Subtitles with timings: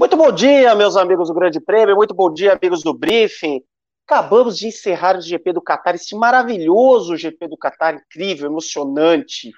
[0.00, 3.62] Muito bom dia, meus amigos do Grande Prêmio, muito bom dia, amigos do Briefing.
[4.08, 9.52] Acabamos de encerrar o GP do Qatar, esse maravilhoso GP do Qatar, incrível, emocionante,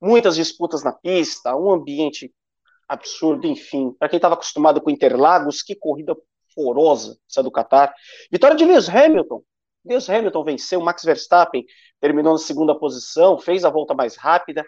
[0.00, 2.30] muitas disputas na pista, um ambiente
[2.86, 3.90] absurdo, enfim.
[3.98, 6.14] Para quem estava acostumado com Interlagos, que corrida
[6.58, 7.94] forosa essa do Qatar.
[8.32, 9.42] Vitória de Lewis Hamilton.
[9.84, 11.64] Lewis Hamilton venceu, Max Verstappen
[12.00, 14.66] terminou na segunda posição, fez a volta mais rápida.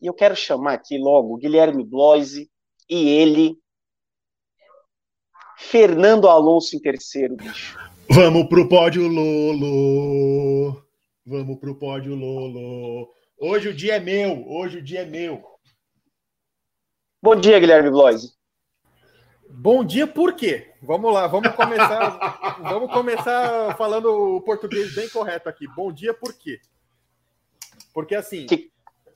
[0.00, 2.50] E eu quero chamar aqui logo Guilherme Bloise
[2.88, 3.58] e ele,
[5.58, 7.78] Fernando Alonso em terceiro, bicho.
[8.08, 10.82] Vamos pro pódio, Lolo.
[11.24, 13.10] Vamos pro pódio, Lolo.
[13.38, 14.48] Hoje o dia é meu.
[14.48, 15.42] Hoje o dia é meu.
[17.20, 18.35] Bom dia, Guilherme Bloise.
[19.50, 20.74] Bom dia, por quê?
[20.82, 22.58] Vamos lá, vamos começar.
[22.62, 25.66] vamos começar falando o português bem correto aqui.
[25.68, 26.60] Bom dia, por quê?
[27.92, 28.70] Porque assim, que...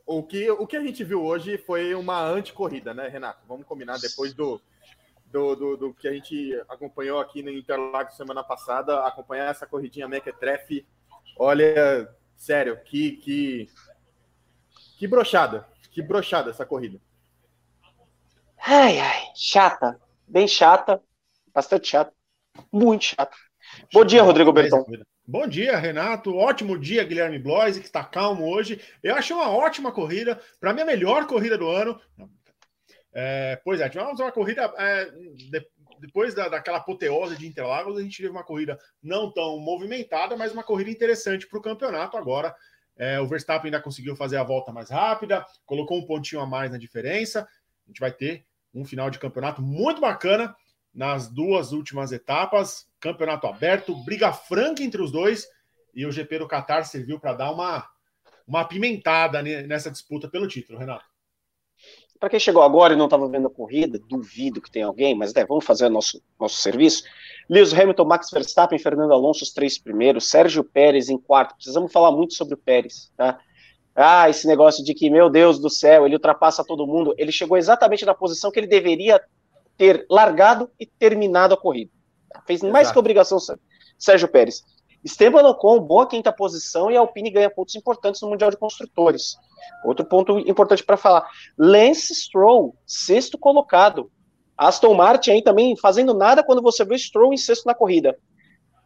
[0.06, 3.46] O, que, o que a gente viu hoje foi uma anticorrida, né, Renato?
[3.46, 4.60] Vamos combinar depois do,
[5.26, 10.08] do, do, do, que a gente acompanhou aqui no Interlagos semana passada, acompanhar essa corridinha
[10.08, 10.84] Mequetrefe.
[11.36, 13.68] Olha, sério, que, que,
[14.98, 17.00] que brochada, que brochada essa corrida.
[18.58, 20.00] Ai, ai, chata,
[20.30, 21.02] bem chata,
[21.52, 22.12] bastante chata,
[22.72, 23.36] muito chata.
[23.92, 24.84] Bom dia, Rodrigo Berton.
[25.26, 26.34] Bom dia, Renato.
[26.34, 28.80] Ótimo dia, Guilherme Bloise, que está calmo hoje.
[29.02, 32.00] Eu achei uma ótima corrida, para mim a melhor corrida do ano.
[33.12, 35.66] É, pois é, tivemos uma corrida é, de,
[35.98, 40.52] depois da, daquela apoteose de Interlagos, a gente teve uma corrida não tão movimentada, mas
[40.52, 42.54] uma corrida interessante para o campeonato agora.
[42.96, 46.70] É, o Verstappen ainda conseguiu fazer a volta mais rápida, colocou um pontinho a mais
[46.70, 47.42] na diferença.
[47.42, 50.54] A gente vai ter um final de campeonato muito bacana
[50.94, 52.88] nas duas últimas etapas.
[52.98, 55.46] Campeonato aberto, briga franca entre os dois,
[55.94, 57.88] e o GP do Qatar serviu para dar uma,
[58.46, 61.04] uma apimentada nessa disputa pelo título, Renato.
[62.18, 65.32] Para quem chegou agora e não estava vendo a corrida, duvido que tenha alguém, mas
[65.32, 67.02] né, vamos fazer nosso, nosso serviço.
[67.48, 71.54] Lewis Hamilton, Max Verstappen, Fernando Alonso, os três primeiros, Sérgio Pérez em quarto.
[71.54, 73.40] Precisamos falar muito sobre o Pérez, tá?
[73.94, 77.14] Ah, esse negócio de que, meu Deus do céu, ele ultrapassa todo mundo.
[77.18, 79.20] Ele chegou exatamente na posição que ele deveria
[79.76, 81.90] ter largado e terminado a corrida.
[82.46, 82.92] Fez mais Exato.
[82.92, 83.38] que obrigação,
[83.98, 84.62] Sérgio Pérez.
[85.02, 89.36] Esteban Ocon, boa quinta posição e a Alpine ganha pontos importantes no Mundial de Construtores.
[89.84, 91.26] Outro ponto importante para falar.
[91.58, 94.10] Lance Stroll, sexto colocado.
[94.56, 98.16] Aston Martin aí também fazendo nada quando você vê Stroll em sexto na corrida.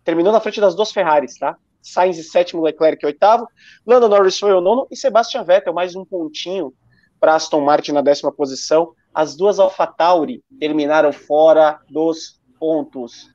[0.04, 1.56] Terminou na frente das duas Ferraris, tá?
[1.84, 3.46] Sainz em sétimo, Leclerc em oitavo.
[3.86, 6.72] Lando Norris foi o nono e Sebastian Vettel mais um pontinho
[7.20, 8.94] para Aston Martin na décima posição.
[9.12, 13.30] As duas AlphaTauri terminaram fora dos pontos.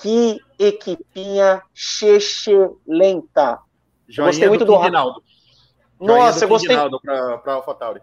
[0.00, 1.62] Que equipinha
[2.86, 3.58] lenta.
[4.16, 5.22] Gostei muito do, do Rinaldo.
[5.98, 6.76] Nossa, eu gostei.
[6.76, 8.00] Para AlphaTauri.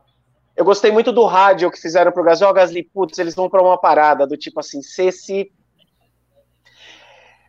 [0.56, 3.80] Eu gostei muito do rádio que fizeram pro oh, Gasly, putz, eles vão para uma
[3.80, 5.52] parada do tipo assim, se esse.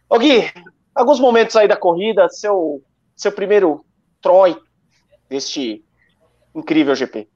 [0.09, 0.50] Ô Gui,
[0.98, 2.82] alguns momentos aí da corrida, seu,
[3.14, 3.84] seu primeiro
[4.20, 4.60] Troy
[5.28, 5.84] deste
[6.53, 7.28] incrível GP.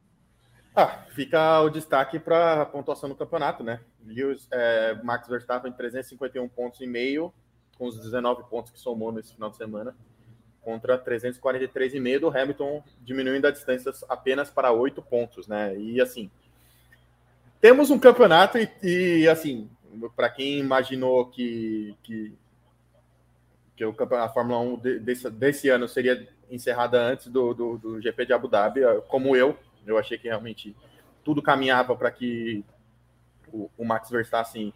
[0.74, 3.80] Ah, fica o destaque para a pontuação do campeonato, né?
[4.04, 7.32] Lewis, é, Max Verstappen 351 pontos e meio,
[7.78, 9.94] com os 19 pontos que somou nesse final de semana,
[10.62, 15.76] contra 343,5 do Hamilton, diminuindo a distância apenas para 8 pontos, né?
[15.76, 16.30] E assim,
[17.60, 19.70] temos um campeonato e, e assim,
[20.16, 22.34] para quem imaginou que, que,
[23.76, 28.00] que o campeonato, a Fórmula 1 desse, desse ano seria encerrada antes do, do, do
[28.00, 29.56] GP de Abu Dhabi, como eu,
[29.86, 30.76] eu achei que realmente
[31.24, 32.64] tudo caminhava para que
[33.52, 34.72] o, o, Max Verstappen,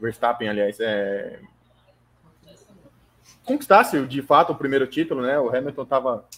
[0.00, 1.40] Verstappen aliás, é,
[3.44, 5.38] conquistasse de fato o primeiro título, né?
[5.38, 6.28] O Hamilton estava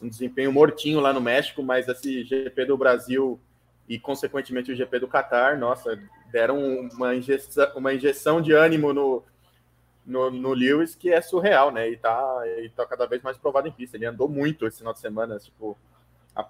[0.00, 3.40] um desempenho mortinho lá no México, mas esse GP do Brasil
[3.88, 5.98] e consequentemente o GP do Qatar, nossa,
[6.30, 6.58] deram
[6.92, 9.24] uma injeção, uma injeção de ânimo no,
[10.08, 11.90] no, no, Lewis que é surreal, né?
[11.90, 13.96] E tá, e tá cada vez mais provado em pista.
[13.96, 15.76] Ele andou muito esse final de semana, tipo,
[16.34, 16.48] a,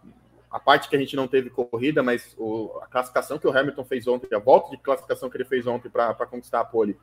[0.50, 3.84] a parte que a gente não teve corrida, mas o, a classificação que o Hamilton
[3.84, 6.96] fez ontem, a volta de classificação que ele fez ontem para conquistar a pole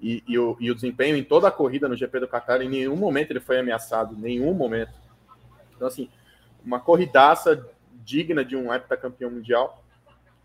[0.00, 2.68] e, e, o, e o desempenho em toda a corrida no GP do Qatar, em
[2.68, 4.92] nenhum momento ele foi ameaçado, nenhum momento.
[5.76, 6.08] Então, assim,
[6.64, 7.66] uma corridaça
[8.04, 9.82] digna de um heptacampeão mundial.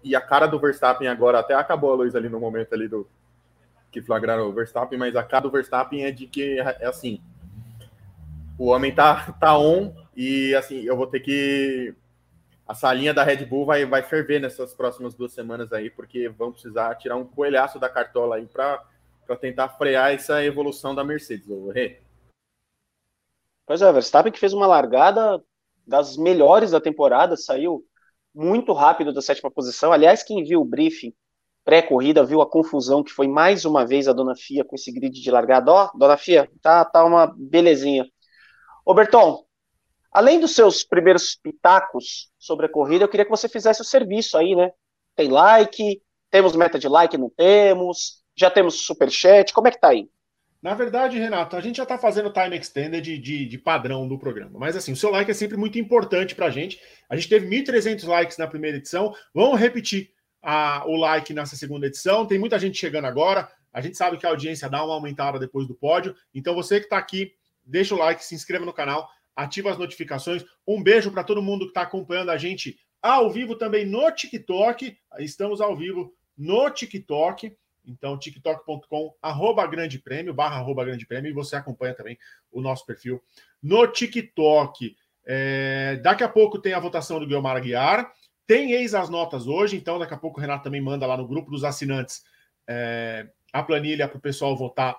[0.04, 3.08] E a cara do Verstappen agora, até acabou a luz ali no momento ali do
[3.92, 7.22] que flagraram o Verstappen, mas a cara do Verstappen é de que é assim,
[8.58, 11.94] o homem tá, tá on e assim, eu vou ter que
[12.68, 16.52] a salinha da Red Bull vai, vai ferver nessas próximas duas semanas aí, porque vão
[16.52, 18.86] precisar tirar um coelhaço da cartola aí para
[19.42, 22.00] tentar frear essa evolução da Mercedes, o Rê.
[23.66, 25.44] Pois é, Verstappen que fez uma largada
[25.86, 27.84] das melhores da temporada, saiu
[28.36, 29.92] muito rápido da sétima posição.
[29.92, 31.14] Aliás, quem viu o briefing
[31.70, 35.22] pré-corrida viu a confusão que foi mais uma vez a Dona Fia com esse grid
[35.22, 35.72] de largada.
[35.72, 38.08] Ó, Dona Fia, tá, tá uma belezinha.
[38.84, 39.46] Ô Berton,
[40.12, 44.36] além dos seus primeiros pitacos sobre a corrida, eu queria que você fizesse o serviço
[44.36, 44.72] aí, né?
[45.16, 46.02] Tem like,
[46.32, 50.10] temos meta de like, não temos, já temos superchat, como é que tá aí?
[50.64, 54.18] Na verdade, Renato, a gente já está fazendo time extended de, de, de, padrão do
[54.18, 54.58] programa.
[54.58, 56.82] Mas assim, o seu like é sempre muito importante para a gente.
[57.08, 59.14] A gente teve 1.300 likes na primeira edição.
[59.36, 62.26] Vamos repetir a, o like nessa segunda edição.
[62.26, 63.50] Tem muita gente chegando agora.
[63.72, 66.16] A gente sabe que a audiência dá uma aumentada depois do pódio.
[66.34, 67.34] Então, você que está aqui,
[67.64, 70.44] deixa o like, se inscreva no canal, ativa as notificações.
[70.68, 74.98] Um beijo para todo mundo que está acompanhando a gente ao vivo também no TikTok.
[75.20, 77.56] Estamos ao vivo no TikTok.
[77.86, 82.18] Então, tiktok.com, arroba grande prêmio, barra arroba grande prêmio, e você acompanha também
[82.52, 83.22] o nosso perfil
[83.62, 84.96] no TikTok.
[85.26, 88.12] É, daqui a pouco tem a votação do Guilherme Aguiar.
[88.50, 91.28] Tem ex as notas hoje, então daqui a pouco o Renato também manda lá no
[91.28, 92.24] grupo dos assinantes
[92.68, 94.98] é, a planilha para o pessoal votar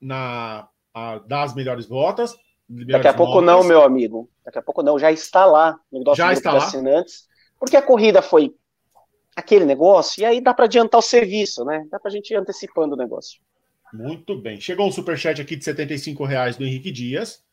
[0.00, 2.34] na a, das melhores votas.
[2.68, 3.46] Melhores daqui a pouco notas.
[3.46, 4.28] não, meu amigo.
[4.44, 6.66] Daqui a pouco não, já está lá no nosso já grupo está dos lá?
[6.66, 7.28] assinantes.
[7.60, 8.56] Porque a corrida foi
[9.36, 11.86] aquele negócio, e aí dá para adiantar o serviço, né?
[11.92, 13.40] Dá para a gente ir antecipando o negócio.
[13.94, 14.60] Muito bem.
[14.60, 17.44] Chegou um superchat aqui de 75 reais do Henrique Dias.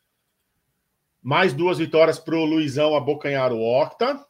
[1.22, 4.26] Mais duas vitórias para o Luizão abocanhar o Octa.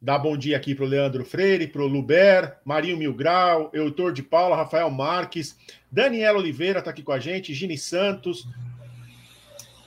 [0.00, 4.22] Dá bom dia aqui para o Leandro Freire, para o Luber, Marinho Milgrau, Eutor de
[4.22, 5.58] Paula, Rafael Marques,
[5.90, 8.46] Daniela Oliveira está aqui com a gente, Gini Santos,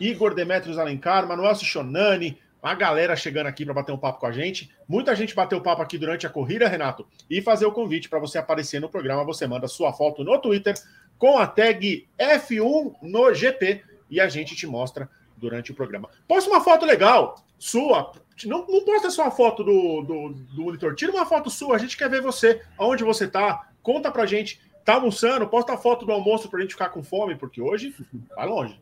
[0.01, 4.33] Igor Demetrios Alencar, Manuel Cichonani, a galera chegando aqui para bater um papo com a
[4.33, 4.69] gente.
[4.85, 7.07] Muita gente bateu papo aqui durante a corrida, Renato.
[7.29, 9.23] E fazer o convite para você aparecer no programa.
[9.23, 10.75] Você manda sua foto no Twitter
[11.17, 16.09] com a tag F1 no GP e a gente te mostra durante o programa.
[16.27, 18.11] Posta uma foto legal, sua.
[18.47, 20.95] Não, não posta só a foto do, do, do monitor.
[20.95, 23.69] Tira uma foto sua, a gente quer ver você, aonde você tá.
[23.81, 24.61] Conta pra gente.
[24.83, 25.47] Tá almoçando?
[25.47, 27.95] Posta a foto do almoço pra gente ficar com fome, porque hoje
[28.35, 28.81] vai longe.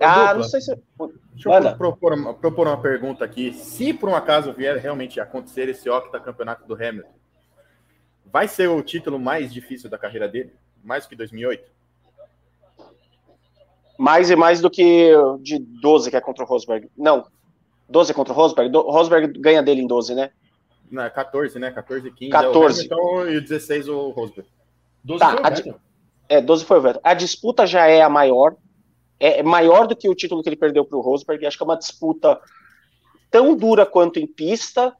[0.00, 0.74] Ah, não sei se.
[1.32, 3.52] Deixa eu propor uma, propor uma pergunta aqui.
[3.52, 7.12] Se por um acaso vier realmente acontecer esse octa campeonato do Hamilton,
[8.24, 10.52] vai ser o título mais difícil da carreira dele?
[10.82, 11.70] Mais do que 2008?
[13.98, 15.12] Mais e mais do que
[15.42, 16.88] de 12 que é contra o Rosberg.
[16.96, 17.26] Não,
[17.88, 18.70] 12 contra o Rosberg.
[18.70, 20.30] Do, Rosberg ganha dele em 12, né?
[20.90, 21.70] Não, 14, né?
[21.70, 22.30] 14 15.
[22.30, 22.88] 14.
[22.90, 24.48] É o Hamilton, e 16 o Rosberg.
[25.04, 25.80] 12 tá, foi o Vettel.
[26.28, 27.00] É, 12 foi o Vettel.
[27.04, 28.56] A disputa já é a maior
[29.20, 31.44] é, é maior do que o título que ele perdeu para o Rosberg.
[31.44, 32.40] Acho que é uma disputa
[33.30, 34.94] tão dura quanto em pista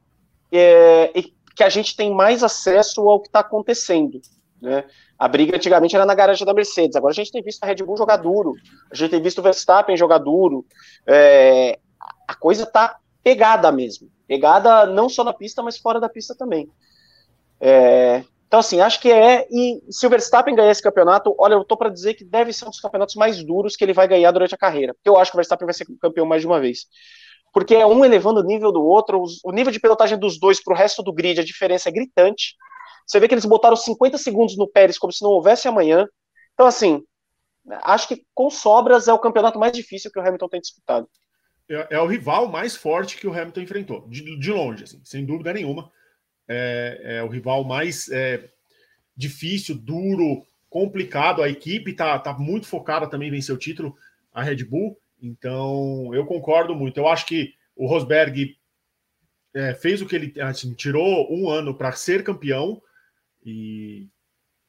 [0.51, 4.21] é, e que a gente tem mais acesso ao que está acontecendo.
[4.61, 4.85] Né?
[5.19, 7.77] A briga antigamente era na garagem da Mercedes, agora a gente tem visto a Red
[7.77, 8.55] Bull jogar duro,
[8.91, 10.67] a gente tem visto o Verstappen jogar duro.
[11.07, 11.79] É,
[12.29, 14.11] a coisa está pegada mesmo.
[14.27, 16.71] Pegada não só na pista, mas fora da pista também.
[17.59, 19.47] É, então, assim, acho que é.
[19.51, 22.67] E se o Verstappen ganhar esse campeonato, olha, eu tô para dizer que deve ser
[22.67, 24.95] um dos campeonatos mais duros que ele vai ganhar durante a carreira.
[24.95, 26.87] Porque eu acho que o Verstappen vai ser campeão mais de uma vez.
[27.53, 30.75] Porque é um elevando o nível do outro, o nível de pilotagem dos dois pro
[30.75, 32.55] resto do grid, a diferença é gritante.
[33.07, 36.07] Você vê que eles botaram 50 segundos no Pérez como se não houvesse amanhã.
[36.55, 37.03] Então, assim,
[37.83, 41.09] acho que com sobras é o campeonato mais difícil que o Hamilton tem disputado.
[41.69, 45.25] É, é o rival mais forte que o Hamilton enfrentou, de, de longe, assim, sem
[45.25, 45.91] dúvida nenhuma
[46.49, 48.49] é, é o rival mais é,
[49.15, 51.43] difícil, duro, complicado.
[51.43, 53.95] A equipe está tá muito focada também em vencer o título,
[54.33, 54.99] a Red Bull.
[55.21, 56.99] Então, eu concordo muito.
[56.99, 58.57] Eu acho que o Rosberg
[59.55, 62.81] é, fez o que ele assim, tirou um ano para ser campeão.
[63.45, 64.09] E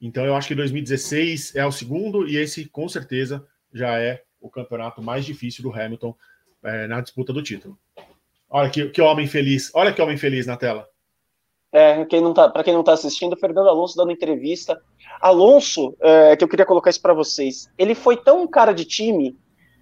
[0.02, 4.48] então eu acho que 2016 é o segundo, e esse com certeza já é o
[4.48, 6.16] campeonato mais difícil do Hamilton
[6.64, 7.78] é, na disputa do título.
[8.48, 10.88] Olha que, que homem feliz, olha que homem feliz na tela.
[11.72, 14.80] É, tá, para quem não está assistindo, Fernando Alonso dando entrevista.
[15.20, 19.36] Alonso, é, que eu queria colocar isso para vocês, ele foi tão cara de time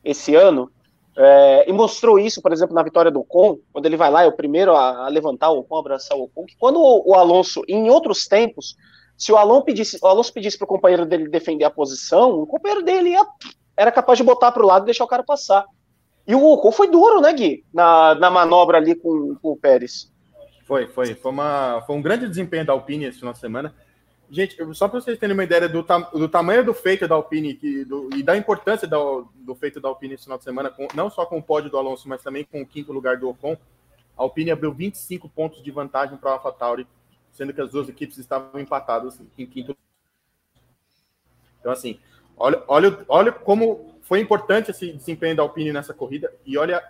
[0.04, 0.70] esse ano
[1.16, 4.26] é, e mostrou isso, por exemplo, na vitória do Ocon, quando ele vai lá, é
[4.26, 7.62] o primeiro a, a levantar o Ocon, abraçar o Ocon, que quando o, o, Alonso,
[7.66, 8.76] em outros tempos,
[9.16, 12.47] se o Alonso pedisse, o Alonso pedisse para o companheiro dele defender a posição, o
[12.47, 13.26] companheiro dele ia,
[13.76, 15.64] era capaz de botar para o lado e deixar o cara passar.
[16.28, 20.12] E o Ocon foi duro, né, Gui, na, na manobra ali com, com o Pérez.
[20.66, 21.14] Foi, foi.
[21.14, 23.75] Foi, uma, foi um grande desempenho da Alpine esse final de semana.
[24.30, 25.82] Gente, só para vocês terem uma ideia do,
[26.12, 29.26] do tamanho do feito da Alpine que, do, e da importância do,
[29.58, 32.06] feito da Alpine esse final de semana, com, não só com o pódio do Alonso,
[32.06, 33.56] mas também com o quinto lugar do Ocon,
[34.18, 36.87] a Alpine abriu 25 pontos de vantagem para a AlphaTauri,
[37.32, 39.75] sendo que as duas equipes estavam empatadas em quinto
[41.58, 41.99] Então, assim,
[42.37, 46.83] olha, olha, olha como foi importante esse desempenho da Alpine nessa corrida e olha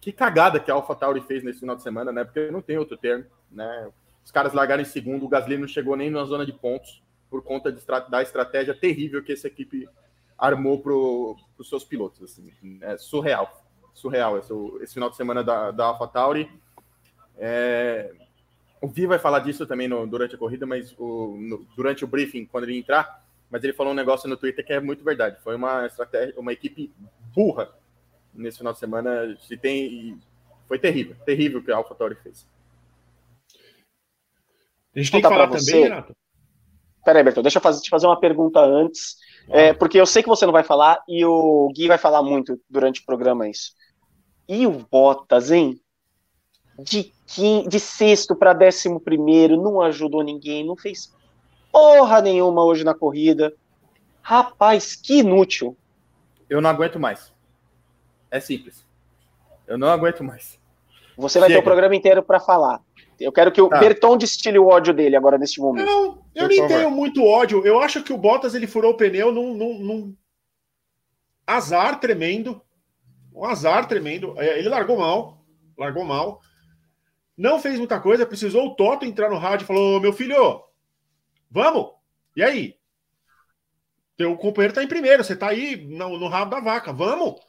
[0.00, 2.24] que cagada que a AlphaTauri fez nesse final de semana, né?
[2.24, 3.88] Porque não tem outro termo, né?
[4.24, 7.00] Os caras largaram em segundo, o Gasly não chegou nem na zona de pontos
[7.30, 9.88] por conta de, da estratégia terrível que essa equipe
[10.36, 12.20] armou para os seus pilotos.
[12.24, 13.64] Assim, é surreal,
[13.94, 14.52] surreal esse,
[14.82, 16.50] esse final de semana da, da AlphaTauri.
[17.38, 18.12] É,
[18.80, 22.08] o Vi vai falar disso também no, durante a corrida, mas o, no, durante o
[22.08, 23.23] briefing, quando ele entrar,
[23.54, 25.36] mas ele falou um negócio no Twitter que é muito verdade.
[25.44, 26.92] Foi uma estratégia, uma equipe
[27.32, 27.72] burra
[28.34, 29.38] nesse final de semana.
[29.42, 30.20] Se tem,
[30.66, 32.44] foi terrível, terrível o que a AlphaTauri fez.
[34.92, 36.16] A gente tem que falar também, Renato.
[37.04, 39.18] Peraí, Bertão, deixa eu fazer, te fazer uma pergunta antes,
[39.48, 42.60] é, porque eu sei que você não vai falar e o Gui vai falar muito
[42.68, 43.70] durante o programa isso.
[44.48, 45.80] E o Bottas, hein?
[46.78, 51.14] de, quinto, de sexto para décimo primeiro, não ajudou ninguém, não fez
[51.74, 53.52] porra nenhuma hoje na corrida.
[54.22, 55.76] Rapaz, que inútil.
[56.48, 57.32] Eu não aguento mais.
[58.30, 58.86] É simples.
[59.66, 60.58] Eu não aguento mais.
[61.16, 61.60] Você vai Chega.
[61.60, 62.80] ter o programa inteiro para falar.
[63.18, 63.78] Eu quero que o tá.
[63.78, 65.86] Berton destile o ódio dele agora neste momento.
[65.86, 67.64] Não, eu nem tenho muito ódio.
[67.66, 70.16] Eu acho que o Bottas ele furou o pneu num, num, num
[71.46, 72.60] azar tremendo.
[73.34, 74.34] Um azar tremendo.
[74.38, 75.44] É, ele largou mal.
[75.76, 76.40] Largou mal.
[77.36, 80.62] Não fez muita coisa, precisou o Toto entrar no rádio e falou: meu filho,
[81.54, 81.92] vamos!
[82.36, 82.76] E aí?
[84.16, 87.40] Teu companheiro está em primeiro, você está aí no, no, rabo da vaca, vamos!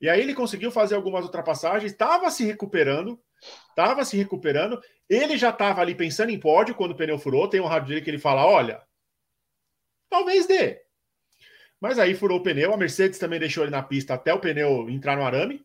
[0.00, 3.20] E aí ele conseguiu fazer algumas ultrapassagens, estava se recuperando,
[3.68, 4.80] estava se recuperando.
[5.08, 7.48] Ele já estava ali pensando em pódio quando o pneu furou.
[7.48, 8.82] Tem um rádio dele que ele fala: olha,
[10.08, 10.80] talvez dê.
[11.78, 12.72] Mas aí furou o pneu.
[12.72, 15.62] A Mercedes também deixou ele na pista até o pneu entrar no arame.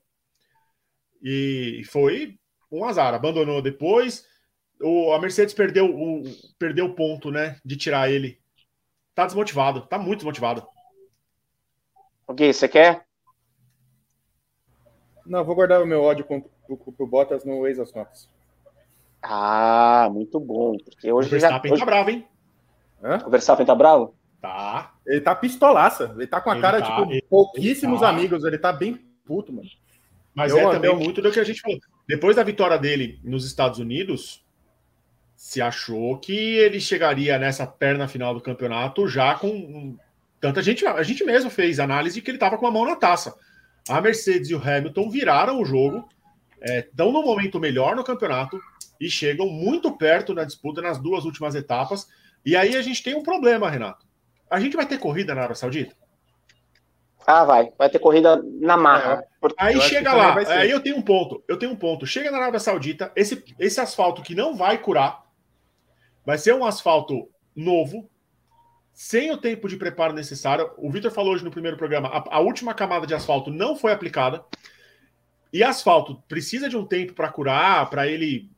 [1.23, 2.37] E foi
[2.69, 4.25] um azar, abandonou depois.
[4.81, 6.23] O, a Mercedes perdeu o
[6.59, 8.39] perdeu o ponto, né, de tirar ele.
[9.13, 10.67] Tá desmotivado, tá muito desmotivado.
[12.27, 13.05] Ok, você quer?
[15.25, 18.29] Não, vou guardar o meu ódio pro, pro, pro Bottas no Waze Notas.
[19.21, 20.77] Ah, muito bom.
[20.77, 21.79] Porque hoje o Verstappen já, hoje...
[21.79, 22.27] tá bravo, hein?
[23.03, 23.23] Hã?
[23.25, 24.15] O Verstappen tá bravo?
[24.39, 24.93] Tá.
[25.05, 26.13] Ele tá pistolaça.
[26.15, 28.09] Ele tá com a ele cara, tá, tipo, pouquíssimos tá.
[28.09, 28.43] amigos.
[28.43, 29.67] Ele tá bem puto, mano.
[30.35, 30.97] Mas eu, é também eu...
[30.97, 31.79] muito do que a gente falou.
[32.07, 34.44] Depois da vitória dele nos Estados Unidos,
[35.35, 39.97] se achou que ele chegaria nessa perna final do campeonato já com
[40.39, 40.85] tanta gente.
[40.85, 43.35] A gente mesmo fez análise de que ele estava com a mão na taça.
[43.87, 46.07] A Mercedes e o Hamilton viraram o jogo,
[46.61, 48.59] estão é, no momento melhor no campeonato
[48.99, 52.07] e chegam muito perto na disputa nas duas últimas etapas.
[52.45, 54.05] E aí a gente tem um problema, Renato.
[54.49, 55.95] A gente vai ter corrida na Arábia Saudita?
[57.27, 57.71] Ah, vai.
[57.77, 59.23] Vai ter corrida na marra.
[59.43, 59.47] É.
[59.57, 61.43] Aí chega lá, aí eu tenho um ponto.
[61.47, 62.05] Eu tenho um ponto.
[62.05, 65.24] Chega na Arábia Saudita, esse, esse asfalto que não vai curar,
[66.25, 68.09] vai ser um asfalto novo,
[68.93, 70.71] sem o tempo de preparo necessário.
[70.77, 73.91] O Vitor falou hoje no primeiro programa, a, a, última camada de asfalto não foi
[73.91, 74.43] aplicada.
[75.51, 78.49] E asfalto precisa de um tempo para curar, para ele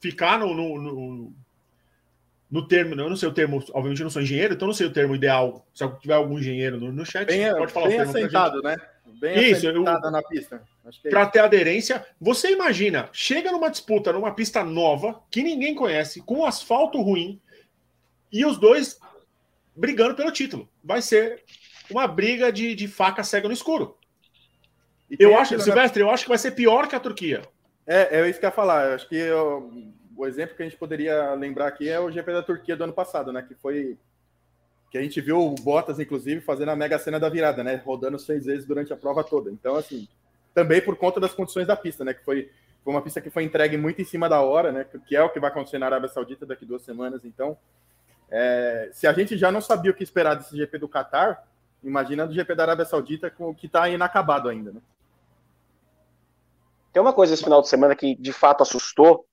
[0.00, 1.36] ficar no, no, no
[2.54, 4.86] no termo, eu não sei o termo, obviamente eu não sou engenheiro, então não sei
[4.86, 5.66] o termo ideal.
[5.74, 8.76] Se tiver algum engenheiro no, no chat, bem, pode falar bem o termo assentado, né?
[9.06, 10.62] Bem Isso, eu, na pista.
[11.04, 16.20] É para ter aderência, você imagina, chega numa disputa numa pista nova, que ninguém conhece,
[16.20, 17.40] com asfalto ruim,
[18.32, 18.98] e os dois
[19.74, 20.68] brigando pelo título.
[20.82, 21.42] Vai ser
[21.90, 23.96] uma briga de, de faca cega no escuro.
[25.18, 27.42] Eu acho, Silvestre, eu acho que vai ser pior que a Turquia.
[27.86, 28.88] É, é isso que eu ia falar.
[28.88, 29.70] Eu acho que eu,
[30.16, 32.92] o exemplo que a gente poderia lembrar aqui é o GP da Turquia do ano
[32.92, 33.42] passado, né?
[33.42, 33.98] Que foi
[34.94, 37.74] que a gente viu o Bottas, inclusive, fazendo a mega cena da virada, né?
[37.84, 39.50] Rodando seis vezes durante a prova toda.
[39.50, 40.06] Então, assim,
[40.54, 42.14] também por conta das condições da pista, né?
[42.14, 42.48] Que foi,
[42.84, 44.86] foi uma pista que foi entregue muito em cima da hora, né?
[45.04, 47.24] Que é o que vai acontecer na Arábia Saudita daqui duas semanas.
[47.24, 47.58] Então,
[48.30, 51.42] é, se a gente já não sabia o que esperar desse GP do Qatar,
[51.82, 54.80] imagina do GP da Arábia Saudita com o que está inacabado ainda, né?
[56.92, 59.26] Tem uma coisa esse final de semana que de fato assustou,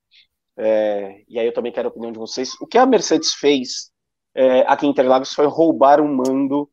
[0.58, 2.60] é, e aí eu também quero a opinião de vocês.
[2.60, 3.91] O que a Mercedes fez
[4.34, 6.70] é, aqui em Interlagos foi roubar o mando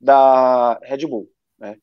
[0.00, 1.28] da Red Bull.
[1.58, 1.76] Né?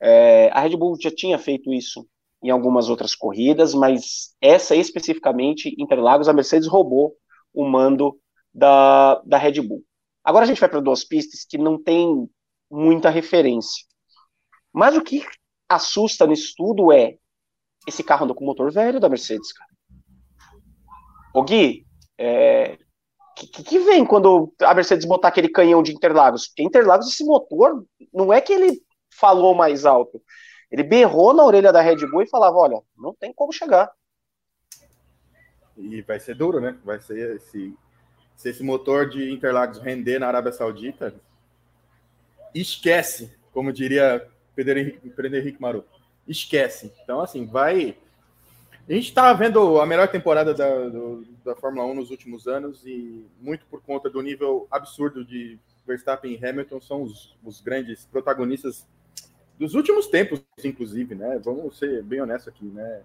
[0.00, 2.06] É, a Red Bull já tinha feito isso
[2.42, 7.14] em algumas outras corridas, mas essa especificamente, Interlagos, a Mercedes roubou
[7.54, 8.18] o mando
[8.52, 9.84] da, da Red Bull.
[10.24, 12.28] Agora a gente vai para duas pistas que não tem
[12.70, 13.84] muita referência.
[14.72, 15.24] Mas o que
[15.68, 17.16] assusta nisso tudo é
[17.86, 19.70] esse carro anda com motor velho da Mercedes, cara.
[21.34, 21.86] Ô Gui,
[22.18, 22.78] é,
[23.34, 26.48] que, que vem quando a Mercedes botar aquele canhão de Interlagos?
[26.48, 30.22] Porque Interlagos, esse motor, não é que ele falou mais alto.
[30.70, 33.90] Ele berrou na orelha da Red Bull e falava: olha, não tem como chegar.
[35.76, 36.78] E vai ser duro, né?
[36.84, 37.74] Vai ser esse,
[38.36, 41.14] se esse motor de Interlagos render na Arábia Saudita,
[42.54, 45.84] esquece, como diria Pedro Henrique, Pedro Henrique Maru.
[46.26, 46.92] Esquece.
[47.02, 47.96] Então, assim, vai.
[48.88, 52.84] A gente está vendo a melhor temporada da, do, da Fórmula 1 nos últimos anos
[52.84, 58.04] e muito por conta do nível absurdo de Verstappen e Hamilton são os, os grandes
[58.06, 58.86] protagonistas
[59.56, 61.40] dos últimos tempos, inclusive, né?
[61.44, 63.02] Vamos ser bem honestos aqui, né?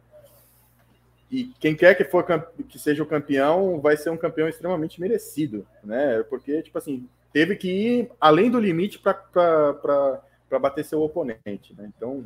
[1.29, 2.25] E quem quer que for
[2.67, 6.23] que seja o campeão vai ser um campeão extremamente merecido, né?
[6.23, 10.21] Porque, tipo assim, teve que ir além do limite para
[10.59, 11.91] bater seu oponente, né?
[11.95, 12.25] Então,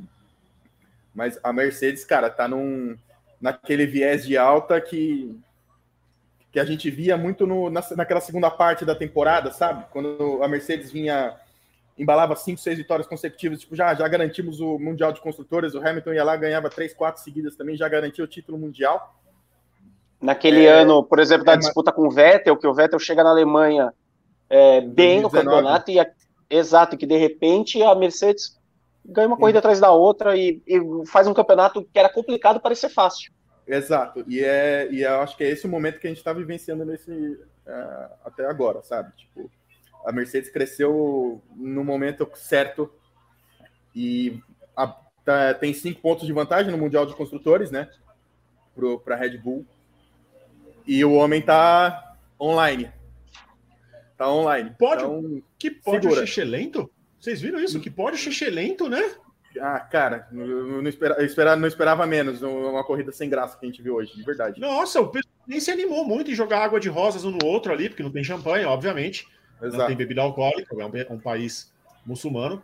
[1.14, 2.96] mas a Mercedes, cara, tá num,
[3.42, 5.36] naquele viés de alta que,
[6.52, 9.86] que a gente via muito no, na, naquela segunda parte da temporada, sabe?
[9.92, 11.36] Quando a Mercedes vinha
[11.98, 16.14] embalava cinco, seis vitórias consecutivas, tipo, já, já garantimos o Mundial de Construtores, o Hamilton
[16.14, 19.16] ia lá, ganhava três, quatro seguidas também, já garantiu o título mundial.
[20.20, 23.24] Naquele é, ano, por exemplo, da é, disputa com o Vettel, que o Vettel chega
[23.24, 23.94] na Alemanha
[24.50, 25.24] é, bem 2019.
[25.24, 26.10] no campeonato, e a,
[26.50, 28.60] exato, que de repente a Mercedes
[29.06, 32.90] ganha uma corrida atrás da outra e, e, faz um campeonato que era complicado parecer
[32.90, 33.32] fácil.
[33.68, 36.34] Exato, e, é, e eu acho que é esse o momento que a gente está
[36.34, 39.12] vivenciando nesse, uh, até agora, sabe?
[39.16, 39.50] Tipo,
[40.06, 42.92] a Mercedes cresceu no momento certo
[43.96, 44.42] e
[44.76, 44.88] a,
[45.24, 47.90] tá, tem cinco pontos de vantagem no Mundial de Construtores, né?
[49.04, 49.66] Para a Red Bull.
[50.86, 52.92] E o homem tá online.
[54.18, 54.76] Tá online.
[54.78, 56.90] Pode, então, que pode o xixi lento?
[57.22, 57.80] Vocês viram isso?
[57.80, 59.14] Que pode o xixi lento, né?
[59.60, 63.82] Ah, cara, não, esperava, esperava, não esperava menos uma corrida sem graça que a gente
[63.82, 64.60] viu hoje, de verdade.
[64.60, 67.72] Nossa, o pessoal nem se animou muito em jogar água de rosas um no outro
[67.72, 69.28] ali, porque não tem champanhe, obviamente.
[69.62, 69.78] Exato.
[69.78, 71.72] não tem bebida alcoólica, é um, um país
[72.04, 72.64] muçulmano.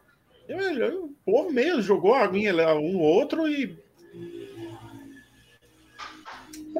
[0.49, 3.77] E, o povo mesmo jogou a aguinha um no outro e.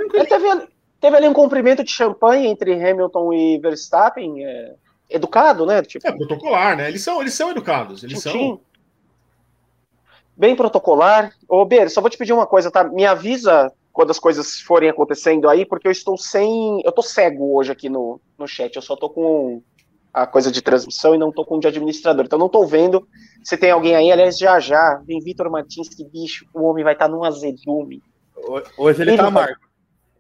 [0.09, 0.67] Teve,
[0.99, 4.75] teve, ali um cumprimento de champanhe entre Hamilton e Verstappen, é,
[5.09, 5.81] educado, né?
[5.81, 6.87] Tipo, é protocolar, né?
[6.87, 8.03] Eles são, eles são educados.
[8.03, 8.59] Eles são.
[10.35, 11.33] Bem protocolar.
[11.47, 12.83] Ô, Ber, só vou te pedir uma coisa, tá?
[12.83, 16.81] Me avisa quando as coisas forem acontecendo aí, porque eu estou sem.
[16.83, 18.75] Eu tô cego hoje aqui no, no chat.
[18.75, 19.61] Eu só tô com
[20.13, 22.25] a coisa de transmissão e não tô com o de administrador.
[22.25, 23.07] Então não tô vendo
[23.43, 24.11] se tem alguém aí.
[24.11, 28.01] Aliás, já já, vem Vitor Martins, que bicho, o homem vai estar tá num azedume.
[28.77, 29.59] Hoje ele, ele tá amargo.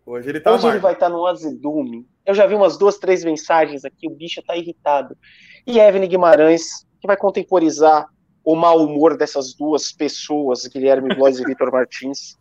[0.05, 2.07] Hoje ele tá Hoje ele vai estar tá num azedume.
[2.27, 5.17] Eu já vi umas duas, três mensagens aqui, o bicho tá irritado.
[5.65, 8.05] E Evelyn Guimarães, que vai contemporizar
[8.43, 12.37] o mau humor dessas duas pessoas, Guilherme Blois e Vitor Martins.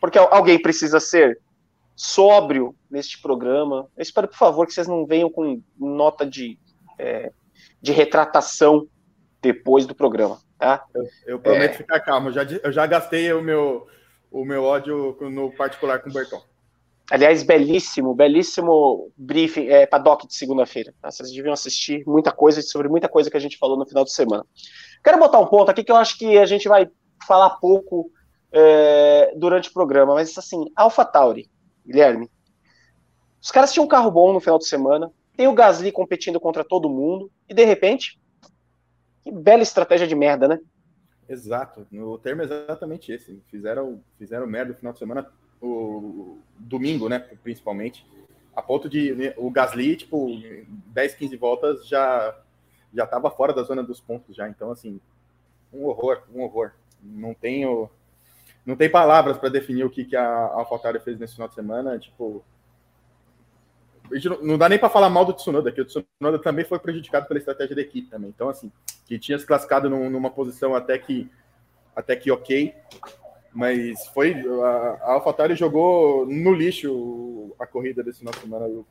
[0.00, 1.40] Porque alguém precisa ser
[1.96, 3.88] sóbrio neste programa.
[3.96, 6.56] Eu espero, por favor, que vocês não venham com nota de
[6.96, 7.32] é,
[7.80, 8.86] de retratação
[9.40, 10.38] depois do programa.
[10.58, 10.84] Tá?
[10.94, 11.76] Eu, eu prometo é...
[11.76, 12.28] ficar calmo.
[12.28, 13.86] Eu já, eu já gastei o meu,
[14.30, 16.42] o meu ódio no particular com o Berton.
[17.10, 20.94] Aliás, belíssimo, belíssimo briefing, é, paddock de segunda-feira.
[21.00, 21.10] Tá?
[21.10, 24.12] Vocês deviam assistir muita coisa sobre muita coisa que a gente falou no final de
[24.12, 24.44] semana.
[25.02, 26.90] Quero botar um ponto aqui que eu acho que a gente vai
[27.26, 28.10] falar pouco
[28.52, 31.50] é, durante o programa, mas assim, AlphaTauri,
[31.86, 32.30] Guilherme.
[33.40, 36.64] Os caras tinham um carro bom no final de semana, tem o Gasly competindo contra
[36.64, 38.20] todo mundo, e de repente,
[39.22, 40.58] que bela estratégia de merda, né?
[41.28, 43.42] Exato, o termo é exatamente esse.
[43.50, 48.06] Fizeram, fizeram merda no final de semana, o, domingo, né, principalmente,
[48.54, 50.28] a ponto de né, o Gasly, tipo,
[50.88, 52.36] 10, 15 voltas já
[52.92, 54.48] já estava fora da zona dos pontos já.
[54.48, 54.98] Então, assim,
[55.72, 56.72] um horror, um horror.
[57.02, 57.90] Não tenho
[58.64, 61.98] não tem palavras para definir o que, que a AlphaTauri fez nesse final de semana.
[61.98, 62.44] Tipo,
[64.42, 67.38] não dá nem para falar mal do Tsunoda, que o Tsunoda também foi prejudicado pela
[67.38, 68.28] estratégia da equipe também.
[68.28, 68.70] Então, assim,
[69.06, 71.30] que tinha se classificado num, numa posição até que,
[71.96, 72.74] até que ok,
[73.52, 74.34] mas foi.
[74.62, 78.84] A, a AlphaTauri jogou no lixo a corrida desse final de semana,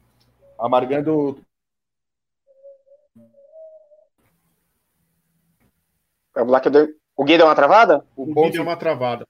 [0.59, 1.39] amargando.
[6.35, 6.93] Vamos lá que dei...
[7.15, 8.05] O Gui deu uma travada?
[8.15, 9.25] O, o Gui deu uma travada.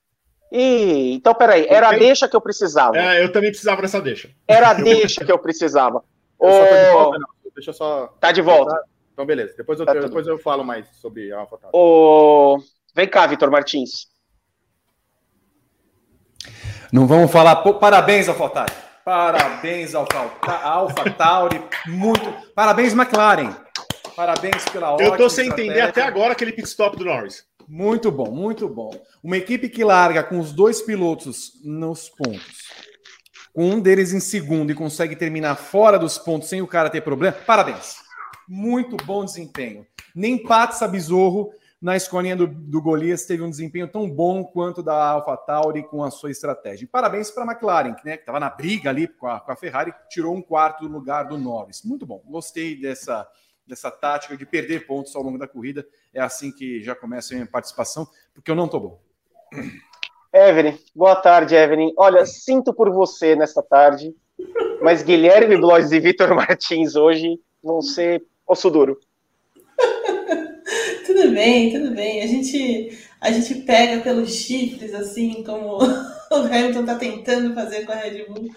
[0.52, 2.98] E, então, peraí, era a deixa que eu precisava.
[2.98, 4.30] É, eu também precisava dessa deixa.
[4.46, 6.04] Era a deixa que eu precisava.
[6.40, 6.64] Eu o...
[6.64, 7.28] de volta, não.
[7.56, 8.08] Deixa eu só.
[8.20, 8.84] Tá de volta.
[9.14, 9.56] Então, beleza.
[9.58, 11.72] Depois eu, tá depois eu falo mais sobre a AlphaTauri.
[11.74, 12.60] O...
[12.94, 14.08] Vem cá, Vitor Martins.
[16.92, 17.58] Não vamos falar.
[17.58, 18.72] Parabéns, AlphaTauri.
[19.04, 21.62] Parabéns, AlphaTauri.
[21.88, 22.34] Muito.
[22.54, 23.56] Parabéns, McLaren.
[24.16, 25.04] Parabéns pela hora.
[25.04, 27.44] Eu tô sem entender até agora aquele pit stop do Norris.
[27.68, 28.92] Muito bom, muito bom.
[29.22, 32.72] Uma equipe que larga com os dois pilotos nos pontos,
[33.54, 37.02] com um deles em segundo e consegue terminar fora dos pontos sem o cara ter
[37.02, 37.98] problema, parabéns.
[38.48, 39.86] Muito bom desempenho.
[40.16, 44.96] Nem Pat Sabizorro na escolinha do, do Golias teve um desempenho tão bom quanto da
[45.12, 46.88] AlphaTauri com a sua estratégia.
[46.92, 49.94] parabéns para a McLaren, né, que estava na briga ali com a, com a Ferrari,
[50.10, 51.84] tirou um quarto lugar do Norris.
[51.84, 52.24] Muito bom.
[52.26, 53.28] Gostei dessa
[53.68, 55.86] dessa tática de perder pontos ao longo da corrida.
[56.14, 59.02] É assim que já começa a minha participação, porque eu não tô bom.
[60.34, 61.94] Evelyn, boa tarde, Evelyn.
[61.98, 64.16] Olha, sinto por você nesta tarde,
[64.82, 69.00] mas Guilherme Blois e Vitor Martins hoje vão ser osso duro.
[71.08, 72.22] Tudo bem, tudo bem.
[72.22, 75.78] A gente, a gente pega pelos chifres, assim como
[76.32, 78.50] o Hamilton está tentando fazer com a Red Bull.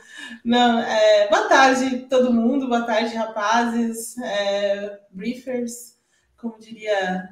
[0.44, 2.68] Não, é, boa tarde, todo mundo.
[2.68, 5.94] Boa tarde, rapazes, é, briefers,
[6.36, 7.28] como diria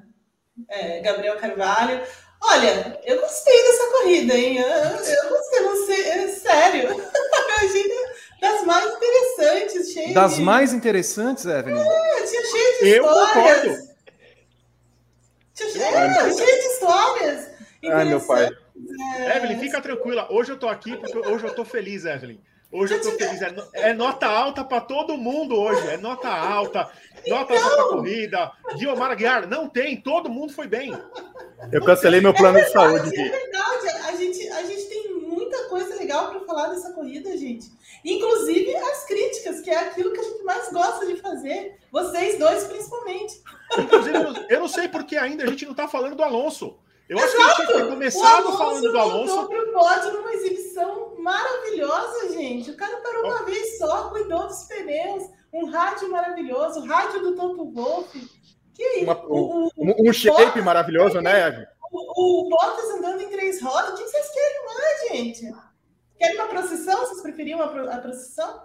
[0.69, 2.01] é, Gabriel Carvalho.
[2.41, 4.59] Olha, eu gostei dessa corrida, hein?
[4.59, 6.89] Eu, eu gostei, não sei, é sério.
[8.41, 10.43] das mais interessantes, cheio Das de...
[10.43, 11.77] mais interessantes, Evelyn?
[11.81, 13.33] É, tinha cheio de Eu histórias.
[13.33, 13.88] concordo.
[15.61, 17.51] É, cheio de histórias.
[17.85, 18.49] Ai, meu pai.
[19.19, 20.29] É, Evelyn, fica tranquila.
[20.31, 22.39] Hoje eu tô aqui porque hoje eu tô feliz, Evelyn.
[22.71, 23.41] Hoje eu tô feliz.
[23.41, 25.87] É, é nota alta para todo mundo hoje.
[25.89, 26.91] É nota alta.
[27.27, 28.53] Nota alta pra corrida.
[28.77, 29.97] Guilherme Aguiar, não tem.
[30.01, 30.93] Todo mundo foi bem.
[31.73, 35.95] Eu cancelei meu plano de saúde, É verdade, a gente, a gente tem muita coisa
[35.97, 37.71] legal para falar dessa corrida, gente.
[38.05, 41.79] Inclusive as críticas, que é aquilo que a gente mais gosta de fazer.
[41.91, 43.43] Vocês dois, principalmente.
[43.79, 46.79] Inclusive, eu não- eu não sei porque ainda a gente não tá falando do Alonso.
[47.09, 49.49] Eu acho que a gente tinha começado falando do Alonso.
[49.49, 52.71] pro pódio numa exibição maravilhosa, gente.
[52.71, 57.65] O cara parou uma vez só, cuidou dos pneus, um rádio maravilhoso, rádio do Toto
[57.73, 58.19] Wolff.
[58.75, 59.05] Que isso?
[59.05, 61.67] Uma- o, o, Um, um shape maravilhoso, né, Evelyn?
[61.91, 63.91] o, o Bottas andando em três rodas.
[63.91, 65.53] O que vocês querem mais, gente?
[66.19, 66.99] Querem uma procissão?
[67.01, 68.63] Vocês preferiam a, pro- a procissão?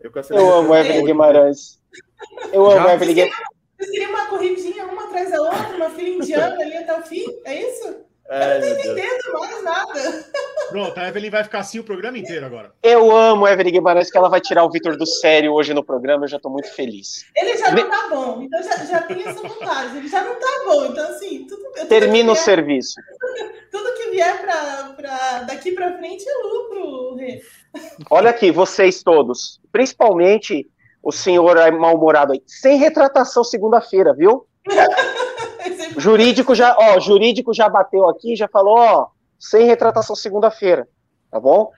[0.00, 1.04] Eu Eu amo Evelyn.
[1.04, 1.80] Guimarães.
[2.52, 2.88] Eu amo?
[2.88, 3.46] Evelyn Guimarães.
[3.78, 7.24] Vocês queriam uma corridinha, uma atrás da outra, uma fila indiana ali até o fim?
[7.44, 7.96] É isso?
[8.28, 8.86] É, meu Deus.
[8.86, 10.24] Entendo mais nada.
[10.70, 12.72] Pronto, a Evelyn vai ficar assim o programa inteiro agora.
[12.82, 16.24] Eu amo Evelyn Guimarães, que ela vai tirar o Vitor do sério hoje no programa.
[16.24, 17.26] Eu já tô muito feliz.
[17.36, 19.98] Ele já não tá bom, então já, já tem essa vantagem.
[19.98, 22.94] Ele já não tá bom, então assim, tudo, tudo Termina o serviço.
[24.12, 27.42] Vier pra, pra, daqui pra frente é lucro, Rê.
[28.10, 30.68] Olha aqui, vocês todos, principalmente
[31.02, 34.46] o senhor mal-humorado aí, sem retratação segunda-feira, viu?
[35.96, 40.88] Jurídico já, ó, jurídico já bateu aqui, já falou, ó, sem retratação segunda-feira,
[41.30, 41.70] tá bom?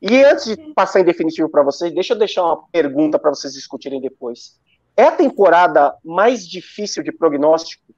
[0.00, 3.52] E antes de passar em definitivo para vocês, deixa eu deixar uma pergunta para vocês
[3.52, 4.58] discutirem depois.
[4.96, 7.94] É a temporada mais difícil de prognóstico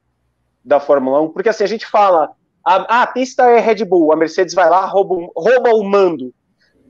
[0.63, 1.33] da Fórmula 1?
[1.33, 2.31] Porque assim, a gente fala,
[2.65, 6.35] a, ah, a pista é Red Bull, a Mercedes vai lá, rouba, rouba o mando.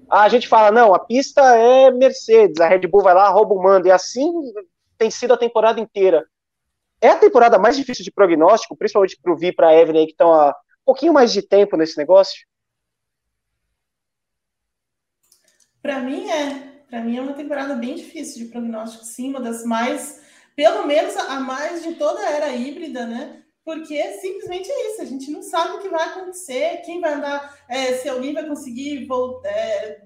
[0.09, 3.63] A gente fala, não, a pista é Mercedes, a Red Bull vai lá, rouba o
[3.63, 4.31] mando, e assim
[4.97, 6.25] tem sido a temporada inteira.
[7.01, 10.07] É a temporada mais difícil de prognóstico, principalmente para o Vi e para a Evelyn,
[10.07, 12.47] que estão há um pouquinho mais de tempo nesse negócio?
[15.83, 16.73] Pra mim é.
[16.89, 20.23] Pra mim é uma temporada bem difícil de prognóstico, sim, uma das mais,
[20.55, 23.44] pelo menos a mais de toda a era híbrida, né?
[23.65, 27.59] Porque simplesmente é isso, a gente não sabe o que vai acontecer, quem vai andar,
[27.69, 30.03] é, se alguém vai conseguir voltar, é,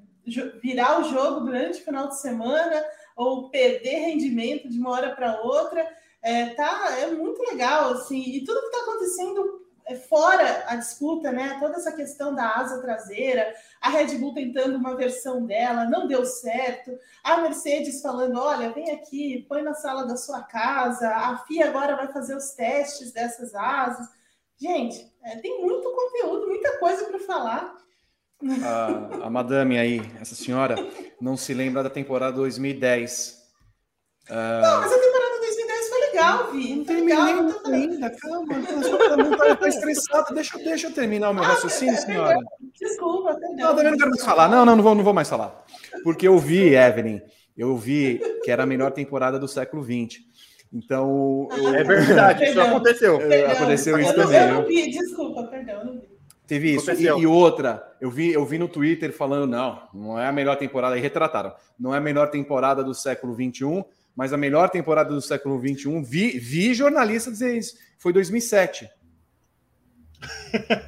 [0.62, 2.84] virar o jogo durante o final de semana
[3.16, 5.84] ou perder rendimento de uma hora para outra.
[6.22, 11.56] É, tá, é muito legal, assim, e tudo que está acontecendo fora a disputa, né?
[11.60, 16.24] Toda essa questão da asa traseira, a Red Bull tentando uma versão dela, não deu
[16.24, 16.98] certo.
[17.24, 21.08] A Mercedes falando: olha, vem aqui, põe na sala da sua casa.
[21.08, 24.06] A FIA agora vai fazer os testes dessas asas.
[24.60, 27.76] Gente, é, tem muito conteúdo, muita coisa para falar.
[28.64, 30.76] A, a madame aí, essa senhora,
[31.20, 33.38] não se lembra da temporada 2010.
[34.28, 35.17] Não, mas a temporada 2010 foi
[36.18, 36.74] legal, Vi.
[36.74, 37.54] Não Foi terminei legal.
[37.66, 38.54] ainda, calma.
[39.24, 40.34] Mundo tá, tá estressado.
[40.34, 42.38] Deixa, deixa eu terminar o meu raciocínio, senhora.
[42.80, 43.56] Desculpa, perdão.
[43.56, 44.48] Não, também não quero mais falar.
[44.48, 45.64] Não, não, não vou, não vou mais falar.
[46.02, 47.20] Porque eu vi, Evelyn,
[47.56, 50.20] eu vi que era a melhor temporada do século XX.
[50.72, 53.18] Então, eu- É verdade, isso aconteceu.
[53.18, 53.50] Perdão.
[53.52, 54.68] aconteceu isso eu não, também, Eu não viu?
[54.68, 56.08] vi, desculpa, perdão, não vi.
[56.46, 56.90] teve isso.
[56.92, 60.56] E, e outra, eu vi, eu vi no Twitter falando, não, não é a melhor
[60.56, 63.82] temporada, e retrataram, não é a melhor temporada do século XXI,
[64.18, 68.90] mas a melhor temporada do século XXI, vi, vi jornalista dizer isso, foi 2007.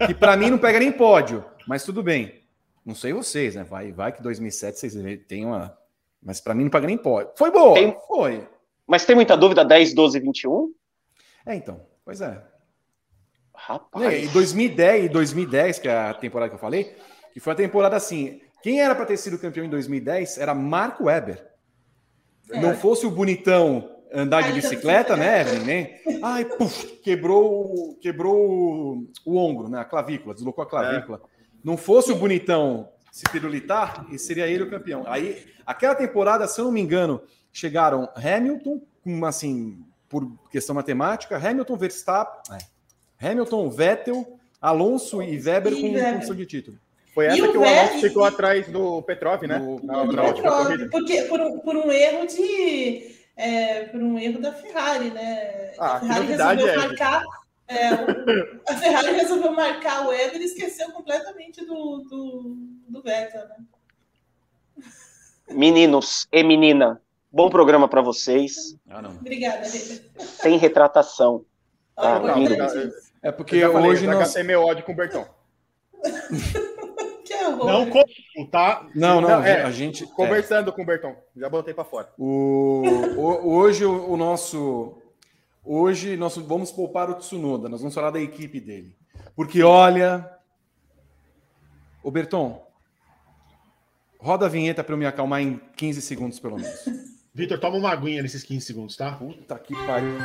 [0.09, 2.43] que para mim não pega nem pódio, mas tudo bem.
[2.85, 3.62] Não sei vocês, né?
[3.62, 4.95] Vai, vai que 2007 vocês
[5.29, 5.79] têm uma.
[6.21, 7.31] Mas para mim não pega nem pódio.
[7.37, 8.49] Foi boa, Tem- foi.
[8.85, 10.75] Mas tem muita dúvida 10, 12, 21?
[11.47, 12.43] É, então, pois é.
[13.55, 14.25] Rapaz.
[14.25, 16.97] E 2010, e 2010, que é a temporada que eu falei,
[17.33, 18.40] que foi a temporada assim.
[18.61, 21.50] Quem era para ter sido campeão em 2010 era Marco Weber.
[22.53, 22.61] É.
[22.61, 25.65] Não fosse o bonitão andar de Aí, bicicleta, né, Evelyn?
[25.65, 26.01] né?
[26.23, 29.79] Ai, puf, quebrou, o- quebrou o, o ombro, né?
[29.81, 31.21] A clavícula, deslocou a clavícula.
[31.63, 35.05] Não fosse o bonitão se pirulitar, e seria ele o campeão.
[35.07, 37.21] Aí, aquela temporada, se eu não me engano,
[37.53, 42.57] chegaram Hamilton com assim, por questão matemática, Hamilton, Verstappen,
[43.21, 46.13] é, Hamilton, Vettel, Alonso e Weber E com Weber.
[46.15, 46.79] condição de título.
[47.14, 49.59] Foi E essa que o Alonso Vettel- ficou atrás do Petrov, né?
[49.59, 50.88] Do- Na- Do na última Petrov, corrida.
[50.90, 55.73] porque por um, por um erro de é, por um erro da Ferrari, né?
[55.79, 57.25] Ah, a Ferrari resolveu é marcar
[57.66, 62.57] é, o- a Ferrari resolveu marcar o Weber e esqueceu completamente do, do,
[62.88, 63.57] do Vettel, né?
[65.51, 69.11] Meninos e menina, bom programa para vocês, Ah, não.
[69.11, 70.25] Obrigada, Rita.
[70.25, 71.44] sem retratação.
[71.96, 73.11] Ah, importante não, isso.
[73.23, 74.18] É Eu porque falei, hoje nós...
[74.20, 75.27] gastei meu ódio com o Berton.
[77.66, 78.05] Não como,
[78.51, 78.87] tá?
[78.94, 80.05] Não, não, Não, é, a gente...
[80.05, 80.07] é.
[80.07, 81.14] Conversando com o Berton.
[81.37, 82.09] Já botei pra fora.
[82.18, 82.83] O,
[83.16, 84.96] o- hoje o, o nosso.
[85.64, 88.96] Hoje nós vamos poupar o Tsunoda, nós vamos falar da equipe dele.
[89.37, 90.29] Porque olha.
[92.03, 92.66] Ô Berton,
[94.18, 96.85] roda a vinheta para eu me acalmar em 15 segundos, pelo menos.
[97.33, 99.12] Vitor, toma uma aguinha nesses 15 segundos, tá?
[99.12, 100.16] Puta que pariu.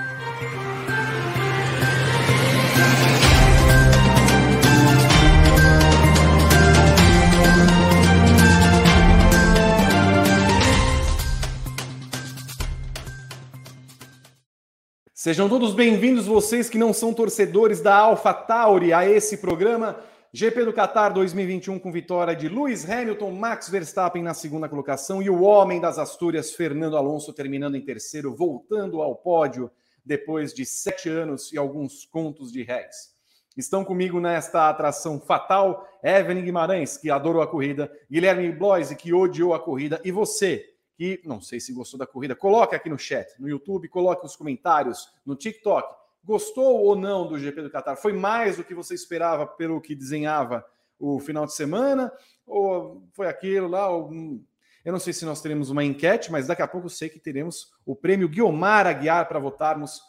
[15.26, 20.00] Sejam todos bem-vindos, vocês que não são torcedores da Alpha Tauri, a esse programa
[20.32, 25.30] GP do Qatar 2021 com vitória de Lewis Hamilton, Max Verstappen na segunda colocação e
[25.32, 29.72] o homem das Astúrias, Fernando Alonso, terminando em terceiro, voltando ao pódio
[30.06, 33.16] depois de sete anos e alguns contos de réis.
[33.58, 39.56] Estão comigo nesta atração fatal, Evelyn Guimarães, que adorou a corrida, Guilherme Bloise, que odiou
[39.56, 43.28] a corrida, e você, que não sei se gostou da corrida, coloque aqui no chat,
[43.40, 45.94] no YouTube, coloque os comentários, no TikTok.
[46.24, 47.96] Gostou ou não do GP do Qatar?
[47.98, 50.66] Foi mais do que você esperava pelo que desenhava
[50.98, 52.12] o final de semana?
[52.48, 53.90] Ou foi aquilo lá?
[53.90, 54.10] Ou...
[54.10, 54.44] hum,
[54.84, 57.20] Eu não sei se nós teremos uma enquete, mas daqui a pouco eu sei que
[57.20, 60.02] teremos o prêmio Guiomar Aguiar para votarmos.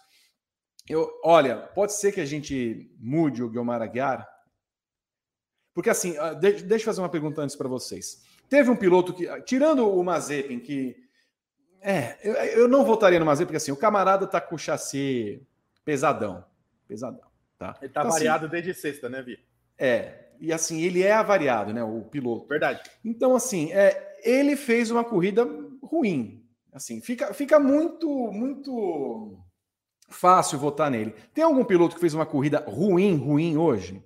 [0.89, 4.27] Eu, olha, pode ser que a gente mude o Guiomar Aguiar,
[5.75, 8.23] porque assim, ah, de- deixa eu fazer uma pergunta antes para vocês.
[8.49, 10.97] Teve um piloto que, tirando o Mazepin, que
[11.81, 15.47] é, eu, eu não votaria no Mazepin, porque assim, o camarada tá com o chassi
[15.85, 16.45] pesadão,
[16.89, 17.29] pesadão,
[17.59, 17.77] tá?
[17.81, 19.39] Ele tá Então, assim, variado desde sexta, né, Vi?
[19.79, 22.47] é, e assim, ele é avariado, né, o piloto.
[22.49, 22.83] Verdade.
[23.05, 25.47] Então, assim, é, ele fez uma corrida
[25.83, 26.45] ruim.
[26.73, 29.39] Assim, fica, fica muito, muito
[30.09, 31.15] fácil votar nele.
[31.33, 34.05] Tem algum piloto que fez uma corrida ruim, ruim hoje?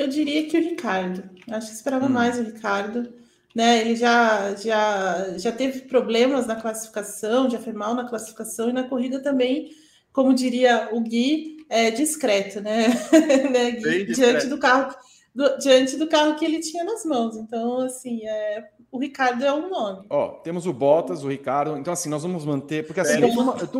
[0.00, 1.22] Eu diria que o Ricardo.
[1.50, 2.10] Acho que esperava Hum.
[2.10, 3.12] mais o Ricardo.
[3.54, 3.80] Né?
[3.80, 8.84] Ele já, já, já teve problemas na classificação, já foi mal na classificação e na
[8.84, 9.70] corrida também,
[10.12, 12.86] como diria o Gui, é discreto, né?
[13.50, 14.04] né, Gui?
[14.04, 14.14] Discreto.
[14.14, 14.94] Diante do carro,
[15.34, 17.36] do- diante do carro que ele tinha nas mãos.
[17.36, 20.06] Então, assim, é, o Ricardo é um nome.
[20.08, 21.76] Ó, temos o Bottas, o Ricardo.
[21.76, 22.86] Então, assim, nós vamos manter.
[22.86, 23.24] Porque assim, É.
[23.28, 23.78] eu tô, eu tô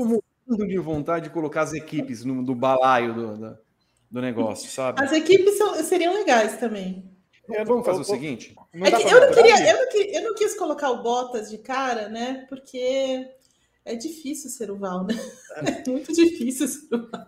[0.49, 3.59] morrendo de vontade de colocar as equipes no, do balaio do, do,
[4.11, 5.03] do negócio, sabe?
[5.03, 7.09] As equipes são- seriam legais também.
[7.67, 8.55] Vamos fazer o seguinte?
[8.73, 11.59] Não É eu, não queria, eu, não queria, eu não quis colocar o Bottas de
[11.59, 12.47] cara, né?
[12.49, 13.27] Porque
[13.85, 15.15] é difícil ser o Val, né?
[15.87, 17.27] É muito difícil ser o Val.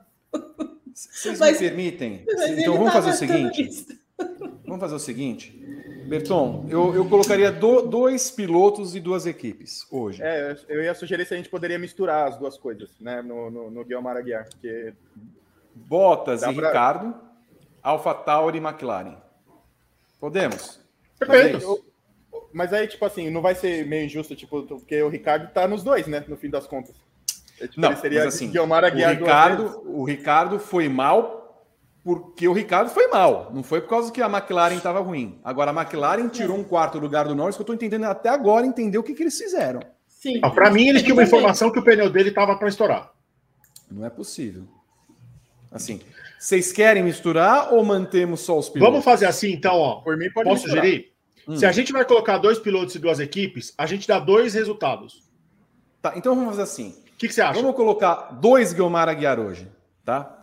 [0.95, 2.25] Vocês Mas- me permitem?
[2.59, 3.63] Então vamos fazer o seguinte.
[3.63, 3.87] isso.
[4.65, 5.59] Vamos fazer o seguinte.
[6.07, 10.23] Berton, eu, eu colocaria do- dois pilotos e duas equipes hoje.
[10.23, 13.51] É, eu eu ia sugerir se a gente poderia misturar as duas coisas, né, no,
[13.51, 14.93] no, no Guilherme Aguiar, porque
[15.75, 17.15] Bottas Dá e pra- Ricardo,
[17.83, 19.17] Alpha Tauri e McLaren.
[20.21, 20.81] Podemos?
[21.19, 21.85] Perfeito.
[22.53, 25.83] Mas aí, tipo assim, não vai ser meio injusto, tipo, porque o Ricardo tá nos
[25.83, 26.25] dois, né?
[26.29, 26.95] No fim das contas.
[27.61, 29.17] É, tipo, Não, ele seria mas assim, Guilmar O Aguiar.
[29.17, 31.41] Ricardo, o Ricardo foi mal
[32.05, 33.51] porque o Ricardo foi mal.
[33.55, 35.41] Não foi por causa que a McLaren estava ruim.
[35.45, 38.67] Agora a McLaren tirou um quarto lugar do Norris, que eu estou entendendo até agora
[38.67, 39.81] entender o que, que eles fizeram.
[40.09, 40.41] Sim.
[40.43, 43.13] Ah, Para mim, eles tinham uma informação que o pneu dele tava para estourar.
[43.91, 44.65] Não é possível.
[45.73, 46.01] Assim,
[46.39, 48.91] vocês querem misturar ou mantemos só os pilotos?
[48.93, 50.01] Vamos fazer assim, então, ó.
[50.03, 50.85] Por mim, pode Posso misturar.
[50.85, 51.13] sugerir?
[51.49, 51.57] Hum.
[51.57, 55.23] Se a gente vai colocar dois pilotos e duas equipes, a gente dá dois resultados.
[56.01, 56.91] Tá, então vamos fazer assim.
[57.15, 57.61] O que, que você acha?
[57.61, 59.69] Vamos colocar dois Guilmar Aguiar hoje,
[60.05, 60.39] tá?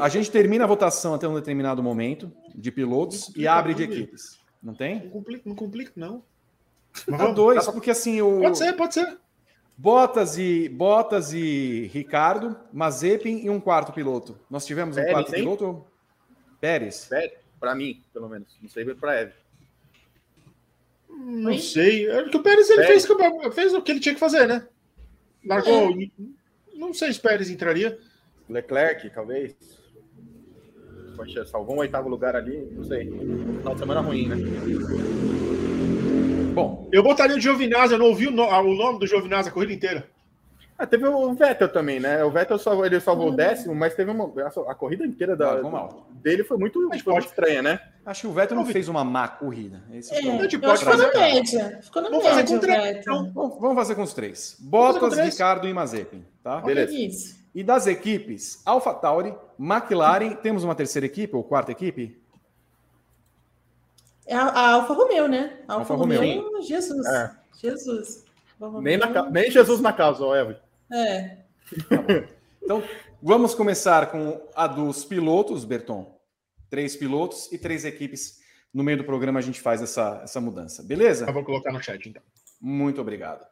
[0.00, 4.38] A gente termina a votação até um determinado momento de pilotos e abre de equipes.
[4.62, 5.02] Não tem?
[5.04, 6.22] Não complica, não, complica, não.
[7.06, 9.18] Mas Dá vamos- dois, dá pra- porque assim o Pode ser, pode ser.
[9.80, 14.36] Bottas e Bottas e Ricardo, Mazepin e um quarto piloto.
[14.50, 15.34] Nós tivemos um Pérez, quarto hein?
[15.40, 15.86] piloto?
[16.60, 16.94] Pérez.
[16.96, 17.38] Sério?
[17.60, 18.48] Pra mim, pelo menos.
[18.60, 19.32] Não sei pra Eve.
[21.08, 21.58] Não Oi?
[21.58, 22.10] sei.
[22.10, 23.06] É que o Pérez ele Pérez.
[23.06, 24.66] fez, o que- fez o que ele tinha que fazer, né?
[25.46, 25.94] Largou.
[26.74, 27.98] Não sei se Pérez entraria.
[28.48, 29.54] Leclerc, talvez.
[31.14, 33.06] Poxa, salvou um oitavo lugar ali, não sei.
[33.06, 34.36] Final de semana ruim, né?
[36.62, 39.52] Bom, Eu botaria o Giovinazzi, eu não ouvi o, no- o nome do Giovinazzi a
[39.52, 40.08] corrida inteira.
[40.80, 42.22] Ah, teve o Vettel também, né?
[42.22, 44.24] O Vettel salvou, ele salvou o décimo, mas teve uma.
[44.26, 45.60] A, a corrida inteira da,
[46.22, 47.80] dele foi muito, foi muito estranha, né?
[48.06, 49.82] Acho que o Vettel não fez uma má corrida.
[49.92, 51.80] Esse é eu acho que ficou na fazer- média.
[51.82, 53.32] Ficou na Vamos fazer média, com o três, então.
[53.34, 54.52] Vamos fazer com os três.
[54.52, 55.32] fazer Bottas, com três.
[55.34, 56.60] Ricardo e Mazepin, tá?
[56.60, 56.92] Beleza.
[56.94, 57.36] Isso.
[57.52, 62.16] E das equipes, AlphaTauri, McLaren, temos uma terceira equipe ou quarta equipe?
[64.28, 65.58] É a, a Alfa Romeo, né?
[65.66, 66.62] A Alfa Alfa, Romeo, Romeo.
[66.62, 67.06] Jesus.
[67.06, 67.34] É.
[67.60, 68.24] Jesus.
[68.82, 70.56] Nem, na nem Jesus na causa, ó, Evan.
[70.92, 71.38] É.
[72.60, 72.82] Então,
[73.22, 76.20] vamos começar com a dos pilotos, Berton.
[76.68, 78.40] Três pilotos e três equipes.
[78.74, 81.24] No meio do programa a gente faz essa, essa mudança, beleza?
[81.26, 82.22] Eu vou colocar no chat, então.
[82.60, 83.46] Muito obrigado.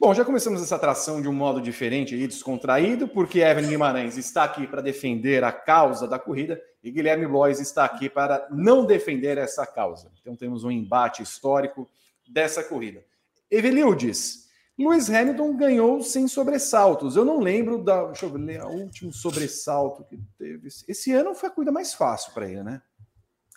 [0.00, 4.44] Bom, já começamos essa atração de um modo diferente e descontraído, porque Evan Guimarães está
[4.44, 9.38] aqui para defender a causa da corrida e Guilherme Blois está aqui para não defender
[9.38, 10.12] essa causa.
[10.20, 11.88] Então temos um embate histórico
[12.28, 13.04] dessa corrida.
[13.50, 17.16] Evelildes, Lewis Hamilton ganhou sem sobressaltos.
[17.16, 18.04] Eu não lembro da.
[18.04, 20.68] Deixa eu o último sobressalto que teve.
[20.86, 22.80] Esse ano foi a corrida mais fácil para ele, né?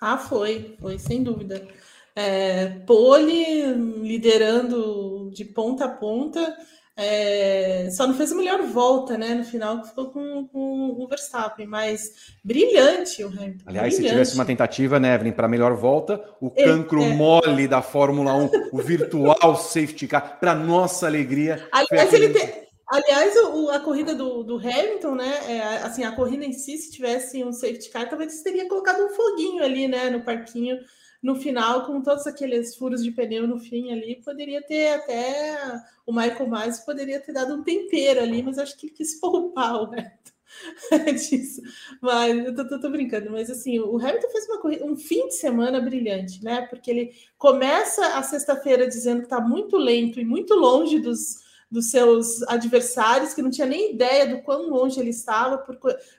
[0.02, 1.68] Ah, foi, foi, sem dúvida.
[2.16, 6.56] É, pole liderando de ponta a ponta,
[6.96, 9.34] é, só não fez a melhor volta, né?
[9.34, 12.12] No final, que ficou com, com o Verstappen, mas
[12.44, 13.64] brilhante o Hamilton.
[13.66, 14.20] Aliás, se brilhante.
[14.20, 17.14] tivesse uma tentativa, né, Evelyn, para melhor volta, o É, cancro é.
[17.14, 21.68] mole da Fórmula 1, o virtual safety car, para nossa alegria.
[21.72, 22.62] Aliás, ele tem-
[22.94, 25.34] Aliás, o- o- a corrida do, do Hamilton, né?
[25.48, 29.10] é, assim, a corrida em si, se tivesse um safety car, talvez teria colocado um
[29.16, 30.10] foguinho ali, né?
[30.10, 30.78] No parquinho,
[31.22, 36.12] no final, com todos aqueles furos de pneu no fim ali, poderia ter até o
[36.14, 39.86] Michael Myers poderia ter dado um tempero ali, mas acho que ele quis poupar o
[39.86, 40.32] Hamilton
[41.14, 41.62] disso.
[42.02, 45.28] Mas eu tô, tô- tô brincando, mas assim, o Hamilton fez uma corrida, um fim
[45.28, 46.64] de semana brilhante, né?
[46.68, 51.38] Porque ele começa a sexta-feira dizendo que tá muito lento e muito longe dos
[51.72, 55.58] dos seus adversários, que não tinha nem ideia do quão longe ele estava,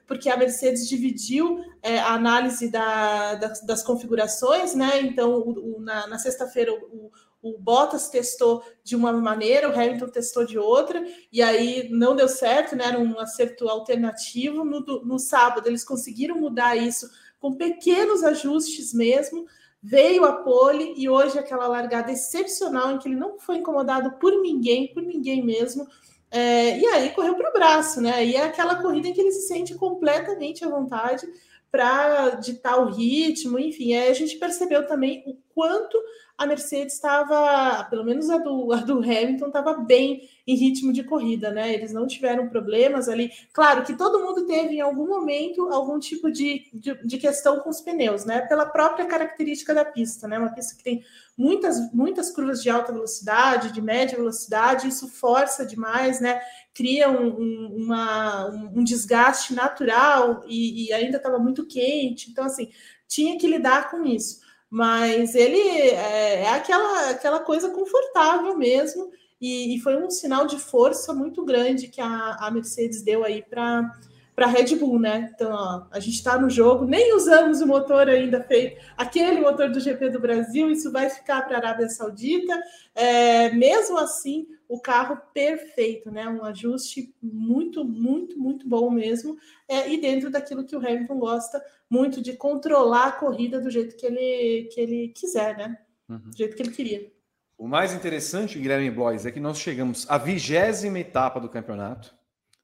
[0.07, 5.03] porque, a Mercedes dividiu é, a análise da, das, das configurações, né?
[5.03, 7.13] Então, o, o, na, na sexta-feira, o,
[7.43, 12.29] o Bottas testou de uma maneira, o Hamilton testou de outra, e aí não deu
[12.29, 12.87] certo, né?
[12.87, 14.65] Era um acerto alternativo.
[14.65, 19.45] No, no sábado, eles conseguiram mudar isso com pequenos ajustes mesmo
[19.83, 24.41] veio a pole e hoje aquela largada excepcional em que ele não foi incomodado por
[24.41, 25.87] ninguém, por ninguém mesmo.
[26.31, 28.25] É, e aí correu para o braço, né?
[28.25, 31.27] E é aquela corrida em que ele se sente completamente à vontade
[31.73, 33.97] para ditar o ritmo, enfim.
[33.97, 35.99] A gente percebeu também o quanto
[36.37, 41.05] a Mercedes estava, pelo menos a do, a do Hamilton, estava bem em ritmo de
[41.05, 41.73] corrida, né?
[41.73, 43.31] Eles não tiveram problemas ali.
[43.53, 47.71] Claro que todo mundo teve em algum momento algum tipo de, de, de, questão com
[47.71, 48.41] os pneus, né?
[48.43, 50.39] Pela própria característica da pista, né?
[50.39, 51.05] Uma pista que tem
[51.39, 56.41] muitas, muitas curvas de alta velocidade, de média velocidade, isso força demais, né?
[56.75, 62.71] Cria um, um, uma, um desgaste natural e, e ainda estava muito quente, então assim
[63.07, 64.41] tinha que lidar com isso.
[64.71, 69.11] Mas ele é, é aquela, aquela coisa confortável mesmo.
[69.39, 73.43] E, e, foi um sinal de força muito grande que a, a Mercedes deu aí
[73.43, 73.93] para
[74.35, 75.31] para Red Bull, né?
[75.35, 79.71] Então, ó, a gente está no jogo, nem usamos o motor ainda feito, aquele motor
[79.71, 82.59] do GP do Brasil, isso vai ficar para a Arábia Saudita.
[82.95, 86.27] É, mesmo assim, o carro perfeito, né?
[86.29, 89.37] Um ajuste muito, muito, muito bom mesmo.
[89.69, 93.97] É, e dentro daquilo que o Hamilton gosta muito de controlar a corrida do jeito
[93.97, 95.77] que ele, que ele quiser, né?
[96.09, 96.31] Uhum.
[96.31, 97.13] Do jeito que ele queria.
[97.59, 102.15] O mais interessante, Guilherme Blois, é que nós chegamos à vigésima etapa do campeonato.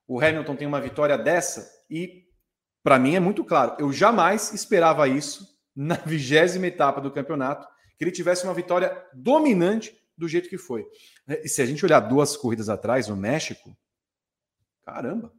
[0.09, 2.25] O Hamilton tem uma vitória dessa e,
[2.83, 3.77] para mim, é muito claro.
[3.79, 7.69] Eu jamais esperava isso na vigésima etapa do campeonato,
[7.99, 10.87] que ele tivesse uma vitória dominante do jeito que foi.
[11.29, 13.77] E se a gente olhar duas corridas atrás, no México,
[14.83, 15.31] caramba.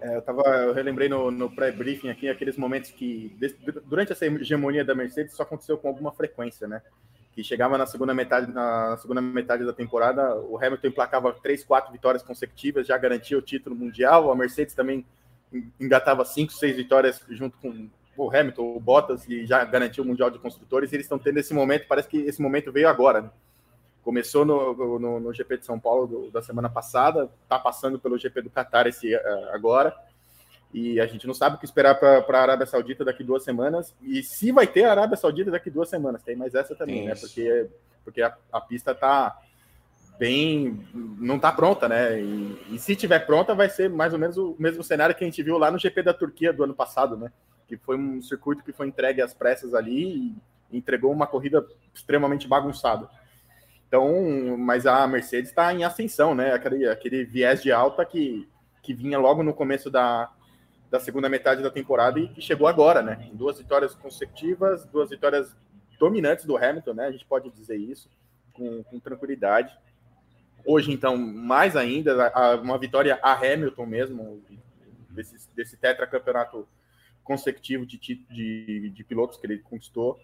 [0.00, 3.36] É, eu, tava, eu relembrei no, no pré-briefing aqui aqueles momentos que,
[3.84, 6.82] durante essa hegemonia da Mercedes, isso aconteceu com alguma frequência, né?
[7.38, 11.92] Que chegava na segunda metade na segunda metade da temporada, o Hamilton emplacava três, quatro
[11.92, 14.32] vitórias consecutivas, já garantia o título mundial.
[14.32, 15.06] A Mercedes também
[15.78, 20.30] engatava cinco, seis vitórias junto com o Hamilton, o Bottas e já garantiu o mundial
[20.30, 20.90] de construtores.
[20.90, 23.22] E eles estão tendo esse momento, parece que esse momento veio agora.
[23.22, 23.30] Né?
[24.02, 28.18] Começou no, no, no, GP de São Paulo do, da semana passada, está passando pelo
[28.18, 29.20] GP do Qatar esse uh,
[29.52, 29.94] agora.
[30.72, 33.94] E a gente não sabe o que esperar para a Arábia Saudita daqui duas semanas.
[34.02, 36.22] E se vai ter a Arábia Saudita daqui duas semanas.
[36.22, 37.14] Tem mais essa também, né?
[37.14, 37.68] Porque,
[38.04, 39.38] porque a, a pista tá
[40.18, 40.86] bem.
[40.92, 42.20] não tá pronta, né?
[42.20, 45.26] E, e, se tiver pronta, vai ser mais ou menos o mesmo cenário que a
[45.26, 47.32] gente viu lá no GP da Turquia do ano passado, né?
[47.66, 50.36] Que foi um circuito que foi entregue às pressas ali
[50.70, 53.08] e entregou uma corrida extremamente bagunçada.
[53.86, 56.52] Então, mas a Mercedes está em ascensão, né?
[56.52, 58.46] Aquele, aquele viés de alta que,
[58.82, 60.30] que vinha logo no começo da,
[60.90, 63.30] da segunda metade da temporada e chegou agora, né?
[63.32, 65.54] Duas vitórias consecutivas, duas vitórias
[65.98, 67.06] dominantes do Hamilton, né?
[67.06, 68.08] A gente pode dizer isso
[68.52, 69.76] com, com tranquilidade.
[70.64, 72.32] Hoje, então, mais ainda,
[72.62, 74.42] uma vitória a Hamilton mesmo,
[75.10, 76.66] desse, desse tetracampeonato
[77.22, 80.18] consecutivo de, de, de pilotos que ele conquistou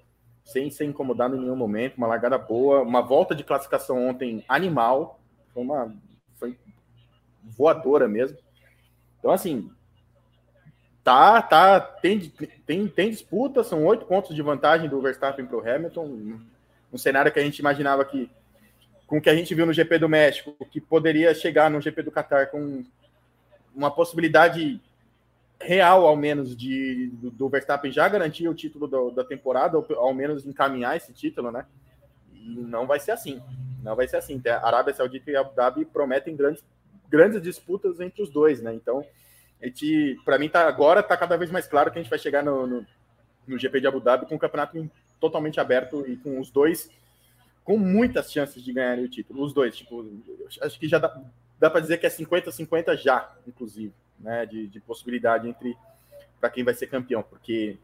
[0.44, 5.18] sem ser incomodado em nenhum momento, uma largada boa, uma volta de classificação ontem animal,
[5.52, 5.94] foi uma
[6.34, 6.58] foi
[7.42, 8.36] voadora mesmo.
[9.18, 9.70] Então, assim,
[11.04, 12.32] tá, tá, tem,
[12.66, 16.40] tem, tem disputa, são oito pontos de vantagem do Verstappen para o Hamilton,
[16.92, 18.30] um cenário que a gente imaginava que,
[19.06, 22.04] com o que a gente viu no GP do México, que poderia chegar no GP
[22.04, 22.82] do Qatar com
[23.74, 24.80] uma possibilidade
[25.60, 29.86] real, ao menos, de do, do Verstappen já garantir o título do, da temporada, ou
[29.96, 31.66] ao menos encaminhar esse título, né?
[32.32, 33.42] E não vai ser assim.
[33.82, 34.40] Não vai ser assim.
[34.46, 36.64] A Arábia Saudita e Abu Dhabi prometem grandes,
[37.08, 38.72] grandes disputas entre os dois, né?
[38.74, 39.04] Então,
[40.24, 42.66] para mim, tá, agora está cada vez mais claro que a gente vai chegar no,
[42.66, 42.86] no,
[43.46, 44.90] no GP de Abu Dhabi com o campeonato
[45.20, 46.90] totalmente aberto e com os dois
[47.62, 49.42] com muitas chances de ganhar o título.
[49.42, 50.06] Os dois, tipo,
[50.60, 51.18] acho que já dá,
[51.58, 55.76] dá para dizer que é 50-50 já, inclusive né, de, de possibilidade entre
[56.40, 57.78] para quem vai ser campeão, porque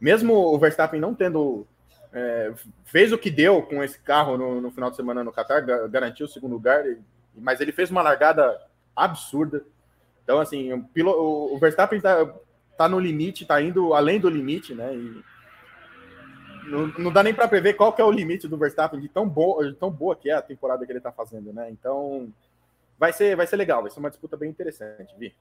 [0.00, 1.66] mesmo o Verstappen não tendo
[2.14, 2.52] é,
[2.84, 6.26] fez o que deu com esse carro no, no final de semana no Qatar, garantiu
[6.26, 6.82] o segundo lugar,
[7.34, 8.58] mas ele fez uma largada
[8.94, 9.64] absurda.
[10.24, 12.26] Então, assim, o, o Verstappen está
[12.76, 14.94] tá no limite, está indo além do limite, né?
[14.94, 15.22] E
[16.68, 19.28] não, não dá nem para prever qual que é o limite do Verstappen de tão
[19.28, 21.70] boa, de tão boa que é a temporada que ele está fazendo, né?
[21.70, 22.32] Então,
[22.98, 25.34] vai ser, vai ser legal, vai ser uma disputa bem interessante, Vi.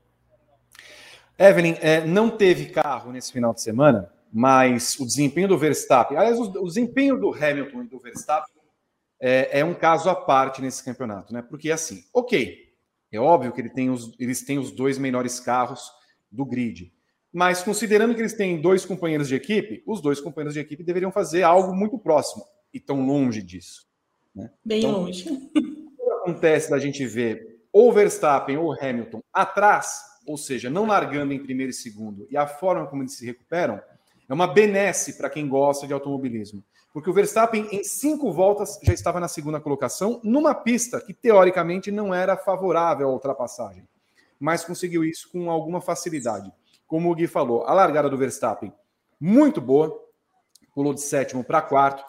[1.39, 6.37] Evelyn, é, não teve carro nesse final de semana, mas o desempenho do Verstappen, aliás,
[6.37, 8.53] o, o desempenho do Hamilton e do Verstappen
[9.19, 11.41] é, é, um caso à parte nesse campeonato, né?
[11.41, 12.62] Porque assim, ok,
[13.15, 15.91] é óbvio que ele tem os, eles têm os dois melhores carros
[16.31, 16.91] do grid,
[17.31, 21.11] mas considerando que eles têm dois companheiros de equipe, os dois companheiros de equipe deveriam
[21.11, 23.87] fazer algo muito próximo e tão longe disso.
[24.35, 24.51] Né?
[24.63, 25.25] Bem então, longe.
[26.21, 31.71] acontece da gente ver ou Verstappen ou Hamilton atrás, ou seja, não largando em primeiro
[31.71, 33.81] e segundo, e a forma como eles se recuperam,
[34.29, 36.63] é uma benesse para quem gosta de automobilismo.
[36.93, 41.91] Porque o Verstappen, em cinco voltas, já estava na segunda colocação, numa pista que, teoricamente,
[41.91, 43.87] não era favorável à ultrapassagem.
[44.39, 46.53] Mas conseguiu isso com alguma facilidade.
[46.85, 48.71] Como o Gui falou, a largada do Verstappen,
[49.19, 49.99] muito boa,
[50.75, 52.05] pulou de sétimo para quarto,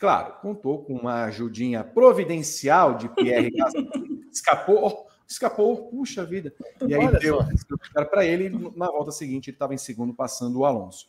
[0.00, 3.86] Claro, contou com uma ajudinha providencial de Pierre Gasly.
[4.32, 6.54] escapou, escapou, puxa vida.
[6.88, 7.38] E aí deu
[8.08, 8.48] para ele.
[8.74, 11.06] Na volta seguinte, ele estava em segundo, passando o Alonso.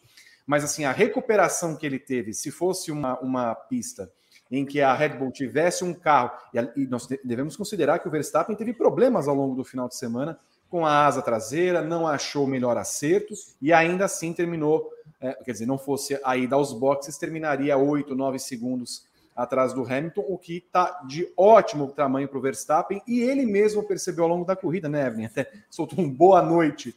[0.52, 4.12] Mas assim, a recuperação que ele teve, se fosse uma, uma pista
[4.52, 6.30] em que a Red Bull tivesse um carro,
[6.76, 10.38] e nós devemos considerar que o Verstappen teve problemas ao longo do final de semana
[10.70, 14.92] com a asa traseira, não achou o melhor acerto e ainda assim terminou
[15.22, 19.86] é, quer dizer, não fosse a ida aos boxes, terminaria 8, 9 segundos atrás do
[19.86, 24.30] Hamilton, o que está de ótimo tamanho para o Verstappen, e ele mesmo percebeu ao
[24.30, 25.28] longo da corrida, né, Evelyn?
[25.28, 26.94] Até soltou um boa noite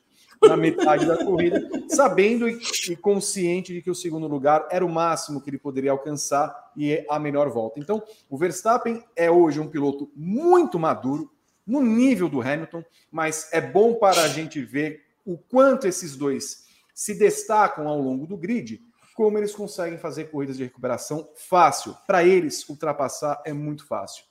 [0.48, 5.40] na metade da corrida, sabendo e, consciente de que o segundo lugar era o máximo
[5.40, 7.80] que ele poderia alcançar e a melhor volta.
[7.80, 11.30] Então, o Verstappen é hoje um piloto muito maduro,
[11.66, 16.64] no nível do Hamilton, mas é bom para a gente ver o quanto esses dois
[16.94, 18.80] se destacam ao longo do grid,
[19.14, 21.96] como eles conseguem fazer corridas de recuperação fácil.
[22.06, 24.24] Para eles, ultrapassar é muito fácil.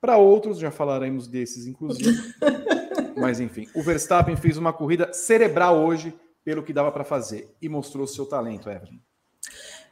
[0.00, 2.18] Para outros, já falaremos desses, inclusive.
[3.16, 7.68] Mas enfim, o Verstappen fez uma corrida cerebral hoje, pelo que dava para fazer, e
[7.68, 9.00] mostrou seu talento, Evelyn.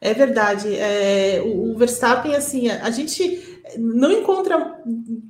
[0.00, 0.74] É verdade.
[0.76, 4.80] É, o, Verstappen, assim, a, gente não encontra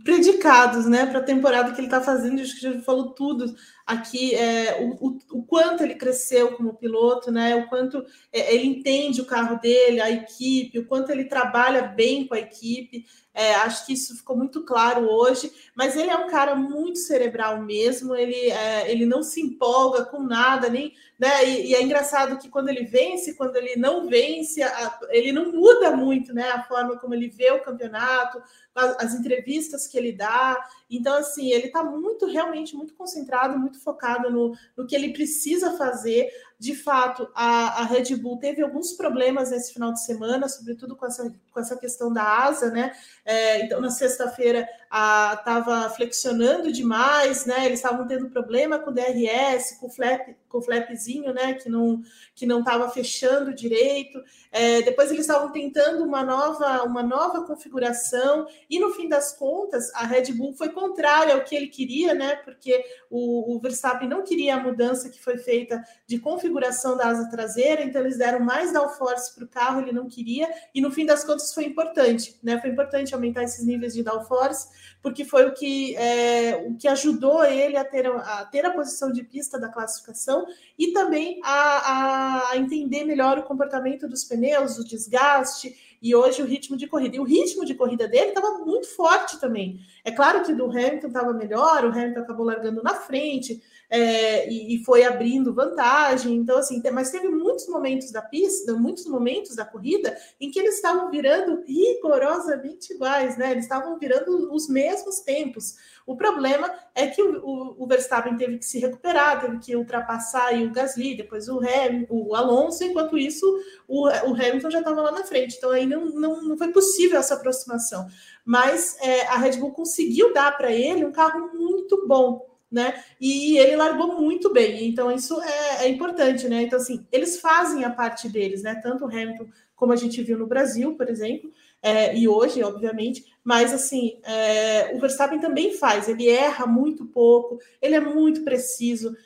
[0.05, 2.41] predicados, né, para a temporada que ele está fazendo.
[2.41, 3.55] Acho que já falou tudo
[3.89, 7.57] aqui é, o, o, o, quanto ele cresceu como piloto, né?
[7.57, 12.27] O quanto é, ele entende o carro dele, a equipe, o quanto ele trabalha bem
[12.27, 13.07] com a equipe.
[13.33, 15.51] É, acho que isso ficou muito claro hoje.
[15.75, 18.15] Mas ele é um cara muito cerebral mesmo.
[18.15, 21.45] Ele, é, ele não se empolga com nada, nem, né?
[21.49, 25.53] E, e, é engraçado que quando ele vence, quando ele não vence, a, ele não
[25.53, 26.51] muda muito, né?
[26.51, 28.43] A forma como ele vê o campeonato,
[28.75, 30.59] as, as entrevistas que ele dá.
[30.91, 35.77] Então, assim, ele está muito, realmente, muito concentrado, muito focado no, no que ele precisa
[35.77, 36.29] fazer.
[36.59, 41.07] De fato, a, a Red Bull teve alguns problemas nesse final de semana, sobretudo com
[41.07, 42.93] essa, com essa questão da asa, né?
[43.25, 47.65] É, então, na sexta-feira, estava flexionando demais, né?
[47.65, 51.55] Eles estavam tendo problema com o DRS, com o flap, com o flapzinho, né?
[51.55, 52.03] Que não
[52.35, 54.21] que não estava fechando direito.
[54.51, 59.95] É, depois eles estavam tentando uma nova uma nova configuração e no fim das contas
[59.95, 62.37] a Red Bull foi contrária ao que ele queria, né?
[62.37, 66.48] Porque o, o Verstappen não queria a mudança que foi feita de configuração
[66.97, 70.81] da asa traseira, então eles deram mais downforce para o carro, ele não queria e
[70.81, 72.61] no fim das contas foi importante, né?
[72.61, 74.69] Foi importante aumentar esses níveis de downforce
[75.03, 79.13] porque foi o que, é, o que ajudou ele a ter, a ter a posição
[79.13, 80.47] de pista da classificação
[80.79, 86.47] e também a, a entender melhor o comportamento dos pneus, o desgaste e hoje o
[86.47, 87.17] ritmo de corrida.
[87.17, 89.81] E o ritmo de corrida dele estava muito forte também.
[90.05, 93.61] É claro que do Hamilton estava melhor, o Hamilton acabou largando na frente,
[93.91, 96.35] é, e, e, foi abrindo vantagem.
[96.35, 100.77] Então, assim, mas teve muitos momentos da pista, muitos momentos da corrida em que eles
[100.77, 103.53] estavam virando rigorosamente iguais, né?
[103.53, 105.77] Eles estavam virando os mesmos tempos.
[106.07, 110.55] O problema é que o, o, o Verstappen teve que se recuperar, teve que ultrapassar
[110.55, 113.47] o Gasly, depois o, Ham, o Alonso, enquanto isso
[113.87, 115.57] o, o Hamilton já estava lá na frente.
[115.57, 118.07] Então aí não, não, não foi possível essa aproximação.
[118.45, 123.03] Mas é, a Red Bull conseguiu dar para ele um carro muito bom né?
[123.21, 126.63] E ele largou muito bem, então isso é, é, importante, né?
[126.63, 128.75] Então, assim, eles fazem a parte deles, né?
[128.83, 131.51] Tanto o Hamilton, como a gente viu no Brasil, por exemplo,
[131.81, 137.59] é, e hoje, obviamente, mas assim, é, o Verstappen também faz, ele erra muito pouco,
[137.81, 139.17] ele é muito preciso.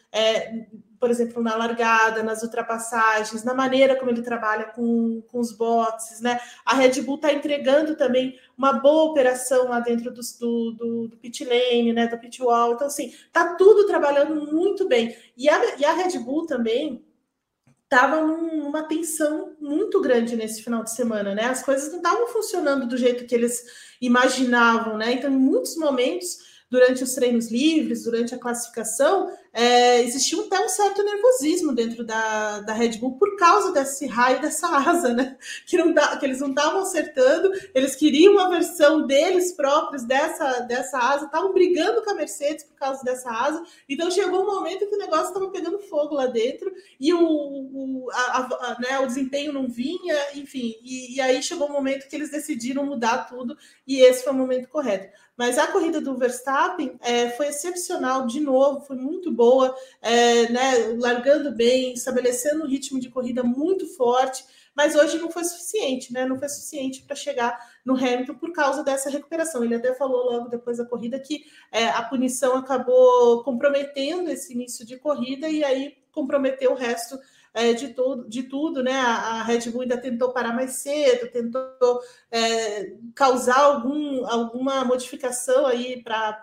[1.03, 6.21] Por exemplo, na largada, nas ultrapassagens, na maneira como ele trabalha com, com os boxes,
[6.21, 6.39] né?
[6.65, 11.45] A Red Bull está entregando também uma boa operação lá dentro do, do, do pit
[11.45, 12.07] lane, né?
[12.07, 12.75] Do pit wall.
[12.75, 15.17] Então, assim, tá tudo trabalhando muito bem.
[15.37, 17.05] E a, e a Red Bull também
[17.83, 21.47] estava numa tensão muito grande nesse final de semana, né?
[21.47, 23.61] As coisas não estavam funcionando do jeito que eles
[24.01, 25.15] imaginavam, né?
[25.15, 31.03] Então, em muitos momentos durante os treinos livres, durante a classificação, é, até um certo
[31.03, 35.37] nervosismo dentro da, da Red Bull por causa desse raio dessa asa, né?
[35.67, 40.61] Que, não tá, que eles não estavam acertando, eles queriam uma versão deles próprios dessa,
[40.61, 44.87] dessa asa, estavam brigando com a Mercedes por causa dessa asa, então chegou um momento
[44.87, 49.07] que o negócio estava pegando fogo lá dentro e o, o, a, a, né, o
[49.07, 53.57] desempenho não vinha, enfim, e, e aí chegou um momento que eles decidiram mudar tudo
[53.87, 55.09] e esse foi o momento correto.
[55.37, 60.97] Mas a corrida do Verstappen é, foi excepcional de novo, foi muito boa, é, né,
[60.99, 66.25] largando bem, estabelecendo um ritmo de corrida muito forte, mas hoje não foi suficiente, né?
[66.25, 69.63] Não foi suficiente para chegar no Hamilton por causa dessa recuperação.
[69.63, 74.87] Ele até falou logo depois da corrida que é, a punição acabou comprometendo esse início
[74.87, 77.19] de corrida e aí comprometeu o resto
[77.55, 78.93] é, de, tudo, de tudo, né?
[78.93, 82.01] A, a, Red Bull ainda tentou parar mais cedo, tentou
[82.31, 86.41] é, causar algum, alguma modificação aí para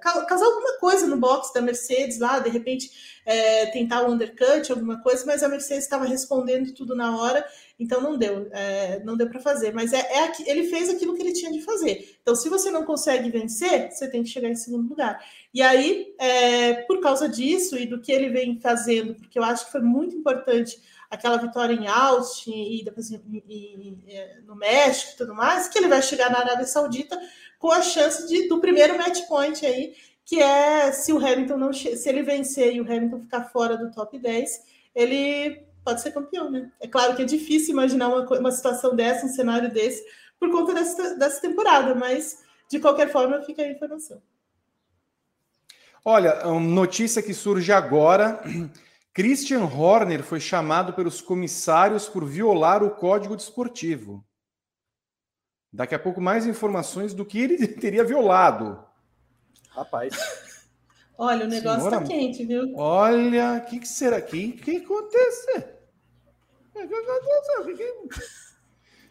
[0.00, 2.90] causar alguma coisa no box da Mercedes lá, de repente
[3.26, 7.44] é, tentar o um undercut, alguma coisa, mas a Mercedes estava respondendo tudo na hora,
[7.78, 9.72] então não deu, é, não deu para fazer.
[9.72, 12.16] Mas é, é, ele fez aquilo que ele tinha de fazer.
[12.22, 15.18] Então, se você não consegue vencer, você tem que chegar em segundo lugar.
[15.52, 19.66] E aí, é, por causa disso e do que ele vem fazendo, porque eu acho
[19.66, 24.56] que foi muito importante aquela vitória em Austin e depois em, em, em, é, no
[24.56, 27.18] México e tudo mais, que ele vai chegar na Arábia Saudita
[27.58, 29.94] com a chance de, do primeiro match point aí,
[30.24, 33.90] que é se o Hamilton não se ele vencer e o Hamilton ficar fora do
[33.90, 34.62] top 10,
[34.94, 36.72] ele pode ser campeão, né?
[36.80, 40.04] É claro que é difícil imaginar uma, uma situação dessa, um cenário desse,
[40.40, 44.22] por conta dessa, dessa temporada, mas de qualquer forma fica a informação.
[46.04, 48.42] Olha, notícia que surge agora.
[49.12, 54.24] Christian Horner foi chamado pelos comissários por violar o código desportivo.
[55.72, 58.84] Daqui a pouco mais informações do que ele teria violado.
[59.70, 60.14] Rapaz.
[61.16, 62.72] Olha, o negócio Senhora, tá quente, viu?
[62.76, 64.18] Olha, o que, que, será?
[64.18, 65.73] O que, que aconteceu?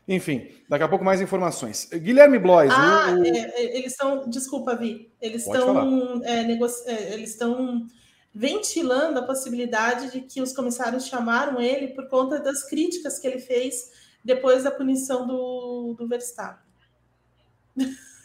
[0.07, 1.87] Enfim, daqui a pouco mais informações.
[1.93, 2.69] Guilherme Blois.
[2.71, 3.23] Ah, o...
[3.23, 4.29] é, é eles estão.
[4.29, 5.09] Desculpa, Vi.
[5.21, 6.21] Eles estão.
[6.23, 6.83] É, negoci...
[6.89, 7.87] É, eles estão
[8.33, 13.39] ventilando a possibilidade de que os comissários chamaram ele por conta das críticas que ele
[13.39, 13.91] fez
[14.23, 16.63] depois da punição do, do Verstappen.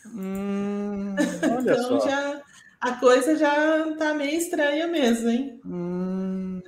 [0.06, 1.14] Hum,
[1.60, 2.42] então já
[2.80, 5.60] a coisa já tá meio estranha mesmo, hein?
[5.64, 6.60] Hum.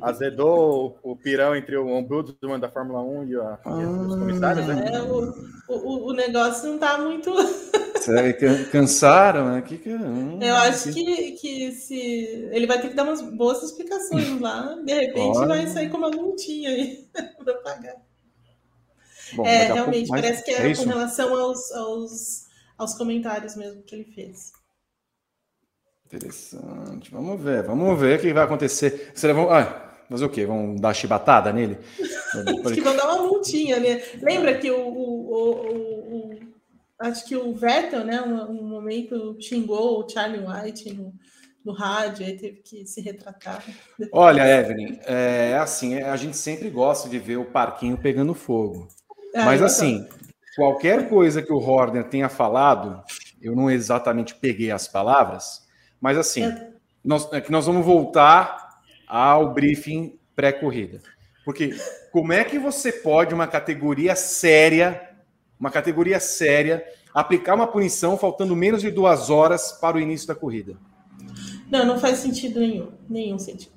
[0.00, 4.66] Azedou o, o pirão entre o ombudsman da Fórmula 1 e, a, e os comissários,
[4.66, 4.90] né?
[4.92, 5.32] É, o,
[5.68, 7.32] o, o negócio não tá muito.
[8.70, 9.52] Cansaram?
[9.52, 9.62] Né?
[9.62, 14.40] Que, hum, eu acho que, que se ele vai ter que dar umas boas explicações
[14.40, 15.48] lá, de repente Olha.
[15.48, 17.06] vai sair com uma multinha aí
[17.42, 17.96] para pagar.
[19.34, 22.44] Bom, é, realmente, pouco, parece que é, é com relação aos, aos,
[22.76, 24.52] aos comentários mesmo que ele fez.
[26.06, 27.10] Interessante.
[27.10, 29.12] Vamos ver, vamos ver o que vai acontecer.
[29.14, 29.50] Você levou.
[29.50, 30.46] Ah, fazer o quê?
[30.46, 31.78] Vão dar chibatada nele?
[32.64, 34.02] acho que vão dar uma multinha, né?
[34.22, 36.54] Lembra que o, o, o, o
[36.98, 41.12] acho que o Vettel, né, um, um, momento xingou o Charlie White no,
[41.64, 43.64] no rádio, aí teve que se retratar.
[44.12, 48.88] Olha, Evelyn, é assim, a gente sempre gosta de ver o parquinho pegando fogo.
[49.34, 50.06] É, Mas assim,
[50.56, 53.02] qualquer coisa que o Horner tenha falado,
[53.42, 55.63] eu não exatamente peguei as palavras,
[56.04, 56.68] mas assim, é.
[57.02, 61.00] nós, é que nós vamos voltar ao briefing pré-corrida.
[61.46, 61.74] Porque
[62.12, 65.00] como é que você pode, uma categoria séria,
[65.58, 66.84] uma categoria séria,
[67.14, 70.76] aplicar uma punição faltando menos de duas horas para o início da corrida?
[71.70, 72.92] Não, não faz sentido nenhum.
[73.08, 73.72] Nenhum sentido.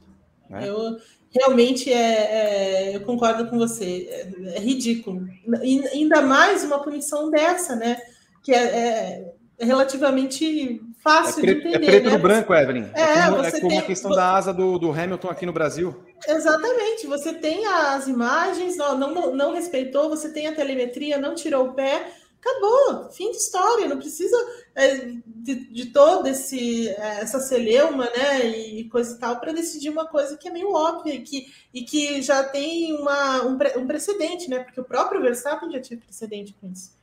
[0.52, 0.68] É?
[0.68, 0.98] Eu,
[1.30, 5.26] realmente é, é, eu concordo com você, é, é, ridículo.
[5.64, 7.98] E ainda mais uma punição dessa, né?
[8.44, 11.86] Que é, é, é relativamente fácil preto, de entender.
[11.86, 12.12] É preto né?
[12.12, 12.86] no branco, Evelyn.
[12.94, 15.96] É, como, é como tem, a questão da asa do, do, Hamilton aqui no Brasil.
[16.28, 17.08] Exatamente.
[17.08, 21.74] Você tem as imagens, não, não, não respeitou, você tem a telemetria, não tirou o
[21.74, 22.08] pé
[22.40, 24.38] acabou, fim de história, não precisa
[24.76, 29.90] é, de, de toda esse, é, essa celeuma, né, e coisa e tal, para decidir
[29.90, 33.88] uma coisa que é meio óbvia e que, e que já tem uma, um, um
[33.88, 36.97] precedente, né, porque o próprio Verstappen já tinha precedente com isso.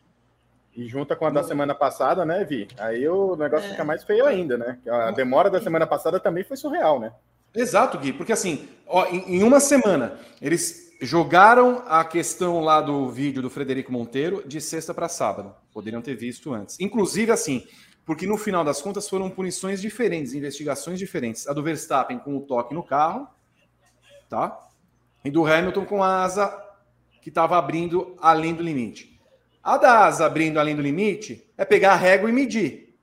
[0.76, 2.66] E junta com a da semana passada, né, Vi?
[2.78, 3.70] Aí o negócio é.
[3.70, 4.78] fica mais feio ainda, né?
[4.88, 7.12] A demora da semana passada também foi surreal, né?
[7.54, 13.08] Exato, Gui, porque assim, ó, em, em uma semana, eles jogaram a questão lá do
[13.08, 15.54] vídeo do Frederico Monteiro de sexta para sábado.
[15.72, 16.80] Poderiam ter visto antes.
[16.80, 17.64] Inclusive, assim,
[18.04, 21.46] porque no final das contas foram punições diferentes, investigações diferentes.
[21.46, 23.28] A do Verstappen com o toque no carro,
[24.28, 24.58] tá?
[25.24, 26.60] E do Hamilton com a asa
[27.22, 29.13] que estava abrindo além do limite.
[29.64, 32.98] A da asa abrindo além do limite é pegar a régua e medir.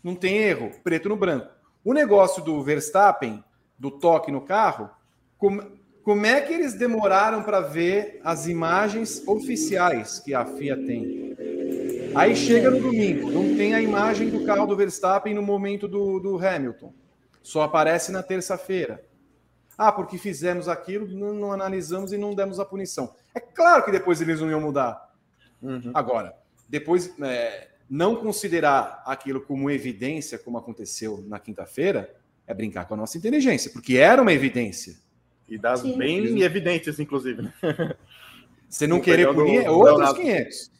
[0.00, 1.48] Não tem erro, preto no branco.
[1.84, 3.42] O negócio do Verstappen,
[3.76, 4.88] do toque no carro,
[5.36, 11.36] como é que eles demoraram para ver as imagens oficiais que a FIA tem?
[12.14, 16.20] Aí chega no domingo, não tem a imagem do carro do Verstappen no momento do,
[16.20, 16.94] do Hamilton.
[17.42, 19.04] Só aparece na terça-feira.
[19.76, 23.14] Ah, porque fizemos aquilo, não, não, analisamos e não demos a punição.
[23.34, 25.07] É claro que depois eles não iam mudar.
[25.62, 25.90] Uhum.
[25.94, 26.34] Agora,
[26.68, 32.14] depois é, não considerar aquilo como evidência, como aconteceu na quinta-feira,
[32.46, 34.96] é brincar com a nossa inteligência, porque era uma evidência.
[35.48, 35.96] E das Sim.
[35.96, 37.42] bem evidentes, inclusive.
[37.42, 37.52] Né?
[38.68, 40.70] Você não querer punir é outros 500.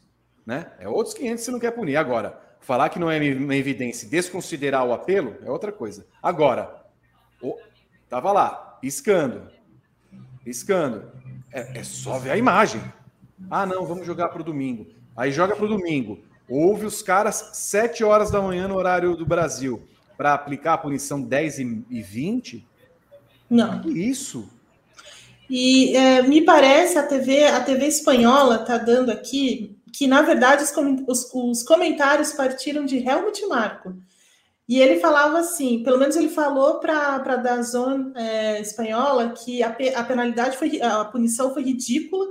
[0.45, 0.67] Né?
[0.79, 1.97] É outros 500 você não quer punir.
[1.97, 6.07] Agora, falar que não é uma evidência e desconsiderar o apelo é outra coisa.
[6.23, 6.85] Agora,
[7.41, 7.57] oh,
[8.09, 8.51] tava lá,
[8.81, 9.51] piscando.
[10.45, 11.11] Piscando.
[11.51, 12.83] É, é só ver a imagem.
[13.51, 14.87] Ah, não, vamos jogar para o domingo.
[15.17, 16.21] Aí joga para o domingo.
[16.49, 19.83] Houve os caras 7 horas da manhã no horário do Brasil
[20.17, 22.67] para aplicar a punição 10 e 20.
[23.49, 23.81] Não.
[23.81, 24.49] Que isso?
[25.49, 30.63] E é, me parece a TV, a TV espanhola está dando aqui que, na verdade,
[30.63, 33.95] os, os, comentários partiram de Helmut Marko.
[34.69, 39.75] E ele falava assim, pelo menos ele falou para a Dazon é, espanhola que a,
[39.97, 42.27] a penalidade foi, a punição foi ridícula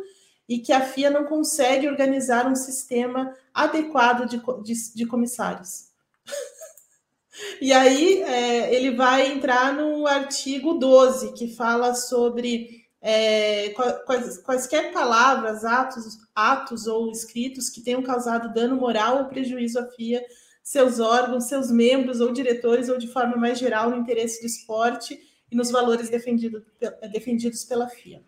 [0.47, 5.87] e que a FIA não consegue organizar um sistema adequado de, de, de comissários.
[7.59, 13.69] e aí é, ele vai entrar no artigo 12, que fala sobre é,
[14.05, 19.85] quais, quaisquer palavras, atos, atos ou escritos que tenham causado dano moral ou prejuízo à
[19.85, 20.23] FIA,
[20.63, 25.19] seus órgãos, seus membros ou diretores, ou de forma mais geral no interesse do esporte
[25.49, 26.65] e nos valores defendido,
[27.11, 28.21] defendidos pela FIA.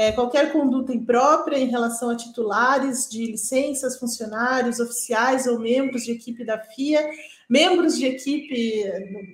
[0.00, 6.12] É, qualquer conduta imprópria em relação a titulares de licenças, funcionários, oficiais ou membros de
[6.12, 7.06] equipe da FIA,
[7.46, 8.82] membros de equipe,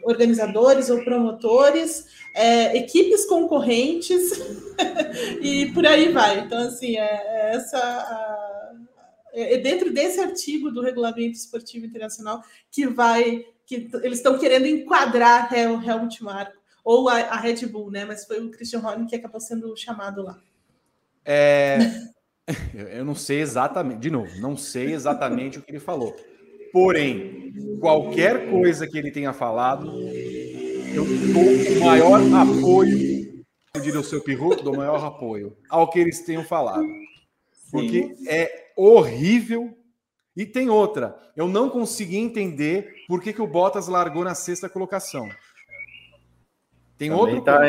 [0.02, 4.32] organizadores ou promotores, é, equipes concorrentes
[5.40, 6.40] e por aí vai.
[6.40, 7.78] Então, assim, é, é essa.
[7.78, 8.72] A,
[9.34, 12.42] é dentro desse artigo do Regulamento Esportivo Internacional
[12.72, 13.46] que vai.
[13.64, 18.04] que eles estão querendo enquadrar o Helmut Marko ou a, a, Red Bull, né?
[18.04, 20.36] Mas foi o Christian Horner que acabou sendo chamado lá.
[21.26, 21.78] É,
[22.96, 26.16] eu não sei exatamente, de novo, não sei exatamente o que ele falou.
[26.72, 29.86] Porém, qualquer coisa que ele tenha falado,
[30.94, 35.90] eu dou o maior apoio, eu diria o seu Pirro, dou o maior apoio ao
[35.90, 36.86] que eles tenham falado.
[37.70, 38.28] Porque Sim.
[38.28, 39.76] é horrível
[40.36, 41.18] E tem outra.
[41.34, 45.26] Eu não consegui entender por que, que o Bottas largou na sexta colocação.
[46.98, 47.40] Tem também outro.
[47.42, 47.62] Tá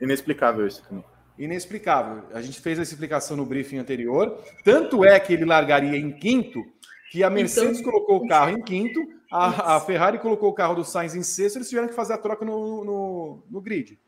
[0.00, 1.04] inexplicável isso também.
[1.40, 2.24] Inexplicável.
[2.34, 4.44] A gente fez essa explicação no briefing anterior.
[4.62, 6.62] Tanto é que ele largaria em quinto,
[7.10, 9.00] que a Mercedes então, colocou o carro em quinto,
[9.32, 12.18] a, a, Ferrari colocou o carro do Sainz em sexto, eles tiveram que fazer a
[12.18, 13.98] troca no, no, no grid.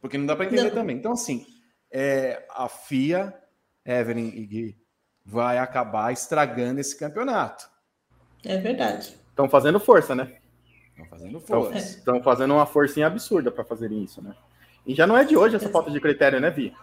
[0.00, 0.70] Porque não dá para entender não.
[0.70, 0.96] também.
[0.96, 1.46] Então, assim,
[1.92, 3.32] é, a FIA,
[3.84, 4.78] Evelyn e Gui,
[5.24, 7.68] vai acabar estragando esse campeonato.
[8.44, 9.16] É verdade.
[9.28, 10.38] Estão fazendo força, né?
[10.90, 11.78] Estão fazendo força.
[11.78, 14.34] Estão fazendo uma forcinha absurda para fazerem isso, né?
[14.88, 16.74] E já não é de hoje essa falta de critério, né, Vi?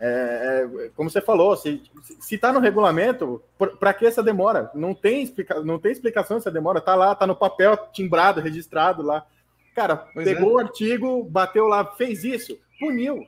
[0.00, 1.82] É, é, como você falou, se
[2.30, 3.42] está no regulamento,
[3.78, 4.70] para que essa demora?
[4.74, 6.80] Não tem, explica, não tem explicação essa demora.
[6.80, 9.26] Tá lá, tá no papel timbrado, registrado lá.
[9.74, 10.54] Cara, pois pegou é.
[10.54, 13.26] o artigo, bateu lá, fez isso, puniu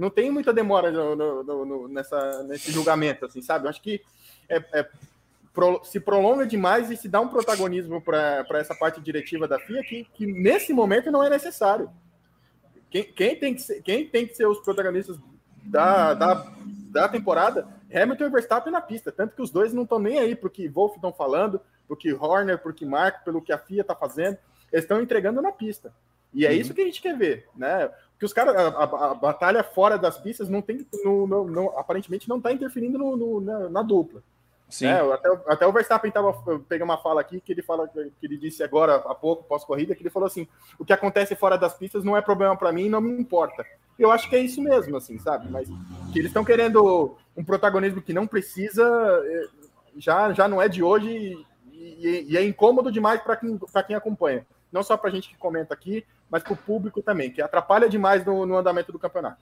[0.00, 3.66] não tem muita demora no, no, no, nessa, nesse julgamento, assim, sabe?
[3.66, 4.00] Eu acho que
[4.48, 4.88] é, é,
[5.52, 9.82] pro, se prolonga demais e se dá um protagonismo para essa parte diretiva da FIA
[9.82, 11.90] que, que nesse momento não é necessário.
[12.90, 15.18] Quem, quem, tem, que ser, quem tem que ser os protagonistas
[15.62, 16.52] da, da,
[16.90, 20.34] da temporada Hamilton e Verstappen na pista, tanto que os dois não estão nem aí
[20.34, 23.42] para o que Wolff estão falando, para o que Horner, para o que Mark, pelo
[23.42, 24.38] que a FIA está fazendo,
[24.72, 25.92] eles estão entregando na pista.
[26.32, 26.56] E é uhum.
[26.56, 27.90] isso que a gente quer ver, né?
[28.20, 31.70] que os caras, a, a, a, batalha fora das pistas não tem, no, no, no
[31.70, 34.22] aparentemente não está interferindo no, na, na, dupla.
[34.70, 34.86] Sim.
[34.86, 36.32] É, até, até o Verstappen estava
[36.68, 39.94] pegando uma fala aqui que ele fala que ele disse agora há pouco pós corrida
[39.96, 40.46] que ele falou assim:
[40.78, 43.66] o que acontece fora das pistas não é problema para mim, não me importa.
[43.98, 45.50] Eu acho que é isso mesmo, assim, sabe?
[45.50, 45.68] Mas
[46.12, 48.84] que eles estão querendo um protagonismo que não precisa,
[49.24, 49.46] é,
[49.96, 51.36] já já não é de hoje
[51.72, 54.46] e, e, e é incômodo demais para quem quem acompanha.
[54.70, 57.88] Não só para a gente que comenta aqui, mas para o público também, que atrapalha
[57.88, 59.38] demais no, no andamento do campeonato.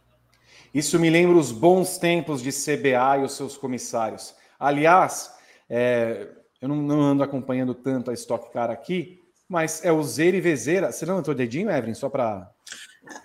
[0.73, 4.35] Isso me lembra os bons tempos de CBA e os seus comissários.
[4.59, 5.31] Aliás,
[5.69, 6.29] é,
[6.61, 10.41] eu não, não, ando acompanhando tanto a Stock Car aqui, mas é o Zera e
[10.41, 10.91] Vezeira.
[10.91, 12.51] Você não levantou o dedinho, Evelyn, só para...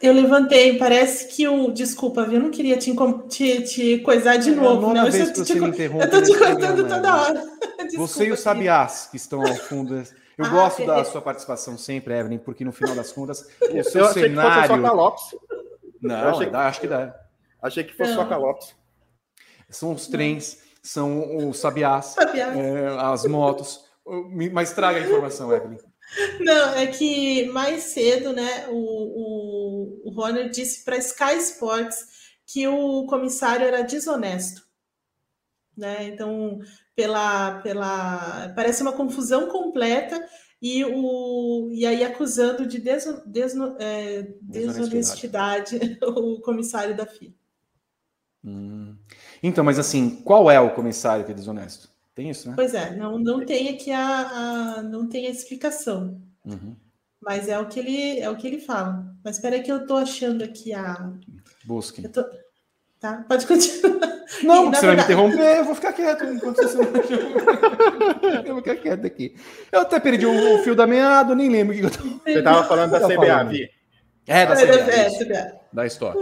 [0.02, 1.70] Eu levantei, parece que o.
[1.70, 2.96] Desculpa, eu não queria te,
[3.28, 4.94] te, te coisar de é novo.
[4.94, 7.44] Não, vez eu, que te, você te, eu tô te cortando toda hora.
[7.84, 10.02] Desculpa, você e o Sabiás, que estão ao fundo
[10.38, 11.04] eu ah, gosto é, da é.
[11.04, 14.62] sua participação sempre, Evelyn, porque no final das contas, o seu eu cenário.
[14.62, 15.38] Que fosse
[16.02, 16.56] Não, achei que...
[16.56, 17.16] acho que dá.
[17.62, 18.24] Achei que fosse Não.
[18.24, 18.76] só Calopes.
[19.70, 22.58] São os trens, são os sabiás, sabiás.
[22.58, 23.86] É, as motos.
[24.52, 25.78] Mas traga a informação, Evelyn.
[26.42, 32.06] Não, é que mais cedo, né, o, o, o Horner disse para Sky Sports
[32.46, 34.62] que o comissário era desonesto.
[35.76, 36.10] Né?
[36.10, 36.60] Então,
[36.96, 40.24] pela, pela parece uma confusão completa
[40.62, 47.34] e, o, e aí acusando de deso, desno, é, desonestidade o comissário da FIA.
[48.44, 48.96] Hum.
[49.44, 51.90] Então, mas assim, qual é o comissário que é desonesto?
[52.16, 52.54] Tem isso, né?
[52.56, 56.22] Pois é, não, não tem aqui a, a não tem a explicação.
[56.46, 56.76] Uhum.
[57.22, 59.06] Mas é o que ele é o que ele fala.
[59.24, 61.12] Mas espera que eu estou achando aqui a
[61.66, 62.08] Busque.
[62.08, 62.24] Tô...
[63.00, 64.14] Tá, pode continuar.
[64.44, 64.86] Não, você verdade...
[64.86, 66.86] vai me interromper, eu vou ficar quieto enquanto você não
[68.46, 69.36] Eu vou ficar quieto aqui.
[69.72, 72.10] Eu até perdi o, fio da meada, nem lembro o que eu tava...
[72.24, 73.70] Você estava falando da CBA, Vi.
[74.26, 74.92] É, da CBA.
[74.92, 75.60] É, CBA.
[75.72, 76.18] Da Stock.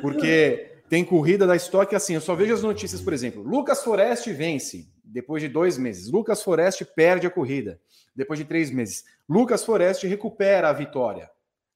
[0.00, 4.32] Porque tem corrida da Stock assim, eu só vejo as notícias, por exemplo, Lucas Forest
[4.32, 6.10] vence depois de dois meses.
[6.10, 7.80] Lucas Forest perde a corrida
[8.14, 9.04] depois de três meses.
[9.28, 11.30] Lucas Forest recupera a vitória.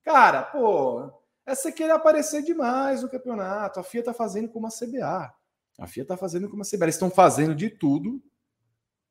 [0.05, 1.13] Cara, pô,
[1.45, 3.81] essa querer aparecer demais no campeonato.
[3.81, 5.33] A FIA tá fazendo como a CBA.
[5.79, 6.85] A FIA está fazendo como a CBA.
[6.85, 8.23] Eles estão fazendo de tudo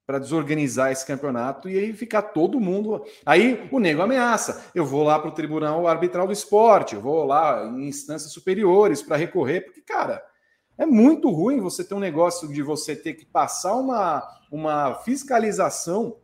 [0.10, 3.06] para desorganizar esse campeonato e aí ficar todo mundo.
[3.24, 4.66] Aí o nego ameaça.
[4.74, 9.04] Eu vou lá para o Tribunal Arbitral do Esporte, eu vou lá em instâncias superiores
[9.04, 10.20] para recorrer, porque, cara,
[10.80, 16.18] é muito ruim você ter um negócio de você ter que passar uma, uma fiscalização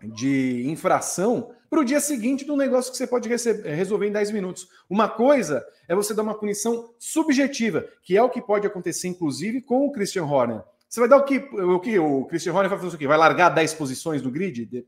[0.00, 4.30] de infração para o dia seguinte do negócio que você pode receber, resolver em 10
[4.30, 4.68] minutos.
[4.88, 9.62] Uma coisa é você dar uma punição subjetiva, que é o que pode acontecer, inclusive,
[9.62, 10.62] com o Christian Horner.
[10.96, 11.36] Você vai dar o que?
[11.36, 11.98] O que?
[11.98, 13.06] O Christian Horner vai fazer o quê?
[13.06, 14.82] Vai largar 10 posições no grid?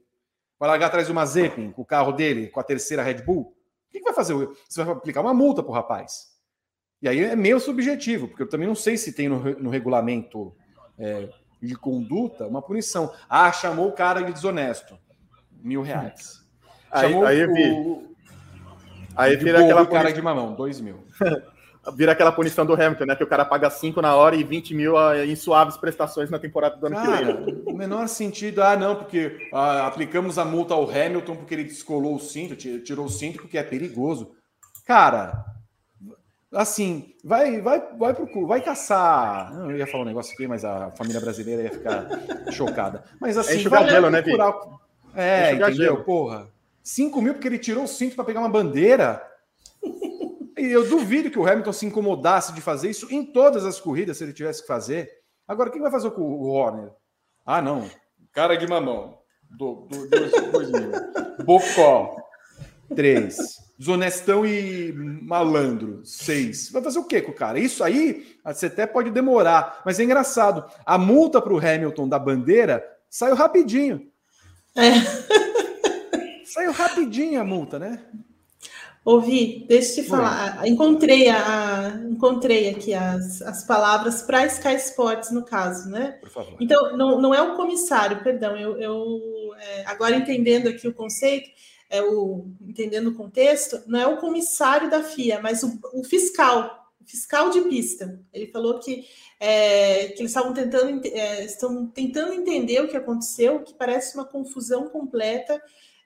[0.59, 3.43] Vai largar atrás de uma Zeppelin, com o carro dele, com a terceira Red Bull?
[3.43, 4.33] O que, vai fazer?
[4.67, 6.29] Você vai aplicar uma multa para o rapaz.
[7.03, 10.57] E aí é meio subjetivo, porque eu também não sei se tem no, no regulamento
[10.99, 11.29] é,
[11.61, 13.13] de conduta uma punição.
[13.29, 14.99] Ah, chamou o cara de desonesto.
[15.61, 16.43] Mil reais.
[16.91, 17.71] Chamou aí, aí vi.
[17.71, 18.15] O...
[19.15, 21.05] Aí vira aquela cara de mamão, dois mil.
[21.95, 23.17] vira aquela punição do Hamilton, né?
[23.17, 26.39] Que o cara paga 5 na hora e 20 mil ah, em suaves prestações na
[26.39, 27.63] temporada do ano cara, que vem.
[27.67, 32.17] O menor sentido, ah, não, porque ah, aplicamos a multa ao Hamilton porque ele descolou
[32.17, 34.33] o cinto, tirou o cinto porque é perigoso.
[34.85, 35.45] Cara,
[36.53, 39.53] assim, vai, vai, vai pro vai caçar.
[39.55, 42.07] Eu ia falar um negócio aqui, mas a família brasileira ia ficar
[42.53, 43.05] chocada.
[43.21, 44.55] Mas assim, é vai gelo, né, procurar...
[45.15, 45.73] É, entendeu?
[45.73, 46.05] Gelo.
[46.05, 46.49] Porra.
[46.83, 49.23] 5 mil porque ele tirou o cinto para pegar uma bandeira.
[50.59, 54.19] E eu duvido que o Hamilton se incomodasse de fazer isso em todas as corridas,
[54.19, 55.11] se ele tivesse que fazer.
[55.47, 56.91] Agora, quem vai fazer com o Horner?
[57.47, 57.89] Ah, não.
[58.33, 59.19] Cara de mamão.
[59.51, 60.91] Do, do, dois, dois mil.
[61.45, 62.17] Bocó.
[62.95, 63.37] Três.
[63.79, 66.05] Desonestão e malandro.
[66.05, 66.71] Seis.
[66.71, 67.59] Vai fazer o quê com o cara?
[67.59, 69.81] Isso aí, você até pode demorar.
[69.87, 70.65] Mas é engraçado.
[70.85, 74.11] A multa para o Hamilton da bandeira saiu rapidinho.
[74.77, 74.91] É.
[76.45, 78.05] Saiu rapidinho a multa, né?
[79.09, 80.69] Ouvi, deixa eu te falar.
[80.69, 86.19] Encontrei, a, encontrei aqui as, as palavras para Sky Sports, no caso, né?
[86.21, 86.59] Por favor.
[86.61, 91.49] Então, não, não é o comissário, perdão, eu, eu é, agora entendendo aqui o conceito,
[91.89, 96.87] é o, entendendo o contexto, não é o comissário da FIA, mas o, o fiscal,
[97.01, 98.21] o fiscal de pista.
[98.31, 99.07] Ele falou que,
[99.41, 104.27] é, que eles estavam tentando, é, estão tentando entender o que aconteceu, que parece uma
[104.27, 105.59] confusão completa,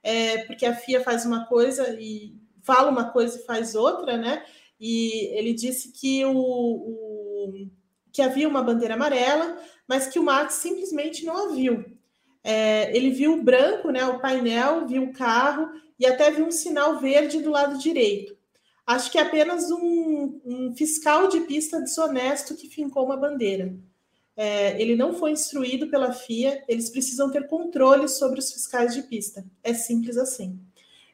[0.05, 4.44] é, porque a FIA faz uma coisa e fala uma coisa e faz outra, né?
[4.80, 7.68] E ele disse que, o, o
[8.12, 9.56] que havia uma bandeira amarela,
[9.86, 11.84] mas que o Max simplesmente não a viu.
[12.44, 16.50] É, ele viu o branco, né, o painel, viu o carro e até viu um
[16.50, 18.36] sinal verde do lado direito.
[18.84, 23.72] Acho que é apenas um, um fiscal de pista desonesto que fincou uma bandeira.
[24.36, 29.02] É, ele não foi instruído pela FIA, eles precisam ter controle sobre os fiscais de
[29.02, 29.44] pista.
[29.62, 30.58] É simples assim.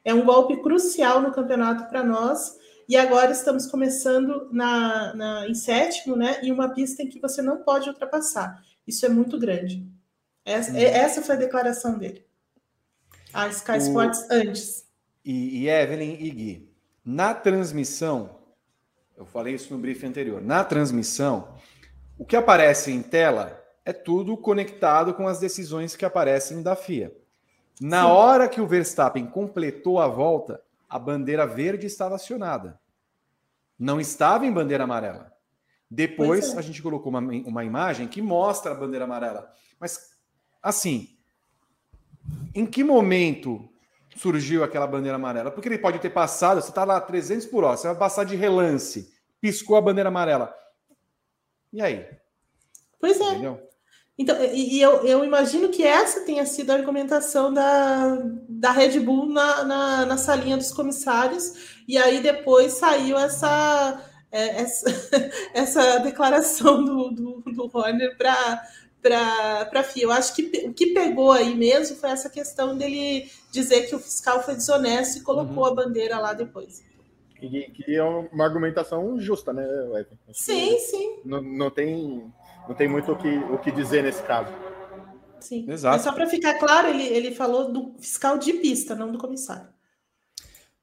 [0.03, 2.57] É um golpe crucial no campeonato para nós.
[2.87, 6.39] E agora estamos começando na, na, em sétimo, né?
[6.41, 8.63] Em uma pista em que você não pode ultrapassar.
[8.87, 9.85] Isso é muito grande.
[10.43, 10.77] Essa, hum.
[10.77, 12.25] essa foi a declaração dele.
[13.31, 13.77] A Sky o...
[13.77, 14.85] Sports antes.
[15.23, 16.69] E, e Evelyn e Gui,
[17.05, 18.39] na transmissão,
[19.15, 21.55] eu falei isso no briefing anterior, na transmissão,
[22.17, 27.15] o que aparece em tela é tudo conectado com as decisões que aparecem da FIA.
[27.79, 28.09] Na Sim.
[28.09, 32.79] hora que o Verstappen completou a volta, a bandeira verde estava acionada.
[33.77, 35.31] Não estava em bandeira amarela.
[35.89, 36.57] Depois é.
[36.57, 39.49] a gente colocou uma, uma imagem que mostra a bandeira amarela.
[39.79, 40.11] Mas,
[40.61, 41.17] assim,
[42.53, 43.67] em que momento
[44.15, 45.49] surgiu aquela bandeira amarela?
[45.49, 48.35] Porque ele pode ter passado, você está lá 300 por hora, você vai passar de
[48.35, 50.53] relance, piscou a bandeira amarela.
[51.71, 52.05] E aí?
[52.99, 53.29] Pois é.
[53.29, 53.68] Entendeu?
[54.19, 59.27] Então, e, eu, eu, imagino que essa tenha sido a argumentação da, da Red Bull
[59.27, 64.89] na, na, na salinha dos comissários, e aí depois saiu essa, é, essa,
[65.55, 68.61] essa declaração do, do, do Horner para
[69.01, 70.03] para a FIA.
[70.03, 73.99] Eu acho que o que pegou aí mesmo foi essa questão dele dizer que o
[73.99, 75.71] fiscal foi desonesto e colocou uhum.
[75.71, 76.83] a bandeira lá depois.
[77.39, 80.17] Que, que é uma argumentação justa, né, Evan?
[80.33, 81.21] Sim, sim.
[81.23, 82.29] Não, não tem
[82.69, 84.53] não tem muito o que, o que dizer nesse caso.
[85.39, 85.65] Sim.
[85.67, 85.95] Exato.
[85.95, 89.67] Mas só para ficar claro, ele, ele falou do fiscal de pista, não do comissário.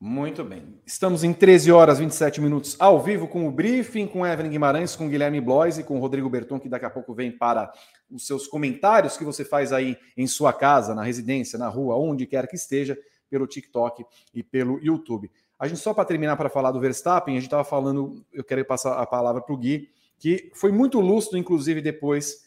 [0.01, 0.81] Muito bem.
[0.85, 4.97] Estamos em 13 horas e 27 minutos ao vivo com o briefing, com Evelyn Guimarães,
[4.97, 7.73] com Guilherme Blois e com Rodrigo Berton, que daqui a pouco vem para
[8.11, 12.27] os seus comentários que você faz aí em sua casa, na residência, na rua, onde
[12.27, 12.99] quer que esteja,
[13.31, 15.31] pelo TikTok e pelo YouTube.
[15.57, 18.65] A gente só para terminar para falar do Verstappen, a gente estava falando, eu quero
[18.65, 22.45] passar a palavra para o Gui, que foi muito lúcido, inclusive depois.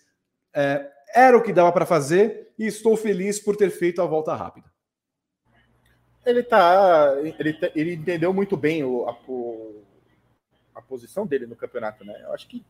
[0.53, 4.35] É, era o que dava para fazer e estou feliz por ter feito a volta
[4.35, 4.69] rápida.
[6.25, 9.83] Ele tá, ele, ele entendeu muito bem o, a, o,
[10.75, 12.13] a posição dele no campeonato, né?
[12.23, 12.63] Eu acho que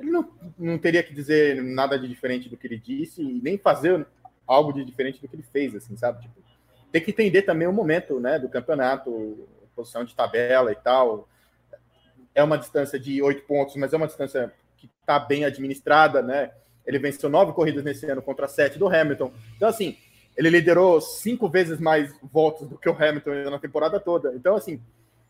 [0.00, 0.28] ele não,
[0.58, 4.04] não teria que dizer nada de diferente do que ele disse e nem fazer
[4.46, 6.22] algo de diferente do que ele fez, assim, sabe?
[6.22, 6.42] Tipo,
[6.90, 11.28] tem que entender também o momento, né, do campeonato, posição de tabela e tal
[12.34, 16.52] é uma distância de oito pontos, mas é uma distância que está bem administrada, né?
[16.84, 19.32] Ele venceu nove corridas nesse ano contra sete do Hamilton.
[19.56, 19.96] Então, assim,
[20.36, 24.34] ele liderou cinco vezes mais votos do que o Hamilton na temporada toda.
[24.34, 24.82] Então, assim,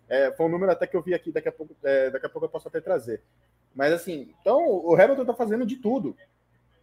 [0.08, 2.28] é, foi um número até que eu vi aqui, daqui a pouco, é, daqui a
[2.28, 3.22] pouco eu posso até trazer.
[3.74, 6.16] Mas, assim, então o Hamilton está fazendo de tudo.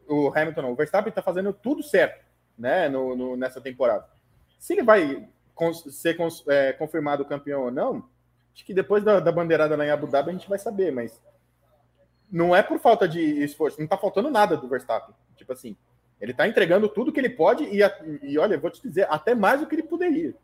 [0.08, 2.24] O Hamilton não, o Verstappen está fazendo tudo certo,
[2.58, 4.06] né, no, no, nessa temporada.
[4.60, 5.28] Se ele vai
[5.90, 6.18] ser
[6.48, 8.04] é, confirmado campeão ou não,
[8.54, 11.22] Acho que depois da, da bandeirada lá em Abu Dhabi a gente vai saber, mas
[12.32, 15.14] não é por falta de esforço, não tá faltando nada do Verstappen.
[15.36, 15.76] Tipo assim,
[16.20, 17.80] ele tá entregando tudo que ele pode e,
[18.24, 20.36] e olha, vou te dizer, até mais do que ele poderia.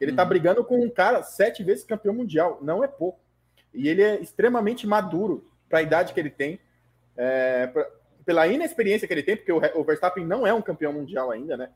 [0.00, 0.16] Ele tá uhum.
[0.16, 3.20] tá brigando com um cara sete vezes campeão mundial, não é pouco.
[3.72, 6.58] E ele é extremamente maduro para a idade que ele tem,
[7.16, 7.86] é, pra,
[8.24, 11.56] pela inexperiência que ele tem, porque o, o, Verstappen não é um campeão mundial ainda,
[11.56, 11.70] né?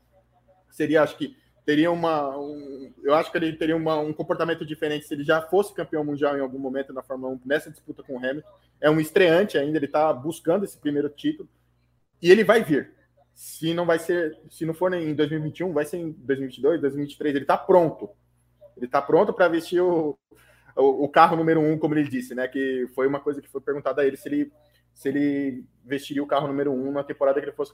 [0.69, 2.37] Seria, acho que, teria uma.
[2.37, 6.05] Um, eu acho que ele teria uma, um comportamento diferente se ele já fosse campeão
[6.05, 8.47] mundial em algum momento na Fórmula 1 nessa disputa com o Hamilton.
[8.79, 11.49] É um estreante ainda, ele está buscando esse primeiro título
[12.21, 12.91] e ele vai vir.
[13.33, 17.35] Se não vai ser, se não for em 2021, vai ser em 2022, 2023.
[17.35, 18.09] Ele está pronto.
[18.77, 20.17] Ele está pronto para vestir o,
[20.75, 22.47] o, o, carro número um, como ele disse, né?
[22.47, 24.51] Que foi uma coisa que foi perguntada a ele se ele
[24.95, 27.73] se ele vestiria o carro número um na temporada que ele fosse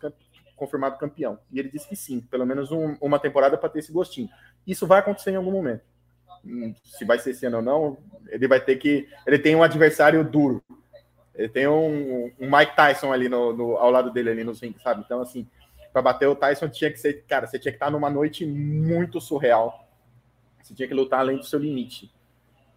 [0.57, 1.39] confirmado campeão.
[1.51, 4.28] E ele disse que sim, pelo menos um, uma temporada para ter esse gostinho.
[4.65, 5.84] Isso vai acontecer em algum momento.
[6.43, 7.97] Hum, se vai ser esse ano ou não,
[8.28, 9.07] ele vai ter que.
[9.26, 10.63] Ele tem um adversário duro.
[11.34, 14.82] Ele tem um, um Mike Tyson ali no, no, ao lado dele, ali no rings,
[14.82, 15.03] sabe?
[15.05, 15.47] Então, assim,
[15.93, 17.24] para bater o Tyson tinha que ser.
[17.28, 19.88] Cara, você tinha que estar numa noite muito surreal.
[20.61, 22.11] Você tinha que lutar além do seu limite.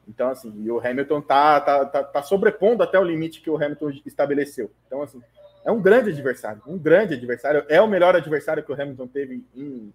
[0.09, 3.57] Então, assim, e o Hamilton tá, tá, tá, tá, sobrepondo até o limite que o
[3.57, 4.71] Hamilton estabeleceu.
[4.87, 5.23] Então, assim,
[5.65, 7.65] é um grande adversário, um grande adversário.
[7.69, 9.93] É o melhor adversário que o Hamilton teve em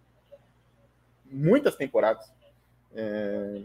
[1.26, 2.32] muitas temporadas.
[2.96, 3.62] É,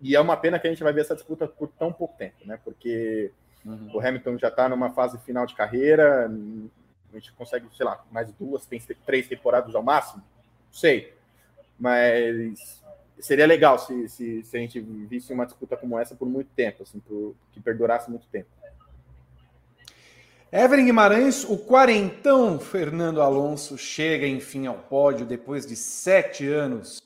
[0.00, 2.36] e é uma pena que a gente vai ver essa disputa por tão pouco tempo,
[2.44, 2.58] né?
[2.62, 3.32] Porque
[3.64, 3.90] uhum.
[3.94, 8.30] o Hamilton já está numa fase final de carreira, a gente consegue, sei lá, mais
[8.32, 8.68] duas,
[9.04, 11.14] três temporadas ao máximo, não sei.
[11.78, 12.77] Mas
[13.20, 16.82] seria legal se, se, se, a gente visse uma disputa como essa por muito tempo,
[16.82, 18.48] assim, por, que perdurasse muito tempo.
[20.50, 27.02] Evelyn Guimarães, o quarentão Fernando Alonso chega enfim ao pódio depois de sete anos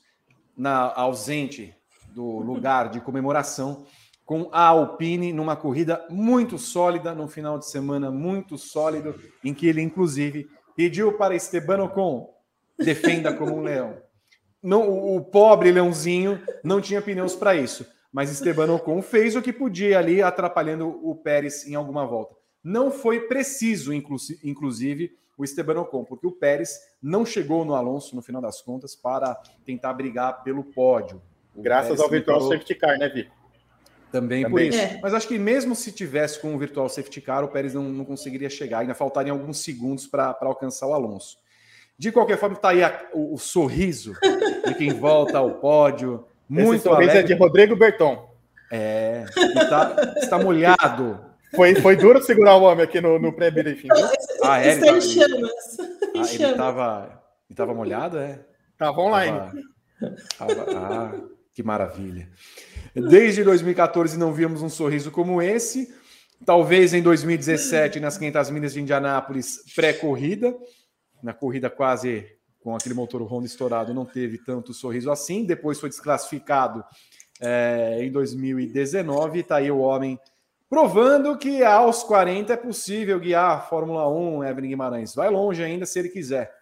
[0.55, 1.75] na ausente
[2.13, 3.85] do lugar de comemoração
[4.25, 9.67] com a Alpine numa corrida muito sólida, num final de semana muito sólido, em que
[9.67, 12.33] ele inclusive pediu para Esteban Ocon
[12.77, 13.97] defenda como um leão
[14.63, 17.85] não, o pobre leãozinho não tinha pneus para isso.
[18.11, 22.35] Mas Esteban Ocon fez o que podia ali, atrapalhando o Pérez em alguma volta.
[22.63, 28.21] Não foi preciso, inclusive, o Esteban Ocon, porque o Pérez não chegou no Alonso, no
[28.21, 29.35] final das contas, para
[29.65, 31.21] tentar brigar pelo pódio.
[31.55, 32.51] O Graças Pérez ao virtual parou...
[32.51, 33.31] safety car, né, Vitor?
[34.11, 34.77] Também, Também, por isso.
[34.77, 34.99] É.
[35.01, 38.05] Mas acho que mesmo se tivesse com o virtual safety car, o Pérez não, não
[38.05, 38.79] conseguiria chegar.
[38.79, 41.39] Ainda faltariam alguns segundos para alcançar o Alonso.
[41.97, 44.13] De qualquer forma, está aí a, o, o, sorriso
[44.65, 46.25] de quem volta ao pódio.
[46.49, 47.33] Muito Esse sorriso é alegre.
[47.33, 48.29] é de Rodrigo Berton.
[48.71, 51.19] É, está, está molhado.
[51.55, 53.89] Foi, foi duro segurar o homem aqui no, no pré-briefing.
[54.43, 55.77] Ah, é, está em chamas.
[56.15, 57.23] Ah, ele estava
[57.53, 58.39] ele tava molhado, é?
[58.71, 59.39] Estava online.
[60.37, 61.21] Tava, tava, ah,
[61.53, 62.27] que maravilha.
[62.95, 65.93] Desde 2014 não víamos um sorriso como esse.
[66.43, 70.53] Talvez em 2017, nas 500 milhas de Indianápolis, pré-corrida
[71.23, 72.27] na corrida quase
[72.59, 75.45] com aquele motor Honda estourado, não teve tanto sorriso assim.
[75.45, 76.83] Depois foi desclassificado
[77.41, 79.39] é, em 2019.
[79.39, 80.19] Está aí o homem
[80.69, 85.13] provando que aos 40 é possível guiar a Fórmula 1, Evelyn Guimarães.
[85.13, 86.53] Vai longe ainda se ele quiser.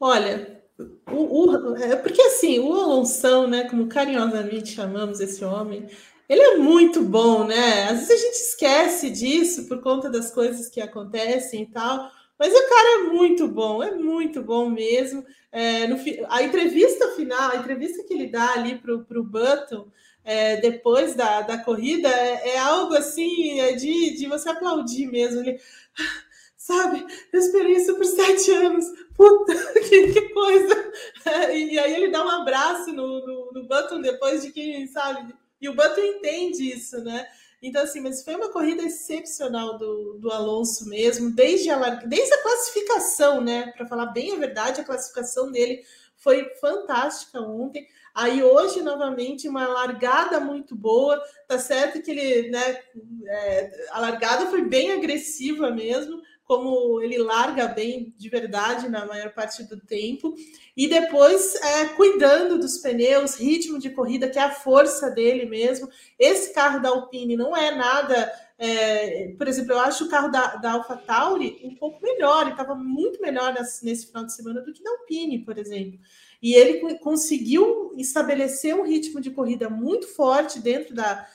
[0.00, 0.62] Olha,
[1.10, 5.88] o, o, é porque assim, o Alonso, né, como carinhosamente chamamos esse homem,
[6.28, 7.84] ele é muito bom, né?
[7.84, 12.10] Às vezes a gente esquece disso por conta das coisas que acontecem e tal.
[12.38, 15.24] Mas o cara é muito bom, é muito bom mesmo.
[15.50, 15.96] É, no,
[16.28, 19.90] a entrevista final, a entrevista que ele dá ali para o Button
[20.24, 25.40] é, depois da, da corrida é, é algo assim é de, de você aplaudir mesmo.
[25.40, 25.58] Ele,
[26.56, 28.84] sabe, eu esperei isso por sete anos.
[29.16, 29.54] Puta,
[29.88, 30.92] que, que coisa!
[31.24, 35.34] É, e aí ele dá um abraço no, no, no Button depois de que, sabe?
[35.60, 37.26] E o Button entende isso, né?
[37.60, 42.42] Então, assim, mas foi uma corrida excepcional do, do Alonso mesmo, desde a, desde a
[42.42, 43.72] classificação, né?
[43.76, 45.82] Para falar bem a verdade, a classificação dele
[46.16, 47.86] foi fantástica ontem.
[48.14, 51.20] Aí hoje, novamente, uma largada muito boa.
[51.46, 52.80] Tá certo que ele, né?
[53.26, 59.34] É, a largada foi bem agressiva mesmo, como ele larga bem de verdade na maior
[59.34, 60.34] parte do tempo,
[60.74, 65.90] e depois é, cuidando dos pneus, ritmo de corrida, que é a força dele mesmo.
[66.18, 68.32] Esse carro da Alpine não é nada.
[68.56, 72.74] É, por exemplo, eu acho o carro da, da AlphaTauri um pouco melhor, ele estava
[72.74, 76.00] muito melhor nesse final de semana do que da Alpine, por exemplo.
[76.40, 81.26] E ele conseguiu estabelecer um ritmo de corrida muito forte dentro da,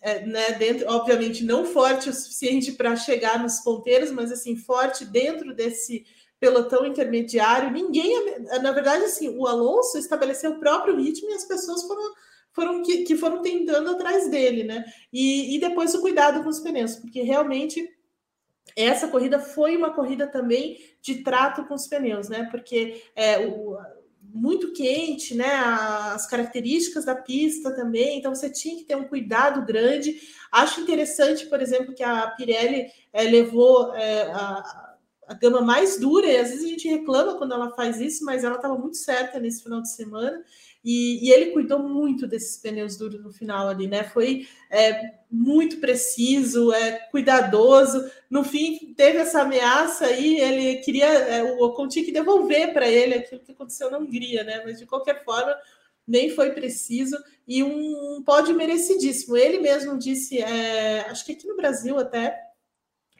[0.00, 5.04] é, né, dentro, obviamente não forte o suficiente para chegar nos ponteiros, mas assim forte
[5.04, 6.04] dentro desse
[6.38, 7.70] pelotão intermediário.
[7.70, 12.12] Ninguém, na verdade, assim, o Alonso estabeleceu o próprio ritmo e as pessoas foram
[12.54, 14.84] foram que, que foram tentando atrás dele, né?
[15.10, 17.88] E, e depois o cuidado com os pneus, porque realmente
[18.76, 22.48] essa corrida foi uma corrida também de trato com os pneus, né?
[22.50, 23.78] Porque é, o,
[24.34, 25.54] muito quente, né?
[25.54, 30.20] As características da pista também, então você tinha que ter um cuidado grande.
[30.50, 34.94] Acho interessante, por exemplo, que a Pirelli é, levou é, a,
[35.28, 38.42] a gama mais dura, e às vezes a gente reclama quando ela faz isso, mas
[38.44, 40.42] ela estava muito certa nesse final de semana.
[40.84, 44.02] E, e, ele cuidou muito desses pneus duros no final ali, né?
[44.02, 48.10] Foi é, muito preciso, é, cuidadoso.
[48.28, 52.88] No fim, teve essa ameaça aí, ele queria, é, o Ocon tinha que devolver para
[52.88, 54.62] ele aquilo que aconteceu na Hungria, né?
[54.64, 55.56] Mas de qualquer forma,
[56.06, 57.16] nem foi preciso.
[57.46, 59.36] E um, um pódio merecidíssimo.
[59.36, 62.36] Ele mesmo disse, é, acho que aqui no Brasil até,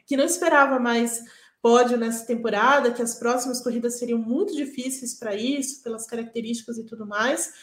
[0.05, 1.23] que não esperava mais
[1.63, 6.85] pódio nessa temporada, que as próximas corridas seriam muito difíceis para isso, pelas características e
[6.85, 7.53] tudo mais,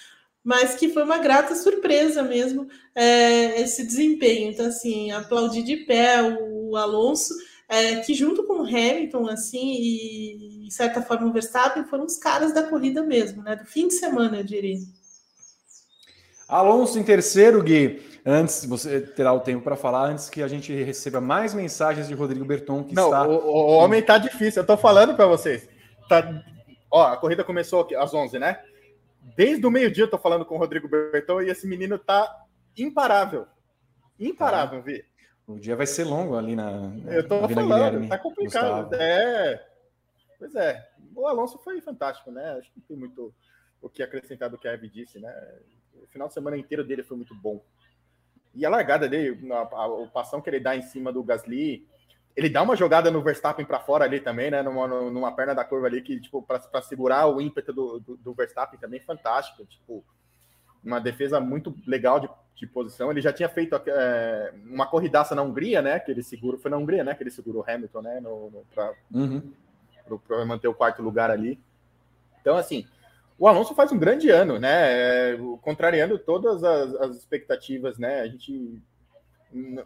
[0.43, 4.51] mas que foi uma grata surpresa mesmo é, esse desempenho.
[4.51, 7.35] Então, assim, aplaudir de pé o, Alonso,
[7.69, 12.17] é, que junto com o Hamilton, assim, e de certa forma o Verstappen, foram os
[12.17, 13.55] caras da corrida mesmo, né?
[13.55, 14.79] Do fim de semana, eu diria.
[16.51, 18.03] Alonso em terceiro, Gui.
[18.25, 22.15] Antes, você terá o tempo para falar, antes que a gente receba mais mensagens de
[22.15, 23.27] Rodrigo Berton, que Não, está...
[23.27, 25.69] o, o homem tá difícil, eu tô falando para vocês.
[26.09, 26.43] Tá...
[26.91, 28.61] Ó, a corrida começou às 11, né?
[29.37, 32.45] Desde o meio-dia eu tô falando com o Rodrigo Berton e esse menino tá
[32.77, 33.47] imparável.
[34.19, 34.85] Imparável, tá.
[34.85, 35.05] Vi.
[35.47, 36.93] O dia vai ser longo ali na.
[37.07, 38.83] Eu tô falando, Guilherme, tá complicado.
[38.85, 38.95] Gustavo.
[38.95, 39.67] É.
[40.39, 40.89] Pois é.
[41.15, 42.57] O Alonso foi fantástico, né?
[42.59, 43.35] Acho que não tem muito
[43.83, 45.33] o que acrescentar do que a Eve disse, né?
[46.03, 47.63] O final de semana inteiro dele foi muito bom.
[48.55, 51.87] E a largada dele, a, a, a passão que ele dá em cima do Gasly,
[52.37, 54.63] ele dá uma jogada no Verstappen para fora ali também, né?
[54.63, 58.35] Numa, numa perna da curva ali, que, tipo, para segurar o ímpeto do, do, do,
[58.35, 59.65] Verstappen também fantástico.
[59.67, 60.05] Tipo,
[60.83, 63.11] uma defesa muito legal de, de posição.
[63.11, 65.99] Ele já tinha feito é, uma corridaça na Hungria, né?
[66.01, 67.15] Que ele segura, foi na Hungria, né?
[67.15, 68.21] Que ele segurou o Hamilton, né?
[68.21, 69.53] No, no para uhum.
[70.47, 71.61] manter o quarto lugar ali.
[72.41, 72.87] Então, assim,
[73.41, 75.33] o Alonso faz um grande ano, né?
[75.33, 78.21] É, contrariando todas as, as, expectativas, né?
[78.21, 78.79] A gente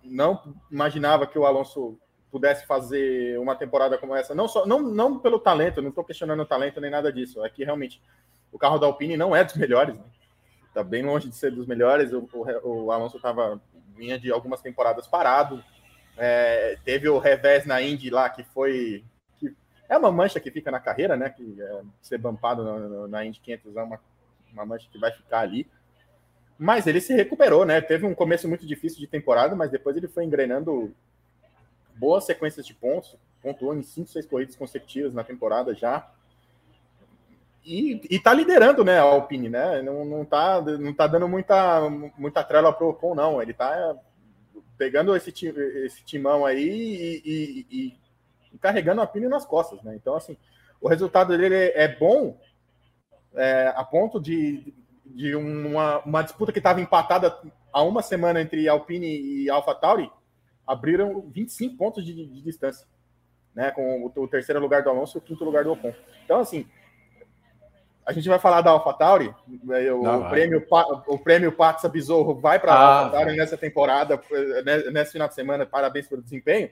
[0.02, 1.96] não imaginava que o Alonso
[2.32, 6.40] pudesse fazer uma temporada como essa, não só não, não pelo talento, não estou questionando
[6.40, 8.02] o talento nem nada disso, é que realmente
[8.50, 10.02] o carro da Alpine não é dos melhores, né?
[10.74, 12.12] tá bem longe de ser dos melhores.
[12.12, 13.62] O, o, o Alonso tava
[13.96, 15.62] vinha de algumas temporadas parado,
[16.16, 19.04] é, teve o revés na Indy lá que foi
[19.88, 21.30] é uma mancha que fica na carreira, né?
[21.30, 24.00] Que é, ser bumpado na, na Indy 500 é uma,
[24.52, 25.66] uma mancha que vai ficar ali.
[26.58, 27.80] Mas ele se recuperou, né?
[27.80, 30.94] Teve um começo muito difícil de temporada, mas depois ele foi engrenando
[31.96, 36.10] boas sequências de pontos, pontuou em 5, 6 corridas consecutivas na temporada já.
[37.64, 39.80] E, e tá liderando, né, a Alpine, né?
[39.82, 43.40] Não, não, tá, não tá dando muita, muita trela pro Ocon, não.
[43.40, 43.96] Ele tá
[44.76, 48.03] pegando esse, esse timão aí e, e, e
[48.60, 49.94] carregando a pilha nas costas, né?
[49.96, 50.36] Então, assim,
[50.80, 52.38] o resultado dele é bom
[53.34, 54.74] é, a ponto de,
[55.04, 57.36] de uma, uma disputa que estava empatada
[57.72, 60.10] há uma semana entre Alpine e AlphaTauri,
[60.66, 62.86] abriram 25 pontos de, de distância,
[63.54, 63.70] né?
[63.70, 65.92] Com o, o, terceiro lugar do Alonso e o quinto lugar do Ocon.
[66.24, 66.66] Então, assim,
[68.06, 69.34] a gente vai falar da AlphaTauri,
[69.64, 69.92] né?
[69.92, 70.66] o, Não, o prêmio
[71.08, 74.20] o prêmio Patsa Besouro vai para a ah, AlphaTauri nessa temporada,
[74.64, 75.66] né, nesse final de semana.
[75.66, 76.70] Parabéns pelo desempenho.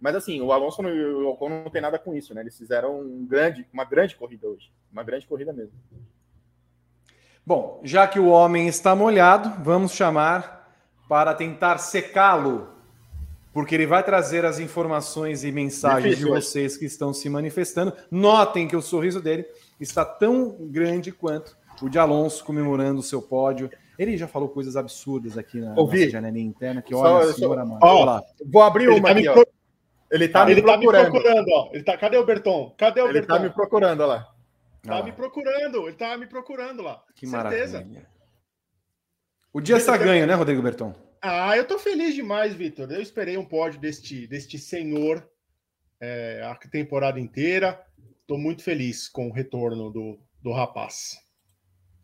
[0.00, 2.40] Mas assim, o Alonso e o Ocon não tem nada com isso, né?
[2.40, 4.72] Eles fizeram um grande, uma grande corrida hoje.
[4.90, 5.72] Uma grande corrida mesmo.
[7.44, 10.72] Bom, já que o homem está molhado, vamos chamar
[11.08, 12.68] para tentar secá-lo,
[13.52, 17.92] porque ele vai trazer as informações e mensagens Difícil, de vocês que estão se manifestando.
[18.10, 19.44] Notem que o sorriso dele
[19.78, 23.70] está tão grande quanto o de Alonso comemorando o seu pódio.
[23.98, 26.08] Ele já falou coisas absurdas aqui na, Ouvi.
[26.08, 27.80] janelinha interna, que olha, só, senhora, mano.
[27.82, 29.44] Ó, vou abrir uma tá aqui, ó.
[30.10, 30.92] Ele tá, me, ele procurando.
[30.92, 31.70] tá me procurando, ó.
[31.72, 32.74] Ele tá, cadê o Berton?
[32.76, 33.34] Cadê o ele Berton?
[33.34, 34.34] Ele tá me procurando, ó lá.
[34.82, 35.02] Tá ah.
[35.02, 37.02] me procurando, ele tá me procurando lá.
[37.14, 37.78] Que Certeza.
[37.78, 38.08] maravilha.
[39.52, 40.94] O dia está ganho, né, Rodrigo Berton?
[41.20, 42.90] Ah, eu tô feliz demais, Vitor.
[42.90, 45.28] Eu esperei um pódio deste, deste senhor
[46.00, 47.78] é, a temporada inteira.
[48.26, 51.18] Tô muito feliz com o retorno do, do rapaz.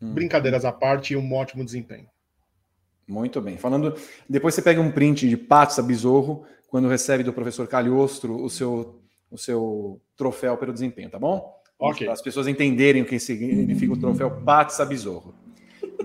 [0.01, 0.13] Hum.
[0.13, 2.07] Brincadeiras à parte e um ótimo desempenho.
[3.07, 3.57] Muito bem.
[3.57, 3.95] Falando,
[4.29, 9.01] depois você pega um print de Patsa Besorro quando recebe do professor Calhostro o seu,
[9.31, 11.55] o seu troféu pelo desempenho, tá bom?
[11.79, 12.05] Ok.
[12.05, 15.33] Para as pessoas entenderem o que significa o troféu Patsa Besorro.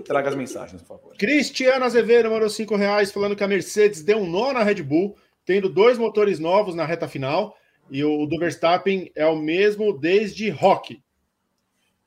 [0.05, 1.17] Traga as mensagens, por favor.
[1.17, 5.15] Cristiano Azevedo mandou cinco reais falando que a Mercedes deu um nó na Red Bull,
[5.45, 7.55] tendo dois motores novos na reta final,
[7.89, 11.01] e o do Verstappen é o mesmo desde Rock.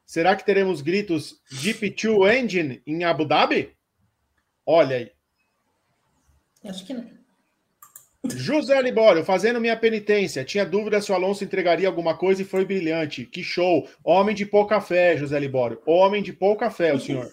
[0.04, 3.74] Será que teremos gritos GP2 Engine em Abu Dhabi?
[4.64, 5.10] Olha aí.
[6.64, 7.16] Acho que não.
[8.34, 10.44] José Libório, fazendo minha penitência.
[10.44, 13.24] Tinha dúvida se o Alonso entregaria alguma coisa e foi brilhante.
[13.24, 13.88] Que show.
[14.02, 15.80] Homem de pouca fé, José Libório.
[15.86, 17.28] Homem de pouca fé, o senhor.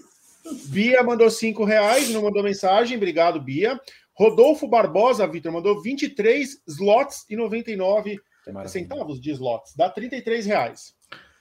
[0.66, 2.98] Bia mandou cinco reais, não mandou mensagem.
[2.98, 3.80] Obrigado, Bia.
[4.14, 8.20] Rodolfo Barbosa, Vitor, mandou 23 slots e 99
[8.68, 10.94] centavos de slots, dá 33 reais.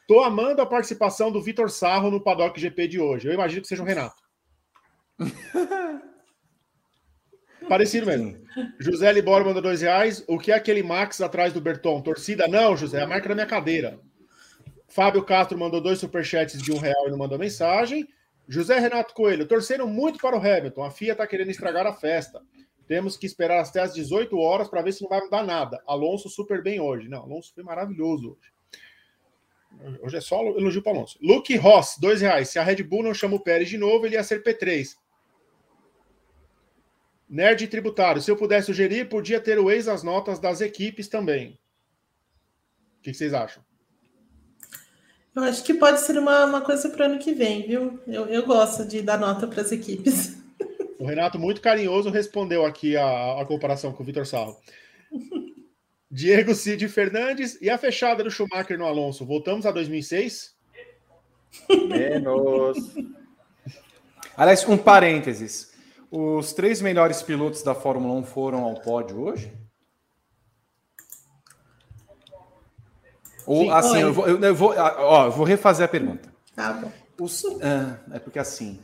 [0.07, 3.29] Tô amando a participação do Vitor Sarro no Paddock GP de hoje.
[3.29, 4.23] Eu imagino que seja o Renato.
[7.69, 8.37] Parecido mesmo.
[8.79, 10.25] José Libório mandou dois reais.
[10.29, 12.01] O que é aquele Max atrás do Berton?
[12.01, 12.47] Torcida?
[12.49, 13.99] Não, José, é a marca da minha cadeira.
[14.89, 18.07] Fábio Castro mandou dois superchats de um real e não mandou mensagem.
[18.47, 20.85] José Renato Coelho, torceram muito para o Hamilton.
[20.85, 22.43] A FIA está querendo estragar a festa.
[22.87, 25.81] Temos que esperar até as 18 horas para ver se não vai mudar nada.
[25.87, 27.09] Alonso super bem hoje.
[27.09, 28.53] Não, Alonso foi maravilhoso hoje.
[30.03, 31.19] Hoje é só elogio para Alonso.
[31.23, 32.51] Luke Ross, dois reais.
[32.51, 34.89] Se a Red Bull não chama o Pérez de novo, ele ia ser P3.
[37.33, 38.21] Nerd tributário.
[38.21, 41.59] Se eu pudesse sugerir, podia ter o ex as notas das equipes também.
[42.99, 43.65] O que vocês acham?
[45.35, 47.99] Eu acho que pode ser uma, uma coisa para o ano que vem, viu?
[48.07, 50.37] Eu, eu gosto de dar nota para as equipes.
[50.99, 54.57] O Renato, muito carinhoso, respondeu aqui a, a comparação com o Vitor Sarro.
[56.09, 59.27] Diego Cid Fernandes e a fechada do Schumacher no Alonso.
[59.27, 60.55] Voltamos a 2006?
[61.89, 62.95] Menos.
[64.37, 65.72] Aliás, um parênteses.
[66.15, 69.51] Os três melhores pilotos da Fórmula 1 foram ao pódio hoje?
[73.47, 76.29] Ou Sim, assim, eu vou, eu, eu vou, ah, ó, eu vou refazer a pergunta.
[76.55, 76.93] Tá bom.
[77.19, 78.79] Os- ah, é porque assim.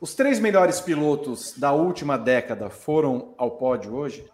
[0.00, 4.24] Os três melhores pilotos da última década foram ao pódio hoje?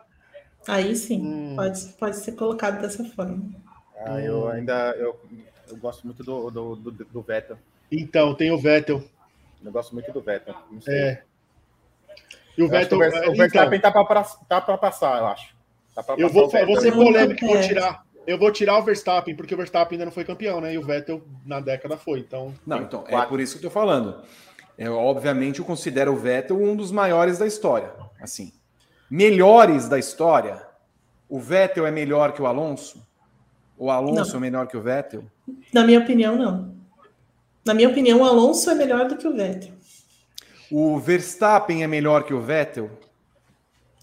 [0.69, 1.57] Aí sim, Hum.
[1.57, 3.43] pode, pode ser colocado dessa forma.
[4.05, 5.19] Ah, eu ainda eu,
[5.69, 7.57] eu gosto muito do, do, do, do Vettel.
[7.90, 9.02] Então, tem o Vettel.
[9.65, 10.55] Eu gosto muito do Vettel.
[10.70, 10.94] Não sei.
[10.94, 11.24] É.
[12.61, 12.99] E o Eu acho que Vettel.
[12.99, 15.55] o Vers- o então, Verstappen tá para tá pra passar, eu acho.
[15.95, 18.05] Tá pra eu vou, vou ser polêmico vou tirar.
[18.27, 20.74] Eu vou tirar o Verstappen, porque o Verstappen ainda não foi campeão, né?
[20.74, 22.20] E o Vettel na década foi.
[22.20, 24.23] Então, Não, então é por isso que eu tô falando.
[24.77, 27.93] Eu, obviamente, eu considero o Vettel um dos maiores da história.
[28.20, 28.53] Assim,
[29.11, 30.62] melhores da história.
[31.28, 33.03] O Vettel é melhor que o Alonso?
[33.78, 34.37] O Alonso Não.
[34.37, 35.24] é melhor que o Vettel?
[35.73, 36.74] Na minha opinião, não.
[37.65, 39.73] Na minha opinião, o Alonso é melhor do que o Vettel.
[40.70, 42.90] O Verstappen é melhor que o Vettel?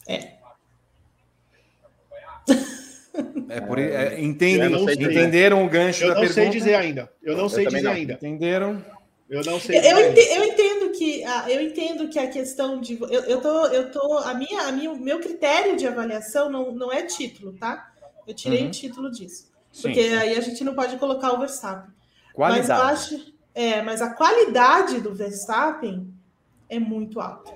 [0.08, 0.34] É.
[3.50, 6.42] É por, é, entendem, Eu não entenderam o gancho eu da não pergunta?
[6.42, 7.12] sei dizer ainda.
[7.24, 7.92] Eu não Eu sei dizer não.
[7.92, 8.14] ainda.
[8.14, 8.86] Entenderam?
[9.30, 10.22] Eu não sei Eu, dizer eu ainda.
[10.22, 13.92] ente- eu entendo que ah, eu entendo que a questão de eu, eu tô eu
[13.92, 17.92] tô a minha a minha o meu critério de avaliação não, não é título, tá?
[18.28, 18.68] Eu tirei Uhum.
[18.68, 19.82] o título disso, Sim.
[19.84, 21.90] porque aí a gente não pode colocar o Verstappen.
[22.38, 22.82] Mas eu Qualidade.
[22.94, 26.14] acho, é, mas a qualidade do Verstappen
[26.70, 27.54] é muito alta.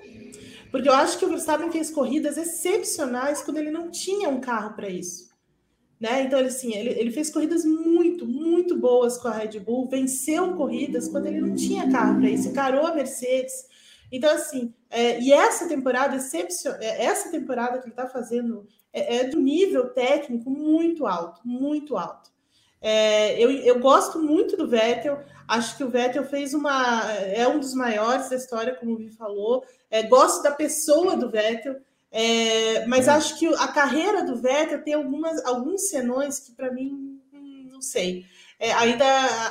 [0.72, 4.74] Porque eu acho que o Verstappen fez corridas excepcionais quando ele não tinha um carro
[4.74, 5.30] para isso.
[6.00, 6.24] Né?
[6.24, 10.56] Então, ele, assim, ele, ele fez corridas muito, muito boas com a Red Bull, venceu
[10.56, 13.54] corridas quando ele não tinha carro para isso, encarou a Mercedes.
[14.12, 16.18] Então, assim, é, e essa temporada,
[16.80, 21.96] é, essa temporada que ele está fazendo é, é um nível técnico muito alto, muito
[21.96, 22.31] alto.
[22.82, 27.04] É, eu, eu gosto muito do Vettel, acho que o Vettel fez uma.
[27.14, 29.64] é um dos maiores da história, como o Vi falou.
[29.90, 31.76] É, gosto da pessoa do Vettel,
[32.12, 37.22] é, mas acho que a carreira do Vettel tem algumas, alguns senões que, para mim,
[37.72, 38.26] não sei.
[38.60, 39.06] É, ainda,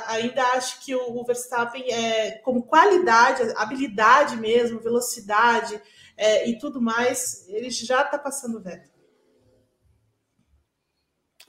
[0.07, 5.81] ainda acho que o, o Verstappen, é, como qualidade, habilidade mesmo, velocidade
[6.15, 8.90] é, e tudo mais, ele já está passando o Vettel.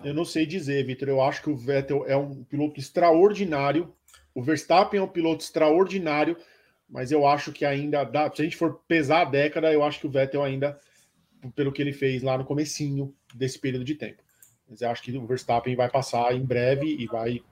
[0.04, 1.08] Eu não sei dizer, Vitor.
[1.08, 3.92] Eu acho que o Vettel é um piloto extraordinário.
[4.34, 6.36] O Verstappen é um piloto extraordinário,
[6.88, 8.30] mas eu acho que ainda dá.
[8.30, 10.78] Se a gente for pesar a década, eu acho que o Vettel ainda,
[11.54, 14.22] pelo que ele fez lá no comecinho desse período de tempo.
[14.68, 17.42] Mas eu acho que o Verstappen vai passar em breve e vai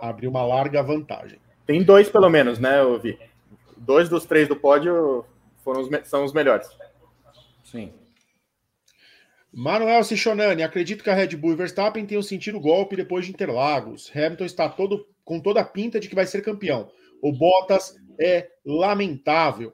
[0.00, 1.38] abrir uma larga vantagem.
[1.64, 3.18] Tem dois, pelo menos, né, eu vi.
[3.76, 5.24] Dois dos três do pódio
[5.62, 6.68] foram os são os melhores.
[7.62, 7.92] Sim.
[9.58, 13.32] Manuel Cichonani, acredito que a Red Bull e Verstappen tenham sentido o golpe depois de
[13.32, 14.08] Interlagos.
[14.14, 16.88] Hamilton está todo com toda a pinta de que vai ser campeão.
[17.20, 19.72] O Bottas é lamentável.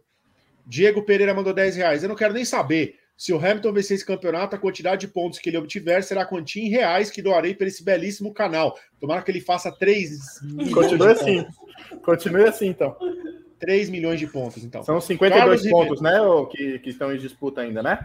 [0.66, 2.02] Diego Pereira mandou 10 reais.
[2.02, 2.94] Eu não quero nem saber.
[3.14, 6.26] Se o Hamilton vencer esse campeonato, a quantidade de pontos que ele obtiver será a
[6.26, 8.76] quantia em reais que doarei para esse belíssimo canal.
[8.98, 11.42] Tomara que ele faça 3 milhões, Continue de assim.
[11.42, 12.02] pontos.
[12.02, 12.96] Continue assim, então.
[13.60, 14.82] 3 milhões de pontos, então.
[14.82, 18.04] São 52 Carlos pontos, né, o- que, que estão em disputa ainda, né?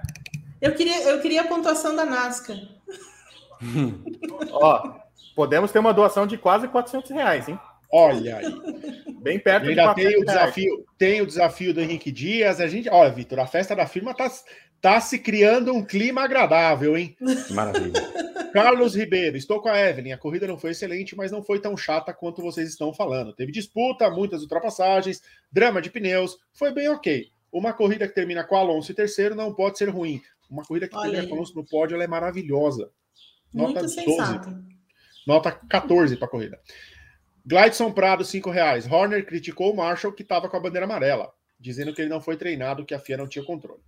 [0.62, 2.58] Eu queria, eu queria a pontuação da NASCAR.
[4.52, 5.00] Ó,
[5.36, 7.60] podemos ter uma doação de quase 400 reais, hein?
[7.92, 8.46] Olha aí.
[9.22, 10.40] Bem perto E de ainda tem o 400 reais.
[10.42, 12.60] desafio, tem o desafio do Henrique Dias.
[12.62, 14.30] A gente, olha, Vitor, a festa da firma tá,
[14.82, 17.16] tá se criando um clima agradável, hein?
[17.48, 17.94] Que maravilha.
[18.54, 20.12] Carlos Ribeiro, estou com a Evelyn.
[20.12, 23.34] A corrida não foi excelente, mas não foi tão chata quanto vocês estão falando.
[23.34, 25.22] Teve disputa, muitas ultrapassagens,
[25.52, 27.30] drama de pneus, foi bem ok.
[27.52, 30.22] Uma corrida que termina com Alonso em terceiro não pode ser ruim.
[30.50, 31.32] Uma corrida que Olha termina aí.
[31.32, 32.92] Alonso no pódio ela é maravilhosa.
[33.54, 33.94] Nota Muito 12.
[33.94, 34.64] sensato.
[35.28, 36.60] Nota 14 para a corrida.
[37.46, 38.90] Glideson Prado, 5 reais.
[38.92, 42.36] Horner criticou o Marshall, que estava com a bandeira amarela, dizendo que ele não foi
[42.38, 43.82] treinado, que a FIA não tinha controle.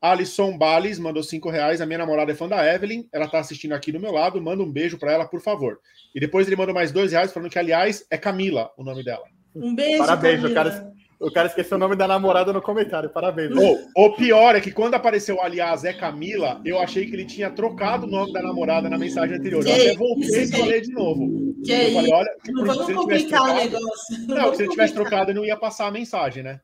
[0.00, 1.80] Alisson Bales mandou 5 reais.
[1.80, 3.08] A minha namorada é fã da Evelyn.
[3.12, 4.40] Ela está assistindo aqui do meu lado.
[4.40, 5.80] Manda um beijo para ela, por favor.
[6.14, 9.24] E depois ele mandou mais 2 reais, falando que, aliás, é Camila o nome dela.
[9.54, 10.54] Um beijo, Parabéns, o Camila.
[10.54, 13.08] cara, o cara esqueceu o nome da namorada no comentário.
[13.10, 13.50] Parabéns.
[13.56, 17.50] O, o pior é que quando apareceu, aliás, é Camila, eu achei que ele tinha
[17.50, 19.60] trocado o nome da namorada na mensagem anterior.
[19.60, 21.54] Eu Que até voltei isso, para ler de novo.
[21.64, 24.18] Que Eu falei, olha, que não por- vamos se ele tivesse complicar o trocado- negócio.
[24.28, 26.60] Não, vamos se ele tivesse trocado, eu não ia passar a mensagem, né?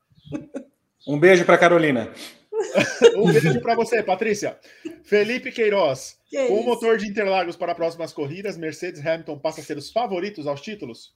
[1.07, 2.11] Um beijo para Carolina.
[3.17, 4.57] Um beijo para você, Patrícia.
[5.03, 6.17] Felipe Queiroz.
[6.29, 6.65] Que Com o isso?
[6.69, 11.13] motor de Interlagos para próximas corridas, Mercedes Hamilton passa a ser os favoritos aos títulos?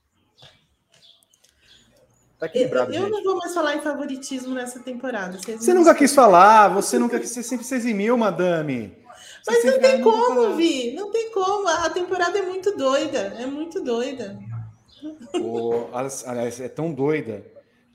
[2.38, 5.36] Tá Eu, equilibrado, eu não vou mais falar em favoritismo nessa temporada.
[5.38, 8.96] Você nunca quis falar, você nunca quis, você sempre se eximiu, madame.
[9.42, 10.92] Você Mas não tem "Ah, vou como, falar." Vi.
[10.94, 11.66] Não tem como.
[11.66, 13.18] A temporada é muito doida.
[13.38, 14.38] É muito doida.
[15.40, 15.88] Ô,
[16.26, 17.44] aliás, é tão doida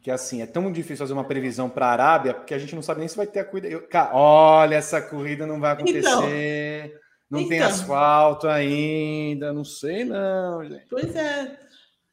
[0.02, 2.82] que assim, é tão difícil fazer uma previsão para a Arábia, porque a gente não
[2.82, 3.70] sabe nem se vai ter a corrida.
[3.70, 7.00] Eu- cara, olha, essa corrida não vai acontecer.
[7.32, 7.70] não tem então.
[7.70, 10.86] asfalto ainda, não sei não, gente.
[10.90, 11.58] Pois é.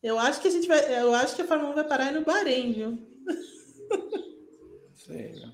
[0.02, 1.00] Eu acho que a gente vai.
[1.00, 2.98] Eu acho que a Fórmula 1 vai parar no Bahrein, viu?
[4.94, 5.52] Sei, né?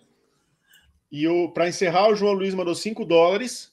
[1.11, 3.73] E o para encerrar, o João Luiz mandou 5 dólares,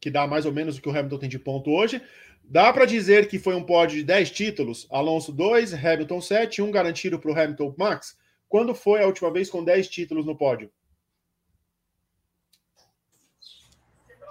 [0.00, 2.00] que dá mais ou menos o que o Hamilton tem de ponto hoje.
[2.42, 4.86] Dá para dizer que foi um pódio de 10 títulos?
[4.90, 8.18] Alonso 2, Hamilton 7, um garantido para o Hamilton Max.
[8.48, 10.70] Quando foi a última vez com 10 títulos no pódio?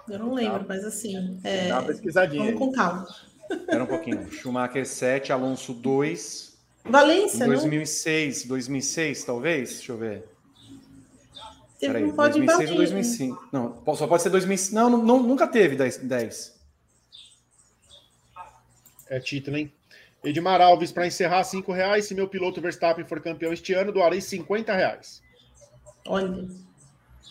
[0.10, 1.40] Eu não lembro, mas assim.
[1.44, 3.08] é, Dá uma pesquisadinha vamos com calma.
[3.50, 4.32] Espera um pouquinho.
[4.32, 6.58] Schumacher 7, Alonso 2.
[6.86, 7.54] Em Valência, não?
[7.56, 9.70] 2006, 2006 talvez?
[9.74, 10.24] Deixa eu ver.
[11.80, 12.76] Teve Peraí, um pódio em 2006 ou Bahrein.
[12.78, 13.50] 2005?
[13.52, 14.76] Não, só pode ser 2005.
[14.76, 15.98] Não, não, não- nunca teve 10.
[15.98, 16.60] 10.
[19.10, 19.72] É título, hein?
[20.24, 22.06] Edmar Alves, para encerrar, 5 reais.
[22.06, 25.22] Se meu piloto Verstappen for campeão este ano, doarei 50 reais.
[26.06, 26.48] Olha.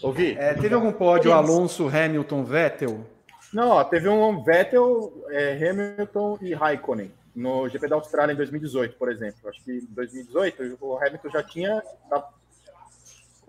[0.03, 0.33] Ouvi?
[0.33, 1.33] É, teve algum pódio.
[1.33, 3.07] Alonso, Hamilton, Vettel?
[3.53, 8.97] Não, ó, teve um Vettel, é, Hamilton e Raikkonen no GP da Austrália em 2018,
[8.97, 9.49] por exemplo.
[9.49, 11.83] Acho que em 2018 o Hamilton já tinha.
[12.11, 12.29] tá-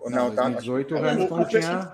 [0.06, 1.92] Não, tá- 2018 o Hamilton o- tinha.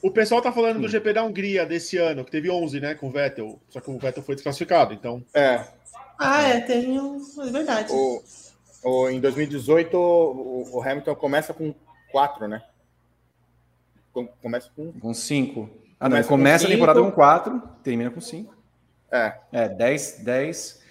[0.00, 0.92] O pessoal tá falando do Sim.
[0.92, 3.60] GP da Hungria desse ano, que teve 11, né, com o Vettel.
[3.68, 5.22] Só que o Vettel foi desclassificado, então.
[5.34, 5.64] É,
[6.18, 7.20] Ah, é, tem um.
[7.40, 7.92] É verdade.
[7.92, 8.22] o,
[8.84, 11.74] o, em 2018 o, o Hamilton começa com
[12.10, 12.62] 4, né?
[14.12, 14.92] Com- Começa com.
[14.92, 15.68] Com 5.
[16.02, 18.54] Ah, não, Começa ele começa com a temporada com 4, termina com 5.
[19.10, 20.82] É, É, 10, 10.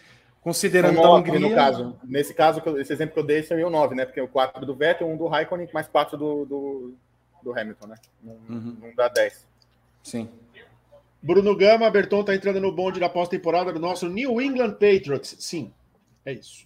[0.41, 1.39] Considerando com a Hungria.
[1.39, 1.99] no caso.
[2.03, 4.05] Nesse caso, esse exemplo que eu dei seria o 9, né?
[4.05, 6.93] Porque o 4 do Vettel, um do Raikkonen, mais 4 do, do,
[7.43, 7.95] do Hamilton, né?
[8.23, 8.77] Não, Uhum.
[8.81, 9.45] não dá 10.
[10.01, 10.29] Sim.
[11.21, 15.35] Bruno Gama, Berton tá entrando no bonde da pós-temporada do nosso New England Patriots.
[15.39, 15.71] Sim,
[16.25, 16.65] é isso.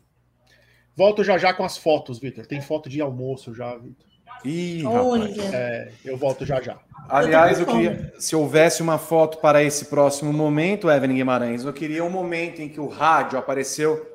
[0.95, 2.45] Volto já já com as fotos, Vitor.
[2.45, 4.07] Tem foto de almoço já, Vitor.
[4.44, 4.86] Ih.
[4.86, 5.34] Olha.
[5.53, 6.78] É, eu volto já já.
[7.07, 12.03] Aliás, eu queria, se houvesse uma foto para esse próximo momento, Evelyn Guimarães, eu queria
[12.03, 14.06] um momento em que o rádio apareceu.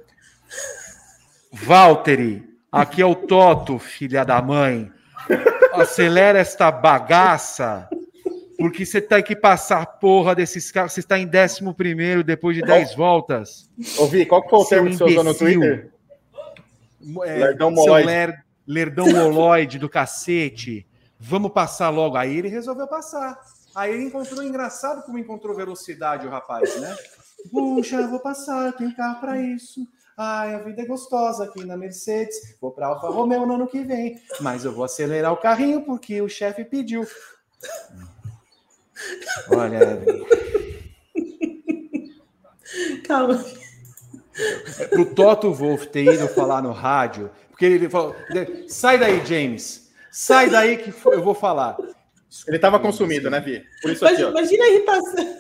[1.53, 4.91] Valtteri, aqui é o Toto, filha da mãe.
[5.73, 7.89] Acelera esta bagaça,
[8.59, 10.93] porque você tem que passar a porra desses caras.
[10.93, 13.71] Você está em 11 primeiro depois de 10 voltas.
[13.99, 15.35] Ouvi, qual que foi o Seu termo que você usou no.
[15.35, 15.91] Twitter?
[17.25, 18.35] É, Lerdão seu moloide.
[18.71, 20.87] Ler- lerdão moloide do cacete.
[21.19, 22.17] Vamos passar logo.
[22.17, 23.39] Aí ele resolveu passar.
[23.75, 26.97] Aí ele encontrou engraçado como encontrou velocidade o rapaz, né?
[27.51, 29.87] Puxa, eu vou passar, eu tenho carro para isso.
[30.17, 32.37] Ai, a vida é gostosa aqui na Mercedes.
[32.61, 34.21] Vou para Alfa Romeo no ano que vem.
[34.41, 37.07] Mas eu vou acelerar o carrinho porque o chefe pediu.
[39.51, 40.03] Olha,
[43.07, 43.45] Calma.
[44.91, 47.31] pro Toto Wolff ter ido falar no rádio,
[47.61, 48.17] porque ele falou:
[48.69, 51.77] sai daí, James, sai daí que eu vou falar.
[52.47, 53.63] Ele estava consumido, né, Vi?
[53.83, 54.31] Por isso aqui, ó.
[54.31, 55.37] imagina a irritação.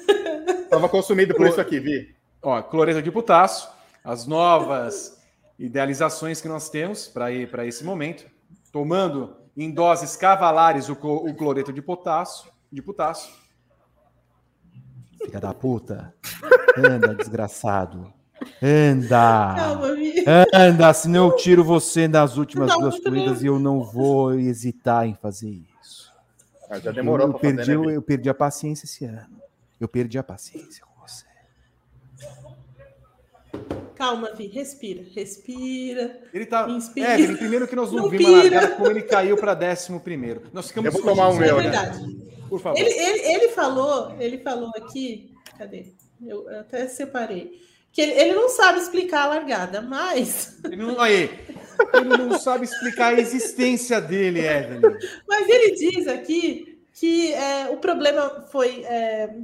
[0.68, 2.14] Tava consumido por isso aqui, Vi.
[2.42, 3.70] Ó, cloreto de potássio,
[4.04, 5.18] as novas
[5.58, 8.26] idealizações que nós temos para ir para esse momento,
[8.70, 13.32] tomando em doses cavalares o, o cloreto de potássio, de potássio.
[15.24, 16.14] Filha da puta.
[16.76, 18.12] Anda, desgraçado.
[18.62, 19.54] Anda.
[19.56, 19.86] Calma.
[20.52, 25.06] Anda, senão eu tiro você nas últimas Não, duas corridas e eu não vou hesitar
[25.06, 25.48] em fazer
[25.82, 26.12] isso.
[26.70, 29.40] Ah, já demorou eu, para perdi, fazer, né, eu, eu perdi a paciência esse ano.
[29.80, 31.24] Eu perdi a paciência com você.
[33.94, 34.46] Calma, Vi.
[34.46, 35.04] Respira.
[35.14, 36.20] Respira.
[36.32, 36.68] Ele tá.
[36.68, 37.08] Inspira.
[37.08, 40.00] É, ele, primeiro que nós não, Não vimos a largada como ele caiu para décimo
[40.00, 40.42] primeiro.
[40.52, 41.92] Nós ficamos Eu vou tomar um meu, é né?
[42.48, 42.78] Por favor.
[42.78, 45.34] Ele, ele, ele falou, ele falou aqui.
[45.58, 45.92] Cadê?
[46.26, 47.60] Eu até separei.
[47.92, 50.58] Que ele, ele não sabe explicar a largada, mas.
[50.64, 51.28] Ele não, aí,
[51.94, 54.96] ele não sabe explicar a existência dele, Evelyn.
[55.26, 59.34] Mas ele diz aqui que é, o problema foi é,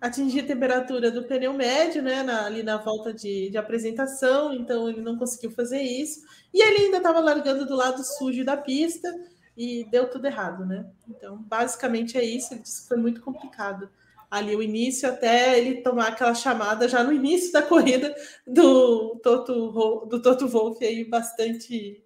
[0.00, 2.22] atingir a temperatura do pneu médio, né?
[2.22, 6.20] Na, ali na volta de, de apresentação, então ele não conseguiu fazer isso.
[6.52, 9.08] E ele ainda estava largando do lado sujo da pista
[9.56, 10.86] e deu tudo errado, né?
[11.08, 12.54] Então, basicamente é isso.
[12.54, 13.88] Ele disse que foi muito complicado
[14.30, 18.14] ali o início até ele tomar aquela chamada já no início da corrida
[18.46, 22.04] do Toto, do Toto Wolff aí bastante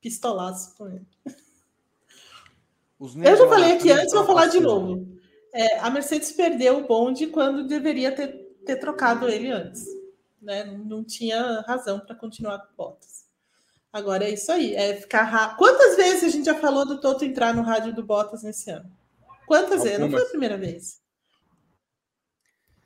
[0.00, 1.06] pistolaço com ele.
[3.24, 5.06] Eu já falei aqui antes, vou falar de novo.
[5.52, 8.28] É, a Mercedes perdeu o bonde quando deveria ter,
[8.64, 9.86] ter trocado ele antes.
[10.40, 10.64] Né?
[10.64, 13.24] Não tinha razão para continuar com Bottas.
[13.92, 15.58] Agora é isso aí, é ficar rápido.
[15.58, 18.90] Quantas vezes a gente já falou do Toto entrar no rádio do Bottas nesse ano?
[19.46, 19.84] Quantas Algumas.
[19.84, 19.98] vezes?
[19.98, 21.00] Não foi a primeira vez.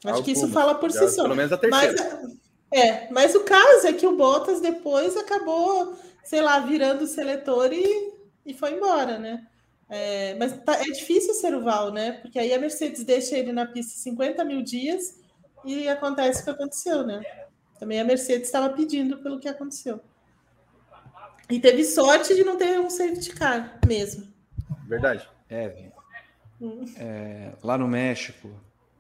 [0.05, 1.23] Acho que isso fala por si só.
[1.23, 2.21] Pelo menos a terceira.
[2.21, 2.37] Mas,
[2.71, 7.73] é, mas o caso é que o Bottas depois acabou, sei lá, virando o seletor
[7.73, 8.13] e,
[8.45, 9.47] e foi embora, né?
[9.89, 12.13] É, mas tá, é difícil ser o Val, né?
[12.13, 15.21] Porque aí a Mercedes deixa ele na pista 50 mil dias
[15.65, 17.23] e acontece o que aconteceu, né?
[17.79, 20.01] Também a Mercedes estava pedindo pelo que aconteceu.
[21.51, 24.27] E teve sorte de não ter um safety car mesmo.
[24.89, 25.29] Verdade.
[25.51, 25.91] É,
[26.61, 26.85] hum.
[26.97, 28.51] é lá no México.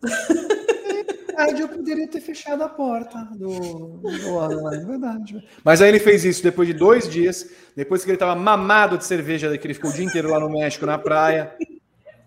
[1.34, 5.46] verdade, eu poderia ter fechado a porta do, do é verdade.
[5.62, 9.04] Mas aí ele fez isso depois de dois dias, depois que ele estava mamado de
[9.04, 11.56] cerveja, que ele ficou o dia inteiro lá no México, na praia.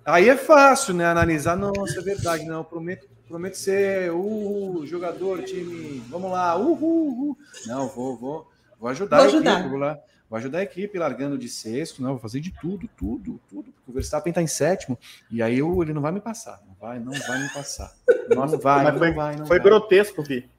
[0.05, 1.05] Aí é fácil, né?
[1.05, 7.37] Analisar, nossa, é verdade, não, prometo, prometo ser o jogador, time, vamos lá, uhul, uhul.
[7.65, 8.47] Não, vou, vou,
[8.79, 9.53] vou ajudar, vou ajudar.
[9.53, 9.99] Equipe, vou lá.
[10.29, 13.71] Vou ajudar a equipe largando de sexto, não, vou fazer de tudo, tudo, tudo.
[13.71, 14.99] Porque o Verstappen está em sétimo
[15.31, 17.93] e aí eu, ele não vai me passar, não vai, não vai me passar.
[18.29, 19.65] Não, não vai, Mas não foi, vai, não Foi vai.
[19.65, 20.49] grotesco, Vi.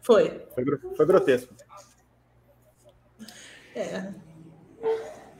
[0.00, 0.46] Foi.
[0.54, 0.64] Foi,
[0.96, 1.52] foi grotesco.
[3.74, 4.12] É.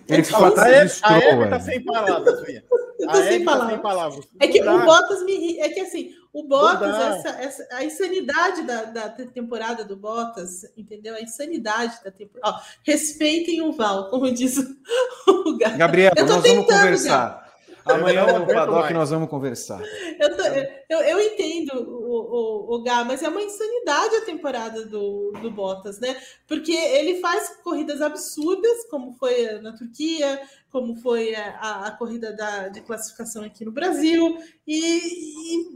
[0.09, 2.65] Ele ficou atrás a Eve tá sem palavras, Vi.
[3.09, 3.69] A sem palavras.
[3.69, 4.29] Tá sem palavras.
[4.41, 8.85] É que o Bottas me é que assim, o Bottas, essa, essa, a insanidade da,
[8.85, 11.15] da temporada do Bottas, entendeu?
[11.15, 12.61] A insanidade da temporada.
[12.85, 15.79] respeitem o Val, como diz o Gabriel.
[15.79, 17.50] Gabriel, nós vamos conversar.
[17.95, 19.83] Amanhã no paddock nós vamos conversar.
[20.19, 20.43] Eu, tô,
[20.89, 25.51] eu, eu, entendo o, o, o Gá, mas é uma insanidade a temporada do, do
[25.51, 26.17] Bottas, né?
[26.47, 30.41] Porque ele faz corridas absurdas, como foi na Turquia,
[30.71, 35.69] como foi a, a corrida da, de classificação aqui no Brasil, e, e,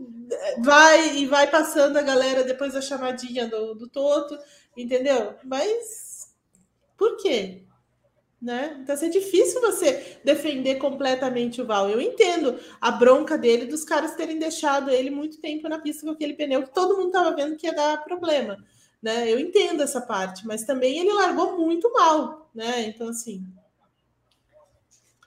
[0.62, 4.38] vai e vai passando a galera depois da chamadinha do, do Toto,
[4.76, 5.34] entendeu?
[5.44, 6.32] Mas
[6.96, 7.63] por quê?
[8.44, 8.76] Né?
[8.78, 11.88] Então, assim, é difícil você defender completamente o Val.
[11.88, 16.12] Eu entendo a bronca dele dos caras terem deixado ele muito tempo na pista com
[16.12, 18.62] aquele pneu que todo mundo estava vendo que ia dar problema.
[19.02, 19.32] Né?
[19.32, 22.82] Eu entendo essa parte, mas também ele largou muito mal, né?
[22.82, 23.46] Então, assim.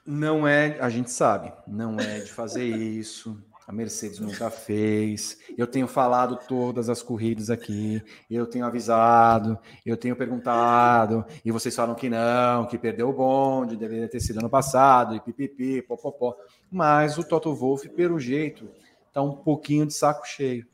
[0.06, 3.36] Não é, a gente sabe, não é de fazer isso.
[3.68, 5.38] A Mercedes nunca fez.
[5.58, 8.02] Eu tenho falado todas as corridas aqui.
[8.30, 13.76] Eu tenho avisado, eu tenho perguntado, e vocês falam que não, que perdeu o bonde,
[13.76, 16.34] deveria ter sido ano passado, e pipipi, popopó.
[16.70, 18.70] Mas o Toto Wolff, pelo jeito,
[19.12, 20.66] tá um pouquinho de saco cheio,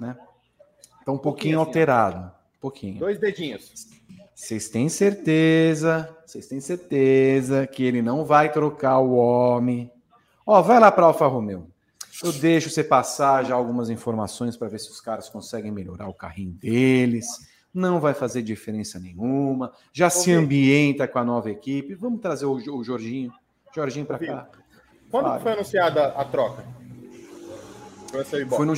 [0.00, 0.16] né?
[1.04, 2.32] Tá um pouquinho assim, alterado.
[2.56, 3.00] Um pouquinho.
[3.00, 3.86] Dois dedinhos.
[4.34, 9.92] Vocês têm certeza, vocês têm certeza que ele não vai trocar o homem.
[10.46, 11.69] Ó, vai lá para Alfa Romeo.
[12.22, 16.14] Eu deixo você passar já algumas informações para ver se os caras conseguem melhorar o
[16.14, 17.26] carrinho deles.
[17.72, 19.72] Não vai fazer diferença nenhuma.
[19.92, 20.20] Já okay.
[20.20, 21.94] se ambienta com a nova equipe.
[21.94, 23.32] Vamos trazer o, o Jorginho.
[23.74, 24.48] Jorginho para cá.
[25.10, 25.42] Quando claro.
[25.42, 26.64] foi anunciada a troca?
[28.50, 28.74] Foi no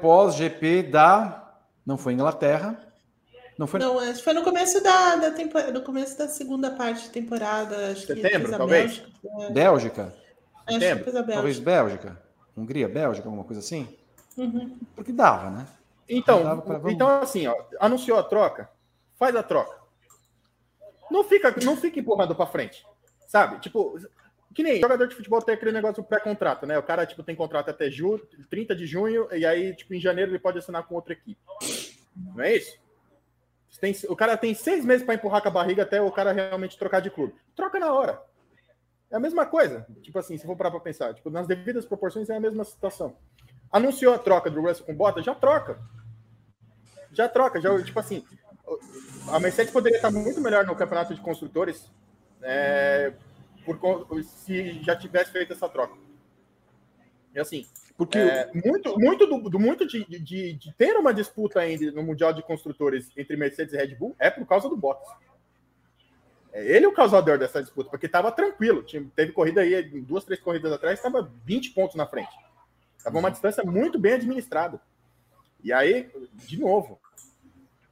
[0.00, 1.58] pós-GP da.
[1.84, 2.78] Não foi Inglaterra.
[3.58, 3.80] Não foi.
[3.80, 7.92] Não, foi no começo da, da temporada, no começo da segunda parte de temporada.
[7.92, 8.98] Acho Setembro, que talvez.
[8.98, 9.52] Bélgica.
[9.52, 10.14] Bélgica.
[10.66, 11.22] Acho que Bélgica.
[11.32, 12.23] Talvez Bélgica.
[12.56, 13.88] Hungria, Bélgica, alguma coisa assim?
[14.36, 14.78] Uhum.
[14.94, 15.66] Porque dava, né?
[16.08, 16.92] Então, dava pra...
[16.92, 18.70] então assim, ó, anunciou a troca,
[19.16, 19.82] faz a troca.
[21.10, 22.84] Não fica, não fica empurrando para frente,
[23.26, 23.60] sabe?
[23.60, 23.98] Tipo,
[24.54, 26.78] que nem jogador de futebol tem aquele negócio pré-contrato, né?
[26.78, 30.30] O cara tipo tem contrato até julho, 30 de junho e aí tipo em janeiro
[30.30, 31.40] ele pode assinar com outra equipe.
[32.16, 32.78] Não é isso?
[33.80, 36.78] Tem, o cara tem seis meses para empurrar com a barriga até o cara realmente
[36.78, 37.34] trocar de clube.
[37.56, 38.22] Troca na hora.
[39.14, 39.86] É a mesma coisa.
[40.02, 43.16] Tipo assim, se for parar para pensar, tipo, nas devidas proporções é a mesma situação.
[43.70, 45.78] Anunciou a troca do Russell com Bottas, já troca.
[47.12, 48.24] Já troca, já, tipo assim,
[49.30, 51.88] a Mercedes poderia estar muito melhor no campeonato de construtores
[52.42, 53.12] é,
[53.64, 53.78] por,
[54.24, 55.96] se já tivesse feito essa troca.
[57.32, 57.64] E assim,
[57.96, 62.02] Porque É, muito muito, do, do- muito de, de- de ter uma disputa ainda no
[62.02, 65.06] Mundial de Construtores entre Mercedes e Red Bull é por causa do Bottas.
[66.54, 68.84] É ele o causador dessa disputa, porque estava tranquilo.
[69.16, 72.30] Teve corrida aí, duas, três corridas atrás, estava 20 pontos na frente.
[72.96, 74.80] Estava uma distância muito bem administrada.
[75.64, 76.08] E aí,
[76.46, 77.00] de novo,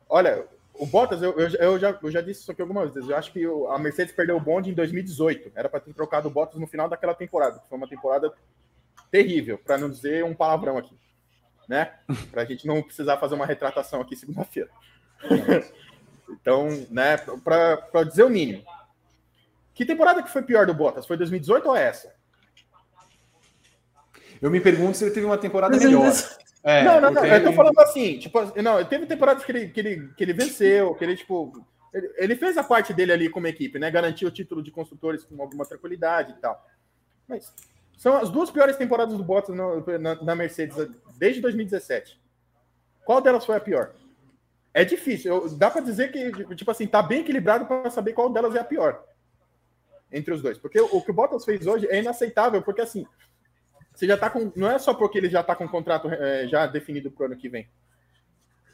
[0.08, 3.10] olha, o Bottas, eu, eu, eu já, eu já disse isso aqui algumas vezes.
[3.10, 5.50] Eu acho que a Mercedes perdeu o bonde em 2018.
[5.56, 8.32] Era para ter trocado o Bottas no final daquela temporada, que foi uma temporada
[9.10, 10.96] terrível, para não dizer um palavrão aqui,
[11.68, 11.94] né?
[12.30, 14.70] Para a gente não precisar fazer uma retratação aqui segunda-feira.
[16.32, 18.64] então, né, para dizer o mínimo.
[19.74, 21.06] Que temporada que foi pior do Bottas?
[21.06, 22.14] Foi 2018 ou essa?
[24.40, 26.12] eu me pergunto se ele teve uma temporada melhor.
[26.64, 27.24] É, não, não, não.
[27.24, 30.94] Eu tô falando assim, tipo, não, teve temporadas que ele, que ele, que ele venceu,
[30.94, 31.64] que ele, tipo.
[31.92, 33.90] Ele, ele fez a parte dele ali como equipe, né?
[33.90, 36.64] Garantiu o título de construtores com alguma tranquilidade e tal.
[37.28, 37.52] Mas
[37.98, 40.76] são as duas piores temporadas do Bottas no- na, na Mercedes
[41.16, 42.20] desde 2017.
[43.04, 43.92] Qual delas foi a pior?
[44.74, 45.32] É difícil.
[45.34, 48.60] Eu- dá para dizer que, tipo assim, tá bem equilibrado para saber qual delas é
[48.60, 49.04] a pior
[50.10, 50.58] entre os dois.
[50.58, 53.06] Porque o, o que o Bottas fez hoje é inaceitável, porque assim,
[53.94, 54.50] você já tá com.
[54.56, 57.36] Não é só porque ele já tá com o contrato eh, já definido pro ano
[57.36, 57.68] que vem.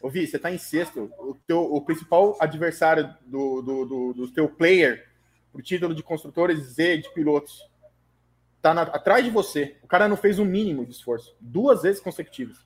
[0.00, 1.10] Ô, Vi, você tá em sexto.
[1.18, 5.08] O, teu, o principal adversário do, do, do, do teu player
[5.52, 7.68] pro título de construtores e de pilotos
[8.62, 9.76] tá na- atrás de você.
[9.82, 11.36] O cara não fez o mínimo de esforço.
[11.40, 12.64] Duas vezes consecutivas.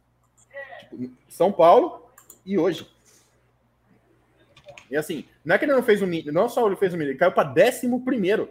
[0.80, 2.06] Tipo, São Paulo
[2.44, 2.86] e hoje.
[4.92, 6.98] E assim, não é que ele não fez o mínimo, não só ele fez o
[6.98, 8.50] mínimo, ele caiu para décimo primeiro.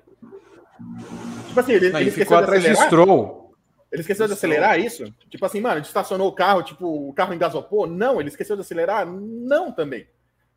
[1.48, 2.86] Tipo assim, ele, Não, ele ficou esqueceu de atrás de.
[2.88, 3.56] Stroll.
[3.92, 5.14] Ele esqueceu de acelerar isso?
[5.30, 7.86] Tipo assim, mano, estacionou o carro, tipo, o carro engasopou?
[7.86, 9.06] Não, ele esqueceu de acelerar?
[9.06, 10.08] Não também.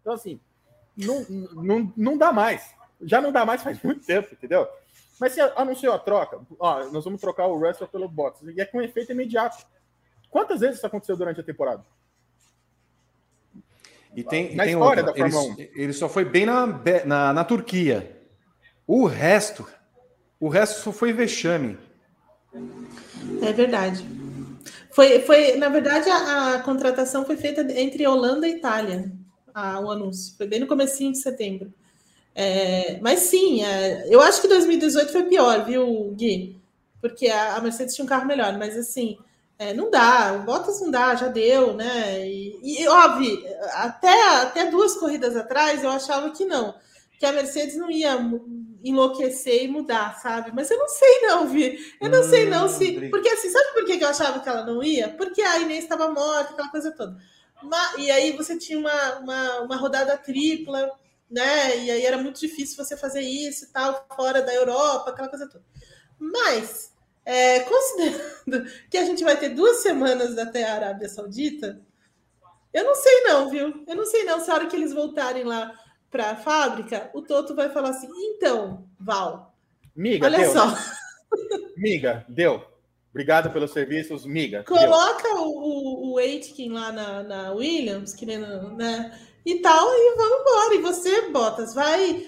[0.01, 0.40] Então, assim,
[0.97, 2.74] não, não, não dá mais.
[3.02, 4.66] Já não dá mais faz muito tempo, entendeu?
[5.20, 8.65] Mas se anunciou a troca, ó, nós vamos trocar o Russell pelo Bottas, e é
[8.65, 9.66] com efeito imediato.
[10.31, 11.85] Quantas vezes isso aconteceu durante a temporada?
[14.16, 15.24] E tem, e Na tem história outra.
[15.24, 16.66] da Fórmula Ele, ele só foi bem na,
[17.05, 18.16] na, na Turquia.
[18.86, 19.66] O resto,
[20.39, 21.77] o resto só foi vexame.
[23.43, 24.05] É verdade.
[24.91, 29.11] Foi, foi, na verdade, a, a contratação foi feita entre Holanda e Itália,
[29.53, 30.36] a- o anúncio.
[30.36, 31.73] Foi bem no comecinho de setembro.
[32.35, 36.57] É, mas sim, é, eu acho que 2018 foi pior, viu, Gui?
[37.01, 39.19] Porque a, a Mercedes tinha um carro melhor, mas assim,
[39.59, 42.27] é, não dá, o Bottas não dá, já deu, né?
[42.29, 43.39] E, e óbvio,
[43.73, 46.75] até, até duas corridas atrás eu achava que não,
[47.19, 48.17] que a Mercedes não ia
[48.83, 50.53] enlouquecer e mudar, sabe?
[50.55, 51.97] Mas eu não sei não, Vi.
[52.01, 52.99] Eu não sei não se.
[52.99, 55.09] Hum, Porque assim, sabe por que eu achava que ela não ia?
[55.11, 57.17] Porque a Inês estava morta, aquela coisa toda.
[57.63, 60.91] Ma- E aí você tinha uma, uma, uma rodada tripla,
[61.31, 61.79] né?
[61.79, 65.49] E aí era muito difícil você fazer isso e tal, fora da Europa, aquela coisa
[65.49, 65.65] toda.
[66.19, 66.93] Mas,
[67.25, 71.81] é, considerando que a gente vai ter duas semanas até a Arábia Saudita,
[72.73, 73.85] eu não sei não, viu?
[73.87, 75.73] Eu não sei não se a hora que eles voltarem lá
[76.11, 79.55] para a fábrica, o Toto vai falar assim, então, Val,
[79.95, 80.53] Miga, olha deu.
[80.53, 80.79] só, né?
[81.77, 82.65] Miga, deu.
[83.11, 84.59] Obrigado pelos serviços, miga.
[84.59, 84.77] deu.
[84.77, 90.17] coloca o, o, o Aitken lá na, na Williams, que nem né, e tal, e
[90.17, 90.75] vamos embora.
[90.75, 92.27] E você, Bottas, vai,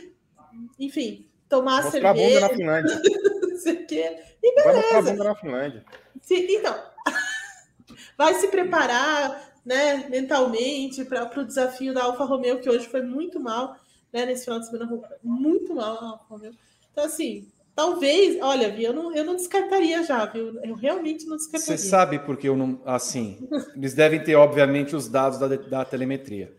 [0.79, 3.01] enfim, tomar Mostrar a bunda cerveja, na Finlândia.
[3.49, 4.17] não sei o quê.
[4.65, 5.85] Vai mostrar a bunda na Finlândia.
[6.23, 6.75] Se- então,
[8.17, 13.41] vai se preparar né, mentalmente para o desafio da Alfa Romeo, que hoje foi muito
[13.41, 13.77] mal,
[14.13, 16.53] né, nesse final de semana, muito mal a Alfa Romeo.
[16.93, 20.59] Então, assim, talvez, olha, Vi, eu não, eu não descartaria já, viu?
[20.63, 21.79] Eu realmente não Você descartaria.
[21.91, 22.81] sabe porque eu não.
[22.87, 26.57] Assim, eles devem ter, obviamente, os dados da, da telemetria.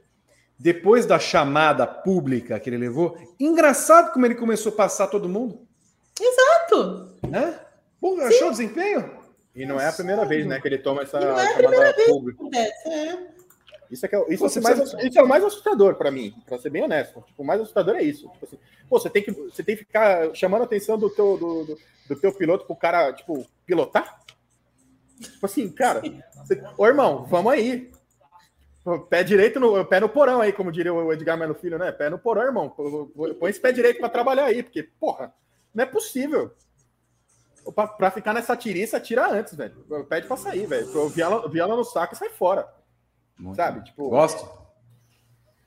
[0.59, 5.59] Depois da chamada pública que ele levou, engraçado como ele começou a passar todo mundo,
[6.19, 7.11] Exato!
[7.29, 7.59] né?
[8.01, 9.11] Pô, achou o desempenho?
[9.55, 11.93] E não é a primeira vez, né, que ele toma essa não é a chamada
[12.05, 12.39] pública.
[12.41, 13.27] Acontece, é.
[13.89, 15.95] Isso é, que é, isso, Você é o mais, precisa- isso é o mais assustador
[15.95, 17.23] para mim, para ser bem honesto.
[17.25, 18.27] Tipo, o mais assustador é isso.
[18.29, 18.59] Tipo assim,
[18.89, 21.79] pô, você tem que você tem que ficar chamando a atenção do teu do, do,
[22.09, 24.21] do teu piloto pro cara, tipo, pilotar?
[25.19, 26.01] Tipo assim, cara,
[26.45, 27.89] você, ô irmão, vamos aí.
[29.09, 31.91] Pé direito no pé no porão aí, como diria o Edgar Mano Filho, né?
[31.91, 32.69] Pé no porão, irmão.
[33.39, 35.33] Põe esse pé direito para trabalhar aí, porque, porra,
[35.73, 36.51] não é possível.
[37.75, 39.75] Pra, pra ficar nessa tiriça, tira antes, velho.
[40.07, 41.09] Pede pra sair, velho.
[41.09, 42.65] Viola, viola no saco e sai fora.
[43.37, 43.79] Muito Sabe?
[43.79, 43.85] bom.
[43.85, 44.67] Tipo, Gosto.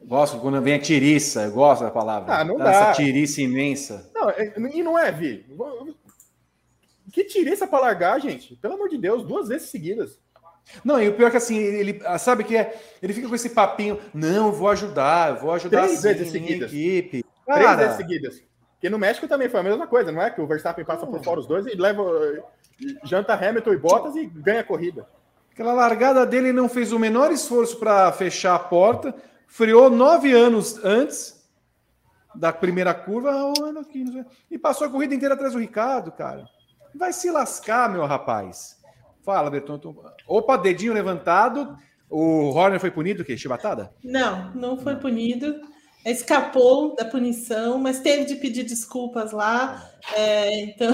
[0.03, 2.35] Gosto quando vem a tiriça, eu gosto da palavra.
[2.35, 2.71] Ah, não dá.
[2.71, 4.11] Essa tiriça imensa.
[4.15, 5.45] Não, é- e não é, Vi.
[7.13, 8.57] Que tiriça pra largar, gente.
[8.57, 10.19] Pelo amor de Deus, duas vezes seguidas.
[10.85, 12.78] Não, e o pior é que assim, ele ah, sabe que é.
[13.03, 16.73] Ele fica com esse papinho, não, vou ajudar, vou ajudar Três sim, vezes seguidas.
[16.73, 17.24] equipe.
[17.45, 18.43] Três Cara, vezes seguidas.
[18.74, 20.31] Porque no México também foi a mesma coisa, não é?
[20.31, 22.03] Que o Verstappen passa por fora os dois e leva.
[23.05, 25.07] janta Hamilton e Bottas e ganha a corrida.
[25.53, 29.15] Aquela largada dele não fez o menor esforço para fechar a porta,
[29.47, 31.39] freou nove anos antes
[32.35, 33.53] da primeira curva
[34.51, 36.49] e passou a corrida inteira atrás do Ricardo, cara.
[36.95, 38.80] Vai se lascar, meu rapaz.
[39.31, 39.94] Fala, Berton.
[40.27, 41.78] Opa, dedinho levantado.
[42.11, 43.39] O Horner foi punido, o quê?
[43.39, 43.94] Chibatada?
[44.02, 45.61] Não, não foi punido.
[46.05, 49.89] Escapou da punição, mas teve de pedir desculpas lá.
[50.16, 50.93] É, então,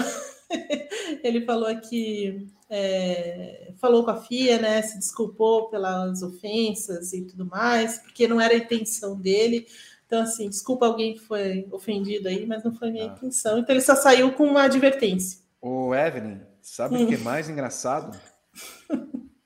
[1.25, 4.83] ele falou que é, falou com a FIA, né?
[4.83, 9.67] Se desculpou pelas ofensas e tudo mais, porque não era a intenção dele.
[10.05, 13.15] Então, assim, desculpa alguém que foi ofendido aí, mas não foi minha ah.
[13.17, 13.59] intenção.
[13.59, 15.41] Então, ele só saiu com uma advertência.
[15.59, 18.19] O Evelyn, sabe o que é mais engraçado?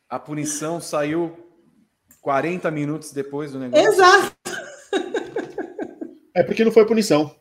[0.09, 1.39] A punição saiu
[2.21, 3.87] 40 minutos depois do negócio.
[3.87, 4.37] Exato.
[6.35, 7.35] É porque não foi punição.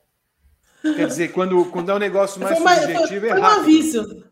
[0.81, 4.29] Quer dizer, quando, quando é um negócio mais foi subjetivo, foi, é foi um aviso.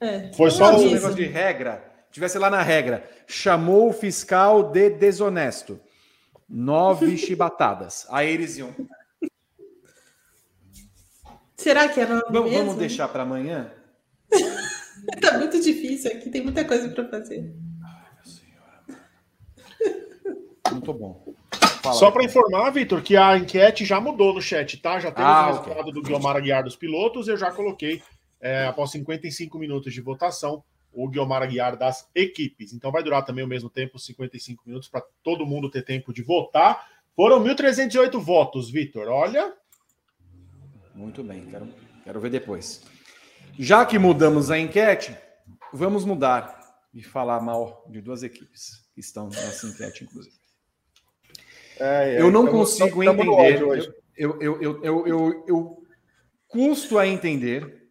[0.00, 1.84] É, foi só um negócio de regra.
[2.10, 5.80] Tivesse lá na regra, chamou o fiscal de desonesto.
[6.48, 8.06] Nove chibatadas.
[8.10, 8.74] Aí eles iam.
[11.56, 13.72] Será que é nove vamos, vamos deixar para amanhã?
[15.20, 17.54] tá muito difícil aqui, tem muita coisa para fazer.
[17.84, 19.92] Ai, meu senhor.
[20.72, 21.34] Muito bom.
[21.82, 24.98] Fala Só para informar, Vitor, que a enquete já mudou no chat, tá?
[24.98, 25.92] Já temos ah, o resultado okay.
[25.92, 28.02] do Guilmar Aguiar dos pilotos, eu já coloquei,
[28.40, 32.72] é, após 55 minutos de votação, o Guilmar Aguiar das equipes.
[32.72, 36.22] Então vai durar também o mesmo tempo, 55 minutos, para todo mundo ter tempo de
[36.22, 36.86] votar.
[37.14, 39.08] Foram 1.308 votos, Vitor.
[39.08, 39.52] Olha.
[40.94, 41.68] Muito bem, quero,
[42.02, 42.84] quero ver depois.
[43.58, 45.16] Já que mudamos a enquete,
[45.72, 46.60] vamos mudar
[46.94, 50.36] e falar mal de duas equipes que estão nessa enquete, inclusive.
[51.80, 53.60] É, é, eu não consigo entender.
[54.16, 55.82] Eu, eu, eu, eu, eu, eu
[56.46, 57.90] custo a entender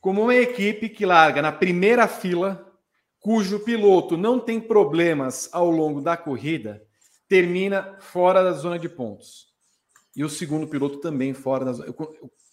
[0.00, 2.76] como uma equipe que larga na primeira fila,
[3.20, 6.82] cujo piloto não tem problemas ao longo da corrida,
[7.28, 9.46] termina fora da zona de pontos.
[10.16, 11.94] E o segundo piloto também fora da zona.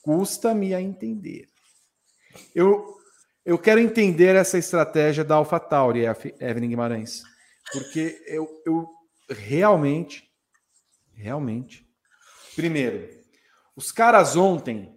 [0.03, 1.52] Custa-me a entender.
[2.53, 2.97] Eu,
[3.45, 6.05] eu quero entender essa estratégia da AlphaTauri,
[6.39, 7.23] Evelyn Guimarães,
[7.71, 8.87] porque eu, eu
[9.29, 10.33] realmente
[11.15, 11.87] Realmente.
[12.55, 13.09] Primeiro,
[13.75, 14.95] os caras ontem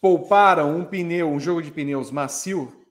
[0.00, 2.84] pouparam um pneu, um jogo de pneus macio,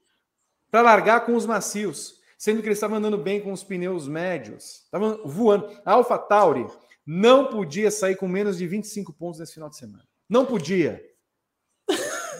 [0.69, 4.83] para largar com os macios, sendo que eles estavam andando bem com os pneus médios.
[4.83, 5.67] Estavam voando.
[5.83, 6.65] A Alpha Tauri
[7.05, 10.07] não podia sair com menos de 25 pontos nesse final de semana.
[10.29, 11.03] Não podia.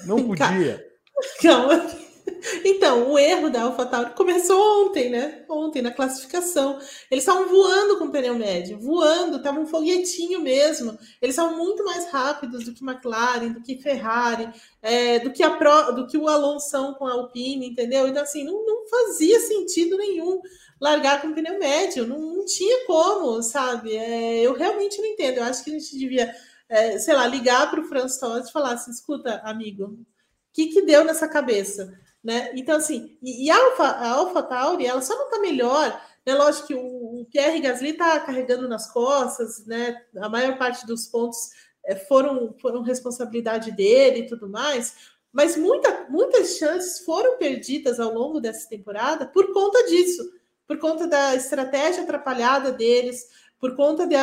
[0.05, 0.85] Não podia.
[1.41, 2.01] Calma.
[2.65, 5.43] Então, o erro da AlphaTauri começou ontem, né?
[5.49, 6.79] Ontem, na classificação.
[7.09, 10.97] Eles estavam voando com o pneu médio, voando, estava um foguetinho mesmo.
[11.21, 14.49] Eles estavam muito mais rápidos do que McLaren, do que Ferrari,
[14.81, 18.07] é, do, que a Pro, do que o Alonso com a Alpine, entendeu?
[18.07, 20.41] Então, assim, não, não fazia sentido nenhum
[20.79, 23.95] largar com pneu médio, não, não tinha como, sabe?
[23.95, 25.37] É, eu realmente não entendo.
[25.37, 26.33] Eu acho que a gente devia,
[26.71, 30.05] é, sei lá, ligar para o Franz e falar assim: escuta, amigo, o
[30.53, 31.99] que, que deu nessa cabeça?
[32.23, 32.51] Né?
[32.55, 36.33] Então, assim, e, e a, Alpha, a Alpha Tauri, ela só não está melhor, né?
[36.33, 40.01] Lógico que o, o Pierre Gasly está carregando nas costas, né?
[40.17, 41.49] A maior parte dos pontos
[41.83, 44.95] é, foram, foram responsabilidade dele e tudo mais,
[45.33, 50.31] mas muita, muitas chances foram perdidas ao longo dessa temporada por conta disso,
[50.67, 53.27] por conta da estratégia atrapalhada deles,
[53.61, 54.15] por conta de,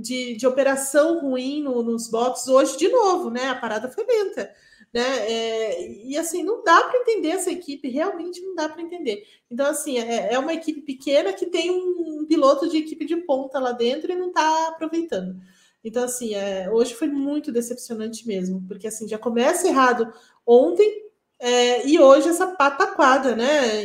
[0.00, 2.48] de, de operação ruim no, nos boxes.
[2.48, 3.46] Hoje, de novo, né?
[3.46, 4.52] A parada foi lenta.
[4.92, 5.02] Né?
[5.02, 9.24] É, e assim, não dá para entender essa equipe, realmente não dá para entender.
[9.48, 13.16] Então, assim, é, é, uma equipe pequena que tem um, um, piloto de equipe de
[13.18, 15.40] ponta lá dentro e não está aproveitando.
[15.84, 20.12] Então, assim, é, hoje foi muito decepcionante mesmo, porque assim, já começa errado
[20.44, 21.08] ontem
[21.38, 23.82] é, e hoje essa pataquada, né?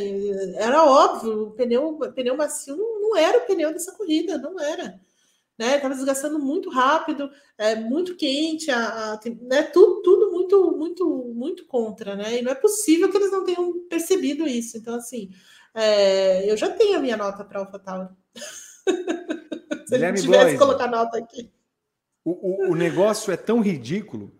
[0.56, 5.00] Era óbvio, o pneu, pneu macio não, não era o pneu dessa corrida, não era
[5.58, 5.76] né?
[5.76, 9.62] Estava desgastando muito rápido, é, muito quente, a, a, né?
[9.62, 12.38] tudo, tudo muito, muito, muito contra, né?
[12.38, 14.76] E não é possível que eles não tenham percebido isso.
[14.76, 15.30] Então, assim,
[15.74, 18.08] é, eu já tenho a minha nota para AlphaTauri.
[19.86, 21.50] Se Guilherme tivesse Blois, colocar nota aqui.
[22.24, 24.32] O, o, o negócio é tão ridículo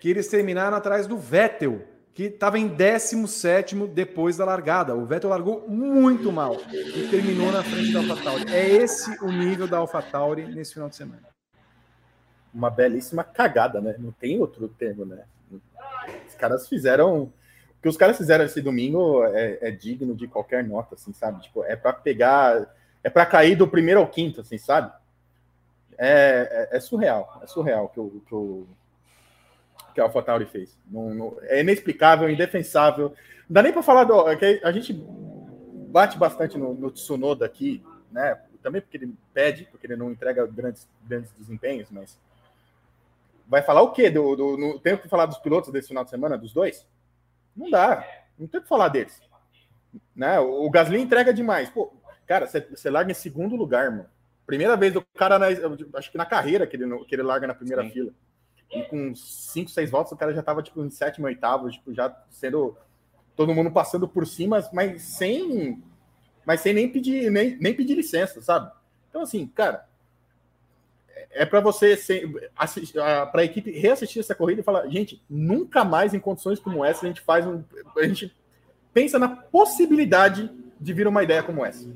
[0.00, 4.94] que eles terminaram atrás do Vettel que estava em 17 depois da largada.
[4.94, 8.52] O Vettel largou muito mal e terminou na frente da AlphaTauri.
[8.52, 11.28] É esse o nível da AlphaTauri nesse final de semana.
[12.52, 13.94] Uma belíssima cagada, né?
[13.98, 15.24] Não tem outro termo, né?
[16.28, 17.22] Os caras fizeram.
[17.22, 21.42] O que os caras fizeram esse domingo é, é digno de qualquer nota, assim, sabe?
[21.42, 22.74] Tipo, é para pegar.
[23.02, 24.92] É para cair do primeiro ao quinto, assim, sabe?
[25.96, 27.40] É, é, é surreal.
[27.42, 28.66] É surreal que o, que o
[30.00, 30.78] que a AlphaTauri fez.
[30.90, 33.10] Não, não, é inexplicável, indefensável.
[33.10, 33.14] Não
[33.54, 34.28] dá nem para falar do.
[34.28, 38.40] É a gente bate bastante no, no Tsunoda aqui, né?
[38.62, 42.18] Também porque ele pede, porque ele não entrega grandes, grandes desempenhos, mas.
[43.46, 44.08] Vai falar o quê?
[44.10, 46.86] Do, do, no, tem que falar dos pilotos desse final de semana, dos dois?
[47.56, 48.06] Não dá.
[48.38, 49.20] Não tem o que falar deles.
[50.14, 50.38] Né?
[50.38, 51.68] O, o Gasly entrega demais.
[51.68, 51.92] Pô,
[52.26, 54.06] cara, você larga em segundo lugar, mano.
[54.46, 55.46] Primeira vez do cara, na,
[55.94, 57.90] acho que na carreira que ele, que ele larga na primeira Sim.
[57.90, 58.12] fila.
[58.70, 62.14] E com cinco, seis voltas, o cara já tava tipo em sétimo, oitavo, tipo, já
[62.30, 62.76] sendo
[63.34, 65.82] todo mundo passando por cima, mas sem
[66.44, 68.70] mas sem nem pedir nem, nem pedir licença, sabe?
[69.08, 69.86] Então assim, cara,
[71.30, 71.98] é para você
[73.30, 77.04] para a equipe reassistir essa corrida e falar, gente, nunca mais em condições como essa
[77.04, 77.64] a gente faz um
[77.96, 78.34] a gente
[78.92, 81.88] pensa na possibilidade de vir uma ideia como essa.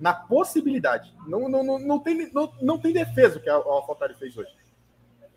[0.00, 1.12] Na possibilidade.
[1.26, 4.50] Não, não, não, não, tem, não, não tem defesa que a, a fez hoje.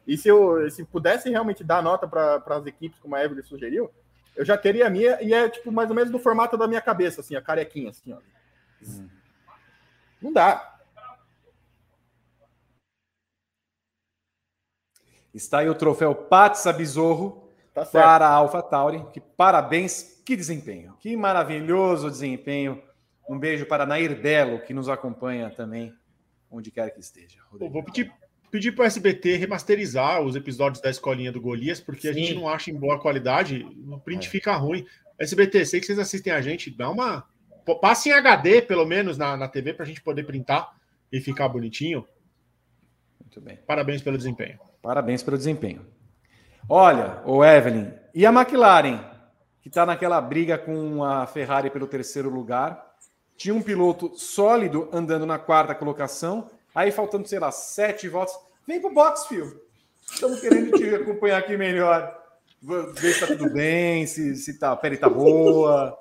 [0.06, 3.92] E se eu se pudesse realmente dar nota para as equipes, como a Evelyn sugeriu,
[4.36, 6.82] eu já teria a minha, e é tipo mais ou menos do formato da minha
[6.82, 8.18] cabeça, assim, a carequinha, assim, ó.
[8.84, 9.10] Hum.
[10.22, 10.80] Não dá.
[15.34, 19.06] Está aí o troféu Patsa Besorro tá para a AlphaTauri.
[19.14, 20.96] Que parabéns, que desempenho.
[21.00, 22.82] Que maravilhoso desempenho.
[23.28, 25.96] Um beijo para Nair Belo, que nos acompanha também,
[26.50, 27.40] onde quer que esteja.
[27.52, 28.14] vou pedir
[28.52, 32.10] pedir para o SBT remasterizar os episódios da Escolinha do Golias, porque Sim.
[32.10, 34.30] a gente não acha em boa qualidade, o print é.
[34.30, 34.86] fica ruim.
[35.18, 37.26] SBT, sei que vocês assistem a gente, dá uma.
[37.80, 40.76] Passe em HD, pelo menos, na, na TV, para a gente poder printar
[41.12, 42.06] e ficar bonitinho.
[43.20, 43.58] Muito bem.
[43.66, 44.60] Parabéns pelo desempenho.
[44.82, 45.86] Parabéns pelo desempenho.
[46.68, 49.00] Olha, o Evelyn, e a McLaren,
[49.62, 52.90] que está naquela briga com a Ferrari pelo terceiro lugar.
[53.38, 58.34] Tinha um piloto sólido andando na quarta colocação Aí faltando, sei lá, sete votos.
[58.68, 59.62] Vem pro box, fio.
[60.12, 62.18] Estamos querendo te acompanhar aqui melhor.
[62.62, 65.98] Ver se tá tudo bem, se, se tá, a pele tá boa.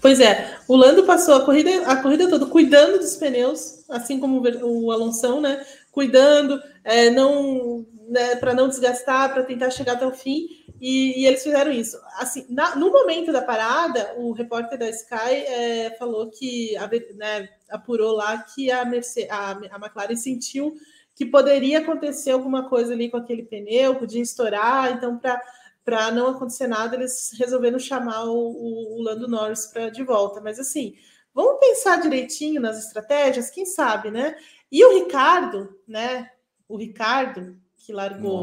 [0.00, 4.42] Pois é, o Lando passou a corrida, a corrida toda cuidando dos pneus, assim como
[4.62, 5.64] o Alonso, né?
[5.90, 10.48] Cuidando, é, não né, para não desgastar, para tentar chegar até o fim.
[10.80, 11.98] E, e eles fizeram isso.
[12.16, 17.48] Assim, na, no momento da parada, o repórter da Sky é, falou que a, né,
[17.70, 20.74] apurou lá que a, Mercedes, a, a McLaren sentiu
[21.14, 25.40] que poderia acontecer alguma coisa ali com aquele pneu, podia estourar, então para
[25.84, 30.38] para não acontecer nada, eles resolveram chamar o, o Lando Norris para de volta.
[30.38, 30.94] Mas assim,
[31.32, 34.36] vamos pensar direitinho nas estratégias, quem sabe, né?
[34.70, 36.30] E o Ricardo, né?
[36.68, 37.58] O Ricardo,
[37.88, 38.42] que largou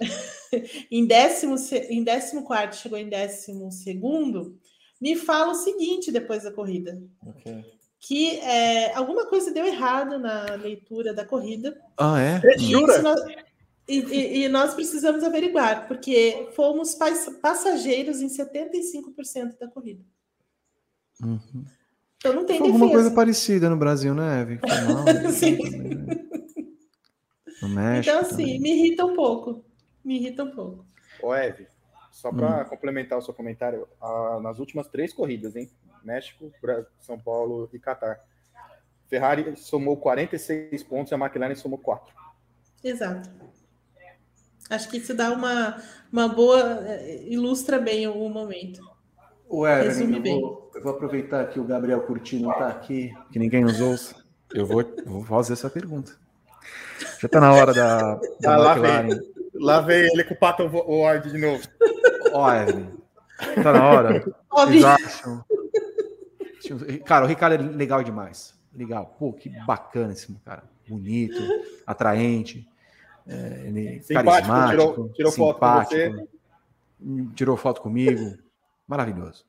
[0.90, 1.54] em décimo,
[1.88, 4.58] em décimo quarto, chegou em décimo segundo,
[5.00, 7.00] me fala o seguinte depois da corrida.
[7.24, 7.64] Okay.
[8.00, 11.80] Que é, alguma coisa deu errado na leitura da corrida.
[11.96, 12.40] Ah, é?
[12.58, 13.20] E, nós,
[13.86, 16.98] e, e, e, nós precisamos averiguar, porque fomos
[17.40, 20.02] passageiros em 75% da corrida.
[21.22, 21.64] Uhum.
[22.16, 24.60] Então não tem Foi alguma coisa parecida no Brasil, né, Eve?
[25.32, 25.58] Sim.
[27.62, 28.10] No México.
[28.10, 28.60] Então, assim, também.
[28.60, 29.64] me irrita um pouco.
[30.04, 30.84] Me irrita um pouco.
[31.22, 31.68] Ô, Eve,
[32.10, 32.64] só para hum.
[32.64, 33.88] complementar o seu comentário,
[34.42, 35.70] nas últimas três corridas, hein?
[36.04, 36.52] México,
[37.00, 38.20] São Paulo e Catar.
[39.08, 42.14] Ferrari somou 46 pontos e a McLaren somou 4.
[42.82, 43.30] Exato.
[44.70, 46.82] Acho que isso dá uma, uma boa.
[46.86, 48.80] Eh, ilustra bem o momento.
[49.48, 53.38] O Evelyn, eu vou, eu vou, aproveitar que o Gabriel Curti não está aqui, que
[53.38, 54.16] ninguém nos ouça.
[54.54, 56.16] Eu vou, vou fazer essa pergunta.
[57.20, 59.20] Já tá na hora da, da ah, lá, vem,
[59.54, 61.62] lá vem ele com o Pato Ward de novo.
[62.32, 62.90] Ó, Evelyn.
[63.62, 64.24] Tá na hora.
[64.50, 65.44] Vocês acham?
[67.04, 68.54] Cara, o Ricardo é legal demais.
[68.74, 69.16] Legal.
[69.18, 70.64] Pô, que bacana esse cara.
[70.88, 71.40] Bonito,
[71.86, 72.68] atraente,
[73.26, 76.26] é, ele simpático, carismático, tirou, tirou simpático, foto com
[77.16, 77.34] você.
[77.34, 78.38] Tirou foto comigo.
[78.86, 79.44] Maravilhoso.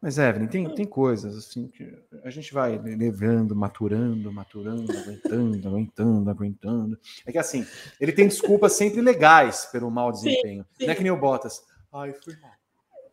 [0.00, 1.90] Mas, Evelyn, tem, tem coisas assim que
[2.22, 6.98] a gente vai levando, maturando, maturando, aguentando, aguentando, aguentando.
[7.26, 7.66] É que assim,
[8.00, 10.64] ele tem desculpas sempre legais pelo mau desempenho.
[10.64, 10.86] Sim, sim.
[10.86, 11.62] Não é que nem o Bottas.
[11.92, 12.52] Ai, foi mal.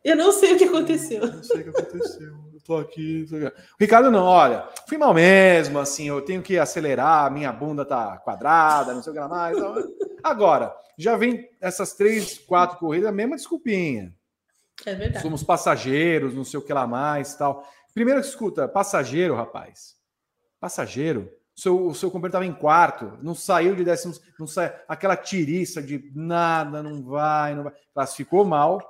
[0.03, 1.22] Eu não sei o que aconteceu.
[1.22, 2.34] Eu não sei o que aconteceu.
[2.53, 3.26] Eu tô aqui.
[3.30, 3.38] Tô.
[3.38, 8.18] O Ricardo, não, olha, fui mal mesmo, assim, eu tenho que acelerar, minha bunda tá
[8.18, 9.57] quadrada, não sei o que mais.
[10.22, 14.14] Agora, já vem essas três, quatro corridas, a mesma desculpinha.
[14.86, 15.22] É verdade.
[15.22, 17.68] Somos passageiros, não sei o que lá mais tal.
[17.94, 19.95] Primeiro, escuta, passageiro, rapaz.
[20.60, 21.32] Passageiro.
[21.56, 25.16] O seu, o seu companheiro estava em quarto, não saiu de décimo, não sai, aquela
[25.16, 27.74] tiriça de nada, não vai, não vai.
[27.94, 28.82] Classificou mal.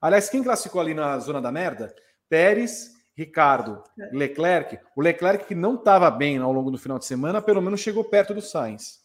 [0.00, 1.94] Aliás, quem classificou ali na zona da merda?
[2.26, 4.16] Pérez, Ricardo, é.
[4.16, 4.78] Leclerc.
[4.96, 8.02] O Leclerc que não estava bem ao longo do final de semana, pelo menos chegou
[8.02, 9.00] perto do Sainz.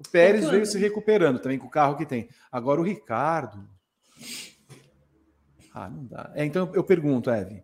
[0.00, 2.28] O Pérez veio se recuperando também com o carro que tem.
[2.50, 3.68] Agora o Ricardo.
[5.74, 6.30] Ah, não dá.
[6.34, 7.62] É, então eu pergunto, Eve.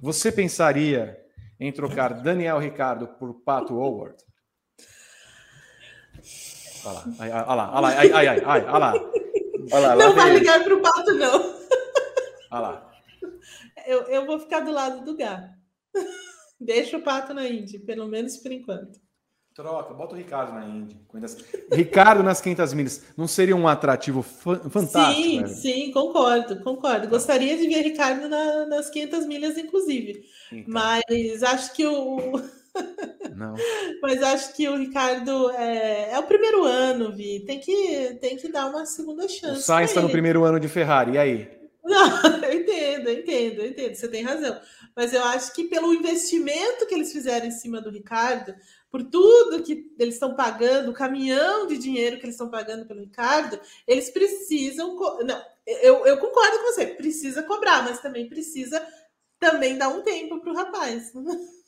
[0.00, 1.20] Você pensaria
[1.58, 4.16] em trocar Daniel Ricardo por Pato Howard?
[6.84, 8.92] Olha lá, olha lá, olha lá, ai, ai, ai, ai, olha lá.
[9.72, 11.54] Olha lá, não vai ligar para o Pato, não.
[12.50, 12.92] Olha lá.
[13.86, 15.50] Eu, eu vou ficar do lado do Gá.
[16.58, 18.98] Deixa o Pato na Indy, pelo menos por enquanto.
[19.54, 20.96] Troca, bota o Ricardo na Indy.
[21.72, 23.02] Ricardo nas 500 milhas.
[23.16, 25.12] Não seria um atrativo fantástico?
[25.12, 27.08] Sim, sim, concordo, concordo.
[27.08, 30.24] Gostaria de ver Ricardo na, nas 500 milhas, inclusive.
[30.52, 30.72] Então.
[30.72, 32.40] Mas acho que o.
[33.34, 33.54] Não.
[34.00, 37.40] Mas acho que o Ricardo é, é, o primeiro ano, Vi.
[37.40, 39.60] Tem que, tem que dar uma segunda chance.
[39.60, 41.60] O Sainz está no primeiro ano de Ferrari, e aí?
[41.84, 44.60] Não, eu entendo, eu entendo, eu entendo, você tem razão.
[44.94, 48.54] Mas eu acho que pelo investimento que eles fizeram em cima do Ricardo,
[48.90, 53.00] por tudo que eles estão pagando, o caminhão de dinheiro que eles estão pagando pelo
[53.00, 54.96] Ricardo, eles precisam.
[55.24, 58.84] Não, eu, eu concordo com você, precisa cobrar, mas também precisa
[59.38, 61.12] também dar um tempo para o rapaz.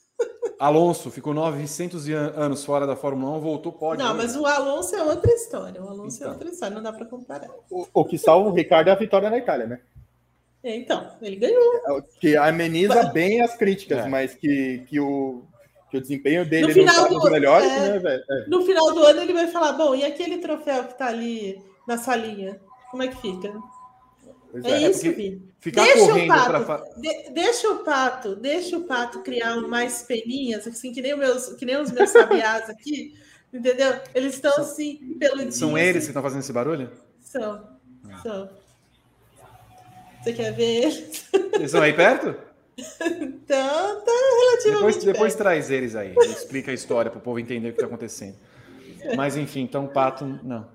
[0.59, 4.03] Alonso ficou 900 anos fora da Fórmula 1, voltou, pode.
[4.03, 5.82] Não, mas o Alonso é outra história.
[5.82, 6.28] O Alonso é então.
[6.28, 7.51] é outra história, não dá para comparar.
[7.70, 9.81] O, o, que salva o Ricardo é a vitória na Itália, né?
[10.62, 11.77] É, então, ele ganhou.
[11.89, 14.09] É, que ameniza bem as críticas, é.
[14.09, 15.43] mas que, que o,
[15.93, 18.24] que o desempenho dele no final não tá do, melhores, é, né, velho?
[18.31, 18.47] É.
[18.48, 21.98] No final do ano ele vai falar: bom, e aquele troféu que tá ali na
[21.98, 22.59] salinha?
[22.90, 23.52] Como é que fica?
[24.51, 25.43] Pois é, é isso, Vi.
[25.60, 26.77] Ficar deixa correndo o pato, pra...
[26.97, 31.47] de, deixa o pato, deixa o pato criar mais peninhas, assim, que nem, os meus,
[31.55, 33.14] que nem os meus sabiás aqui,
[33.52, 34.01] entendeu?
[34.14, 36.06] Eles estão assim, pelo São eles assim.
[36.06, 36.90] que estão fazendo esse barulho?
[37.20, 37.69] São,
[38.10, 38.19] ah.
[38.23, 38.51] são.
[40.23, 41.28] Você quer ver eles?
[41.35, 42.52] Eles estão aí perto?
[43.44, 44.94] Então, tá relativamente.
[45.01, 47.86] Depois, depois traz eles aí, explica a história para o povo entender o que está
[47.86, 48.36] acontecendo.
[49.16, 50.66] Mas enfim, então Pato, não.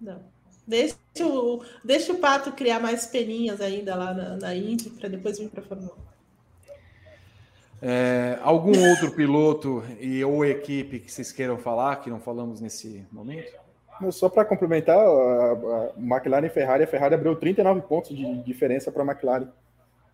[0.00, 0.20] Não.
[0.66, 5.38] Deixa o, deixa o Pato criar mais peninhas ainda lá na, na Indy para depois
[5.38, 6.12] vir para a Fórmula 1.
[7.84, 13.04] É, algum outro piloto e ou equipe que vocês queiram falar que não falamos nesse
[13.10, 13.52] momento?
[14.10, 18.90] Só para complementar, a, a McLaren e Ferrari, a Ferrari abriu 39 pontos de diferença
[18.90, 19.48] para a McLaren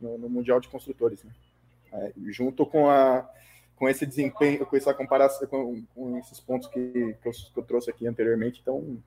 [0.00, 1.22] no, no Mundial de Construtores.
[1.24, 1.30] Né?
[1.92, 3.28] É, junto com, a,
[3.76, 7.62] com esse desempenho, com essa comparação, com, com esses pontos que, que eu, que, eu,
[7.62, 8.98] trouxe aqui anteriormente, então,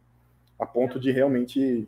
[0.59, 1.87] a ponto de realmente.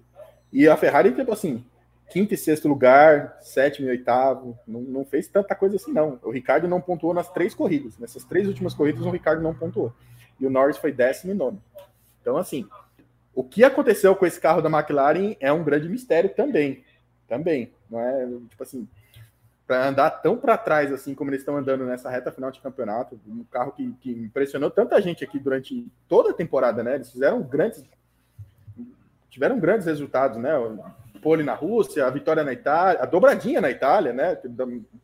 [0.51, 1.65] E a Ferrari, tipo assim,
[2.09, 6.19] quinto e sexto lugar, sétimo e oitavo, não, não fez tanta coisa assim, não.
[6.21, 7.97] O Ricardo não pontuou nas três corridas.
[7.97, 9.91] Nessas três últimas corridas, o Ricardo não pontuou.
[10.39, 11.61] E o Norris foi décimo e nono.
[12.21, 12.67] Então, assim,
[13.33, 16.83] o que aconteceu com esse carro da McLaren é um grande mistério também.
[17.27, 17.71] Também.
[17.93, 18.87] Não é, tipo assim,
[19.67, 23.19] para andar tão para trás assim como eles estão andando nessa reta final de campeonato,
[23.27, 26.95] um carro que, que, impressionou tanta gente aqui durante toda a temporada, né?
[26.95, 27.83] Eles fizeram grandes
[29.29, 30.57] tiveram grandes resultados, né?
[30.57, 34.35] O pole na Rússia, a vitória na Itália, a dobradinha na Itália, né?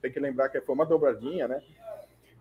[0.01, 1.61] Tem que lembrar que foi uma dobradinha, né?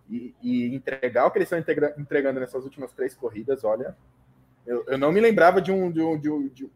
[0.08, 3.94] E, e entregar o que eles estão entregando nessas últimas três corridas, olha,
[4.66, 6.70] eu, eu não me lembrava de um, de um, de um, de um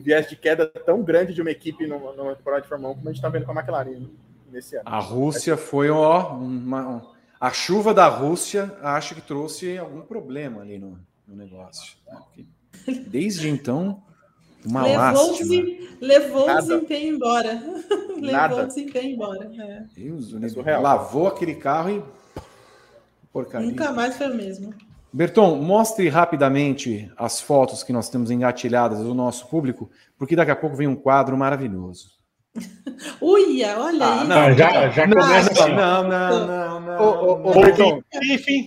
[0.00, 3.12] viés de queda tão grande de uma equipe numa, temporada de Fórmula 1 como a
[3.12, 4.08] gente está vendo com a McLaren
[4.50, 4.84] nesse ano.
[4.86, 7.02] A Rússia foi ó, uma,
[7.40, 11.96] a chuva da Rússia acho que trouxe algum problema ali no, no negócio.
[12.06, 12.44] Né?
[13.06, 14.02] Desde então,
[14.64, 15.54] uma levou lástima.
[15.54, 16.58] O levou Nada.
[16.58, 17.62] o desempenho embora.
[18.20, 19.50] levou o desempenho embora.
[19.58, 19.84] É.
[19.94, 20.32] Deus,
[20.66, 22.02] é lavou aquele carro e
[23.32, 23.68] porcaria.
[23.68, 24.74] Nunca mais foi o mesmo.
[25.14, 29.88] Berton, mostre rapidamente as fotos que nós temos engatilhadas do nosso público,
[30.18, 32.10] porque daqui a pouco vem um quadro maravilhoso.
[33.22, 34.28] Uia, olha ah, aí.
[34.28, 35.72] Não, já, já começa assim.
[35.72, 37.00] Não, não, não, não.
[37.00, 38.66] Ô, ô, Berton, enfim,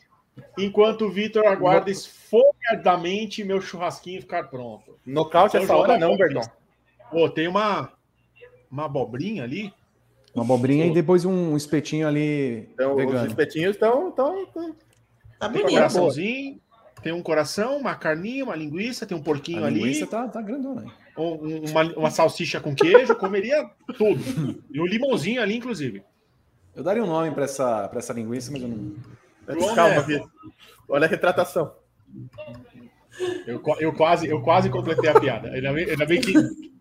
[0.57, 4.97] enquanto o Vitor aguarda esfogadamente meu churrasquinho ficar pronto.
[5.05, 6.49] Nocaute essa hora não, Berton.
[7.11, 7.91] Pô, tem uma,
[8.71, 9.73] uma abobrinha ali.
[10.33, 10.91] Uma abobrinha Pô.
[10.91, 13.23] e depois um espetinho ali então, vegano.
[13.23, 14.13] Os espetinhos estão...
[15.39, 16.61] Tá tem um coraçãozinho,
[17.01, 19.79] tem um coração, uma carninha, uma linguiça, tem um porquinho a ali.
[19.79, 20.91] linguiça tá, tá grandona aí.
[21.17, 24.63] Um, uma, uma salsicha com queijo, comeria tudo.
[24.71, 26.03] E um limãozinho ali, inclusive.
[26.75, 28.95] Eu daria um nome para essa, essa linguiça, mas eu não.
[29.73, 30.29] Calma, Vitor.
[30.87, 31.73] Olha a retratação.
[33.47, 35.49] Eu, eu, quase, eu quase completei a piada.
[35.49, 36.33] Ainda bem, ainda bem que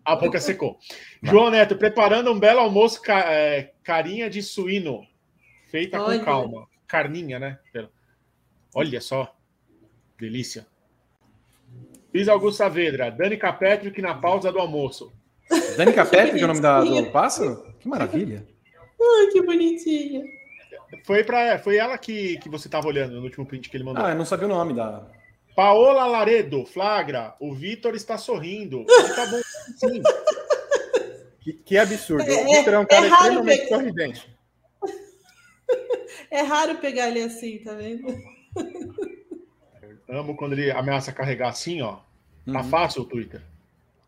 [0.05, 0.77] a boca secou.
[1.23, 5.01] João Neto, preparando um belo almoço ca, é, carinha de suíno,
[5.71, 6.19] feita Olha.
[6.19, 6.67] com calma.
[6.87, 7.59] Carninha, né?
[8.77, 9.35] Olha só,
[10.19, 10.67] delícia.
[12.11, 13.35] Fiz Augusto Saavedra, Dani
[13.91, 15.11] que na pausa do almoço.
[15.75, 17.73] Dani Capetri, que é o nome da, do pássaro?
[17.79, 18.45] Que maravilha.
[19.01, 20.23] Ai, que bonitinha.
[21.03, 24.05] Foi, pra, foi ela que, que você estava olhando no último print que ele mandou.
[24.05, 25.07] Ah, eu não sabia o nome da.
[25.55, 27.33] Paola Laredo, flagra.
[27.39, 28.85] O Vitor está sorrindo.
[28.87, 29.41] Ele tá bom
[29.75, 30.03] sim.
[31.41, 32.29] Que, que absurdo.
[32.29, 34.37] É- o Vitor é um é cara raro extremamente sorridente.
[36.29, 38.05] É raro pegar ele assim, tá vendo?
[40.09, 41.97] Amo quando ele ameaça carregar assim, ó.
[42.51, 42.63] Tá Uhum.
[42.69, 43.41] fácil o Twitter.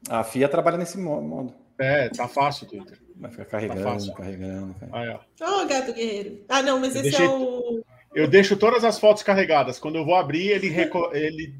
[0.09, 1.53] A FIA trabalha nesse mo- modo.
[1.77, 2.97] É, tá fácil o Twitter.
[3.15, 4.13] Vai ficar Tá carregando, fácil.
[4.13, 4.95] carregando, carregando.
[4.95, 5.19] Aí, ó.
[5.59, 6.41] Ó, o gato guerreiro.
[6.47, 7.83] Ah, não, mas Eu esse deixei- é o.
[8.15, 9.77] Eu deixo todas as fotos carregadas.
[9.77, 11.53] Quando eu vou abrir, ele, reco- ele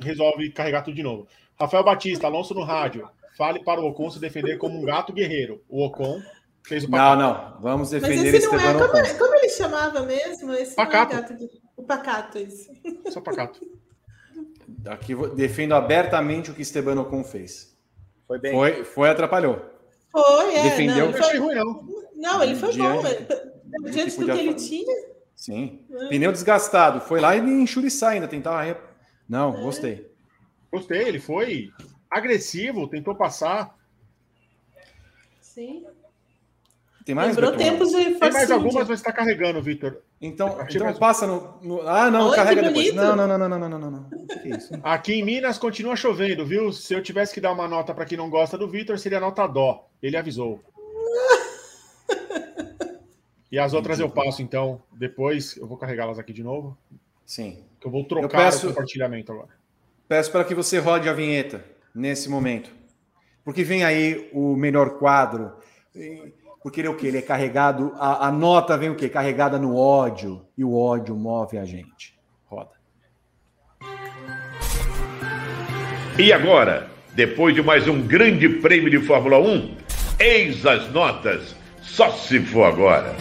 [0.00, 1.26] resolve carregar tudo de novo.
[1.58, 3.08] Rafael Batista, Alonso no rádio.
[3.36, 5.62] Fale para o Ocon se defender como um gato guerreiro.
[5.68, 6.20] O Ocon
[6.64, 7.22] fez o Não, pacato.
[7.22, 7.60] não.
[7.62, 8.72] Vamos Mas defender esse não é.
[8.72, 9.18] Como, Ocon.
[9.18, 10.52] como ele chamava mesmo?
[10.54, 11.12] Esse Pacato.
[11.12, 11.65] não é gato guerreiro.
[11.76, 12.70] O pacato, isso.
[13.10, 13.60] Só pacato.
[14.86, 17.76] Aqui vou- defendo abertamente o que Esteban Ocon fez.
[18.26, 18.52] Foi bem.
[18.52, 19.62] Foi, foi atrapalhou.
[20.10, 20.62] Foi, é.
[20.62, 20.96] Defendeu.
[20.96, 22.04] Não, ele achei foi, ruim, não.
[22.16, 23.90] não, ele foi Diante- bom.
[23.90, 25.06] Diante do que ele tinha.
[25.34, 25.84] Sim.
[26.08, 27.00] Pneu desgastado.
[27.00, 28.78] Foi lá e enxuriçar ainda, tentar.
[29.28, 30.10] Não, gostei.
[30.72, 31.70] Gostei, ele foi
[32.10, 33.76] agressivo, tentou passar.
[35.40, 35.86] Sim.
[37.06, 37.28] Tem mais?
[37.36, 37.72] Lembrou Bertolão?
[37.78, 39.98] tempos de Tem mais algumas, mas está carregando, Vitor.
[40.20, 42.92] Então, então mais- passa no, no- Ah, não, que carrega depois.
[42.94, 44.06] Não, não, não, não, não, não, não, não.
[44.44, 44.74] É isso?
[44.82, 46.72] Aqui em Minas continua chovendo, viu?
[46.72, 49.46] Se eu tivesse que dar uma nota para quem não gosta do Vitor, seria nota
[49.46, 49.88] dó.
[50.02, 50.60] Ele avisou.
[53.50, 54.82] E as outras eu passo, então.
[54.92, 56.76] Depois eu vou carregá-las aqui de novo.
[57.24, 57.64] Sim.
[57.82, 59.50] Eu vou trocar peço- o compartilhamento agora.
[60.08, 61.64] Peço para que você rode a vinheta
[61.94, 62.70] nesse momento.
[63.44, 65.52] Porque vem aí o melhor quadro.
[65.94, 66.32] E-
[66.66, 67.06] Porque ele é o quê?
[67.06, 67.94] Ele é carregado.
[67.96, 69.08] A, a nota vem o quê?
[69.08, 70.44] Carregada no ódio.
[70.58, 72.18] E o ódio move a gente.
[72.44, 72.72] Roda.
[76.18, 79.76] E agora, depois de mais um grande prêmio de Fórmula 1,
[80.18, 81.54] eis as notas.
[81.80, 83.14] Só se for agora.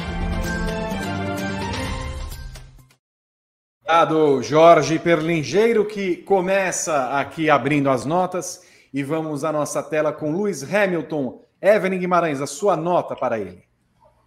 [3.83, 8.65] Obrigado, Jorge Perlingeiro, que começa aqui abrindo as notas.
[8.91, 11.44] E vamos à nossa tela com Lewis Hamilton.
[11.61, 13.63] Evelyn Guimarães, a sua nota para ele.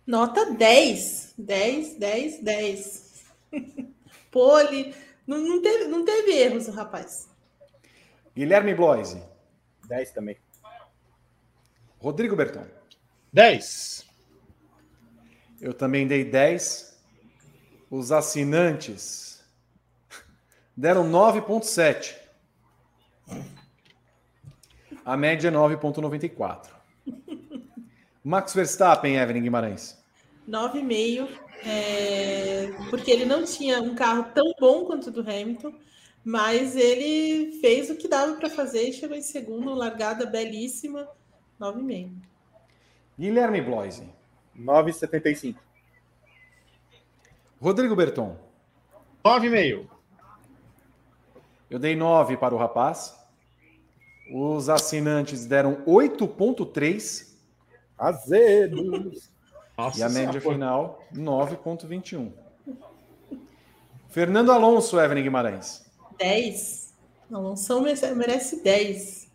[0.07, 1.35] Nota 10.
[1.37, 3.25] 10, 10, 10.
[4.31, 4.95] Pole.
[5.27, 7.29] Não, não, teve, não teve erros, o rapaz.
[8.35, 9.23] Guilherme Bloise.
[9.87, 10.37] 10 também.
[11.99, 12.65] Rodrigo Berton.
[13.33, 14.07] 10.
[15.61, 16.99] Eu também dei 10.
[17.91, 19.45] Os assinantes
[20.77, 22.17] deram 9,7.
[25.05, 26.78] A média é 9,94.
[28.25, 29.99] Max Verstappen, Evelyn Guimarães.
[30.49, 31.29] 9,5.
[31.65, 35.75] É, porque ele não tinha um carro tão bom quanto o do Hamilton,
[36.25, 41.09] mas ele fez o que dava para fazer e chegou em segundo, largada belíssima.
[41.61, 42.13] 9,5.
[43.19, 44.09] Guilherme Bloise.
[44.57, 45.57] 9,75.
[47.61, 48.37] Rodrigo Berton.
[49.25, 49.89] 9,5.
[51.69, 53.18] Eu dei 9 para o rapaz.
[54.31, 57.29] Os assinantes deram 8,3.
[57.97, 59.31] Azedos.
[59.77, 60.53] Nossa E a média Senhora.
[60.55, 62.33] final, 9,21.
[64.09, 65.87] Fernando Alonso, Evelyn Guimarães.
[66.19, 66.95] 10.
[67.33, 69.29] Alonso merece, merece 10.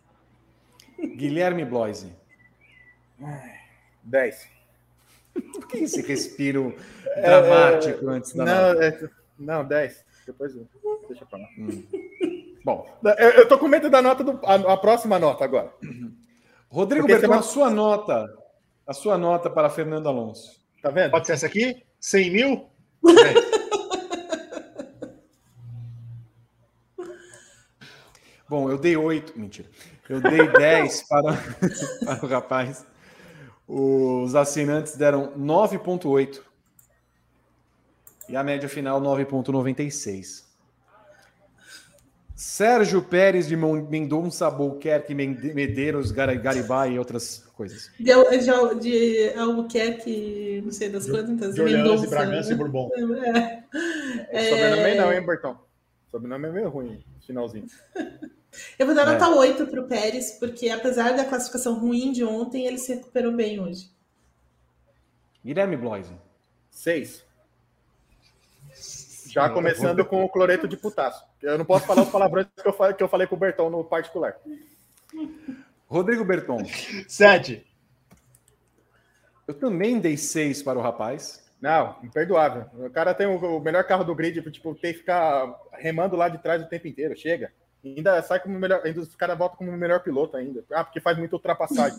[1.16, 2.12] Guilherme Bloise.
[4.02, 4.48] 10.
[5.32, 6.76] Por que esse respiro
[7.16, 10.04] dramático antes da Não, é, não, 10.
[10.26, 10.68] Depois eu-
[11.08, 11.46] deixa pra lá.
[12.64, 12.86] Bom,
[13.18, 14.40] Eu, eu tô com medo da nota do.
[14.44, 15.72] A, a próxima nota agora.
[16.70, 18.26] Rodrigo Porque Berton, semana- a sua nota.
[18.86, 20.60] A sua nota para Fernando Alonso.
[20.82, 21.10] Tá vendo?
[21.10, 21.82] Pode ser essa aqui?
[22.00, 22.68] 100 mil?
[23.02, 23.34] 10.
[28.48, 29.38] Bom, eu dei 8.
[29.38, 29.68] Mentira.
[30.08, 31.32] Eu dei 10 para,
[32.04, 32.86] para o rapaz.
[33.66, 36.40] Os assinantes deram 9,8.
[38.28, 40.44] E a média final, 9,96.
[42.34, 47.90] Sérgio Pérez de Mendonça, Albuquerque, Medeiros, Gar- Garibay e outras coisas.
[47.98, 51.54] De, de, de Albuquerque, não sei das quantas.
[51.54, 52.54] De Orleans Mendonça, e Bragança né?
[52.54, 52.90] e Bourbon.
[53.24, 53.62] É.
[54.30, 55.60] É, Sobrenome não, hein, Bertão?
[56.10, 57.66] Sobrenome é meio ruim, finalzinho.
[58.78, 59.12] Eu vou dar É.
[59.12, 63.32] nota 8 para o Pérez, porque apesar da classificação ruim de ontem, ele se recuperou
[63.32, 63.90] bem hoje.
[65.44, 66.12] Guilherme Bloise.
[66.70, 67.24] 6.
[69.28, 71.24] Já começando com o cloreto de potássio.
[71.44, 73.68] Eu não posso falar os palavrões que eu falei, que eu falei com o Bertão
[73.68, 74.34] no particular.
[75.86, 76.64] Rodrigo Berton.
[77.06, 77.64] 7.
[79.46, 81.44] Eu também dei 6 para o rapaz.
[81.60, 82.66] Não, imperdoável.
[82.74, 86.38] O cara tem o, melhor carro do grid, tipo, tem que ficar remando lá de
[86.38, 87.16] trás o tempo inteiro.
[87.16, 87.52] Chega.
[87.84, 88.80] Ainda sai como o melhor.
[88.82, 90.64] Ainda os caras voltam como o melhor piloto ainda.
[90.72, 91.98] Ah, porque faz muita ultrapassagem.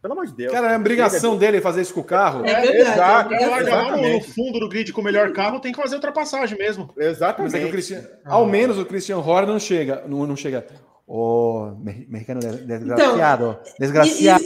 [0.00, 0.52] Pelo amor de Deus.
[0.52, 2.44] Cara, é a obrigação dele fazer isso com o carro.
[2.46, 2.78] É verdade.
[2.78, 3.34] exato.
[3.34, 4.32] é lá no, Exatamente.
[4.32, 6.90] fundo do grid com o melhor carro, tem que fazer ultrapassagem mesmo.
[6.96, 7.70] Mas é que o Exatamente.
[7.70, 10.66] Cristiano, ao menos o Christian Horner não chega, não, não chega.
[11.06, 14.44] Ô, me- mexicano de- desgraciado, desgraciado.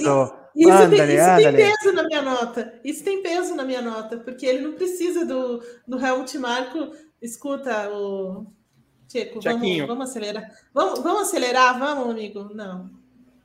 [0.57, 2.81] Isso, tem, Ándale, isso tem peso na minha nota.
[2.85, 6.93] Isso tem peso na minha nota, porque ele não precisa do, do Helmut Marco.
[7.21, 8.47] Escuta, o
[9.09, 10.45] Tcheco, vamos, vamos acelerar.
[10.73, 12.51] Vamos, vamos acelerar, vamos, amigo?
[12.55, 12.89] Não.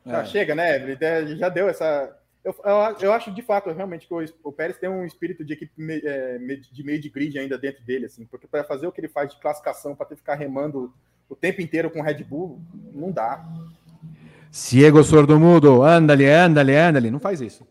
[0.10, 0.26] Ah, É.
[0.26, 0.98] chega, né, Evelyn?
[1.02, 2.16] É, Já deu essa.
[2.44, 5.54] Eu, eu, eu acho de fato realmente que o, o Pérez tem um espírito de
[5.54, 6.38] equipe me- é,
[6.72, 9.30] de meio de grid ainda dentro dele, assim, porque para fazer o que ele faz
[9.34, 10.94] de classificação, para ter que ficar remando
[11.30, 12.60] o tempo inteiro com o Red Bull,
[12.94, 13.46] não dá.
[14.52, 17.12] Ciego sordomudo, andale, andale, andale.
[17.12, 17.68] Não faz isso.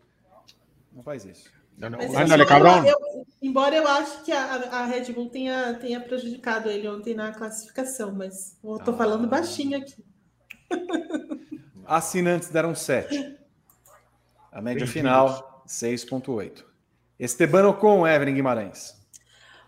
[0.93, 1.49] Não faz isso.
[1.77, 1.97] Não, não.
[1.99, 2.85] Mas, Ándale, embora, cabrão.
[2.87, 7.33] eu, embora eu acho que a, a Red Bull tenha, tenha prejudicado ele ontem na
[7.33, 9.95] classificação, mas eu tô falando baixinho aqui.
[11.89, 13.35] Assinantes deram 7.
[14.51, 16.63] A média final, 6,8.
[17.19, 18.95] Esteban Ocon, Evelyn Guimarães.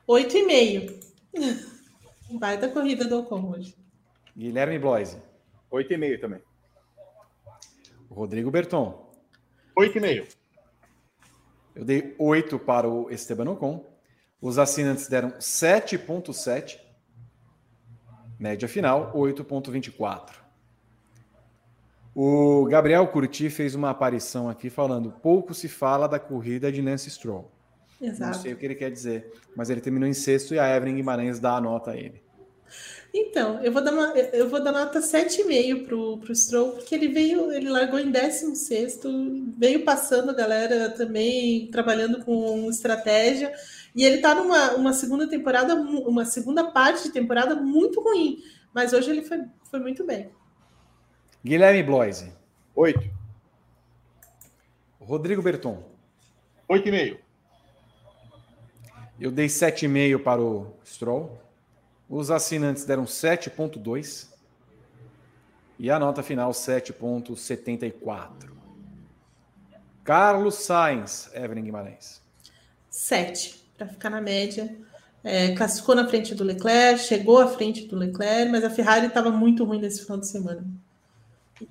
[0.07, 0.99] 8,5.
[2.39, 3.75] Vai da corrida do Ocon hoje.
[4.37, 5.17] Guilherme Bloise.
[5.71, 6.41] 8,5 também.
[8.07, 9.11] Rodrigo Berton.
[9.75, 10.27] 8,5.
[11.73, 13.83] Eu dei 8 para o Esteban Ocon.
[14.39, 16.79] Os assinantes deram 7,7.
[18.37, 20.40] Média final, 8,24.
[22.13, 27.09] O Gabriel Curti fez uma aparição aqui falando: pouco se fala da corrida de Lance
[27.09, 27.49] Stroll.
[27.99, 28.39] Não Exato.
[28.39, 31.39] sei o que ele quer dizer, mas ele terminou em sexto e a Evelyn Guimarães
[31.39, 32.21] dá a nota a ele.
[33.13, 37.09] Então, eu vou dar, uma, eu vou dar nota 7,5 pro, pro Stroll, porque ele
[37.09, 39.01] veio, ele largou em 16,
[39.57, 43.53] veio passando a galera também, trabalhando com estratégia,
[43.93, 48.41] e ele tá numa uma segunda temporada, uma segunda parte de temporada muito ruim,
[48.73, 50.29] mas hoje ele foi, foi muito bem.
[51.43, 52.31] Guilherme Bloise.
[52.75, 53.09] 8.
[54.99, 55.83] Rodrigo Berton.
[56.69, 57.17] 8,5.
[59.19, 61.39] Eu dei 7,5 para o Stroll.
[62.09, 64.29] Os assinantes deram 7,2.
[65.77, 68.51] E a nota final, 7,74.
[70.03, 72.21] Carlos Sainz, Evelyn Guimarães.
[72.89, 74.75] 7, para ficar na média.
[75.23, 79.29] É, classificou na frente do Leclerc, chegou à frente do Leclerc, mas a Ferrari estava
[79.29, 80.65] muito ruim nesse final de semana.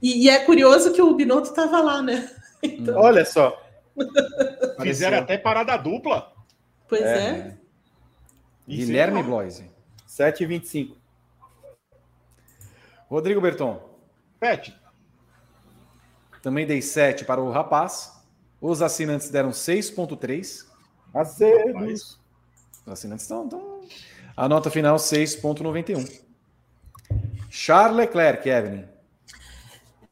[0.02, 2.30] E, e é curioso que o Binotto estava lá, né?
[2.96, 3.60] Olha só.
[4.82, 6.32] Fizeram até parada dupla.
[6.88, 7.56] Pois é.
[8.68, 9.70] Guilherme Bloise.
[10.08, 10.94] 7,25.
[13.08, 13.80] Rodrigo Berton.
[14.38, 14.74] Pet.
[16.42, 18.12] Também dei 7 para o rapaz.
[18.60, 20.66] Os assinantes deram 6,3.
[21.12, 21.72] Azedo.
[21.74, 22.18] Rapaz.
[22.86, 23.44] Os assinantes estão.
[23.44, 23.80] estão-
[24.36, 26.22] A nota final, 6,91.
[27.50, 28.84] Charles Leclerc, Evelyn.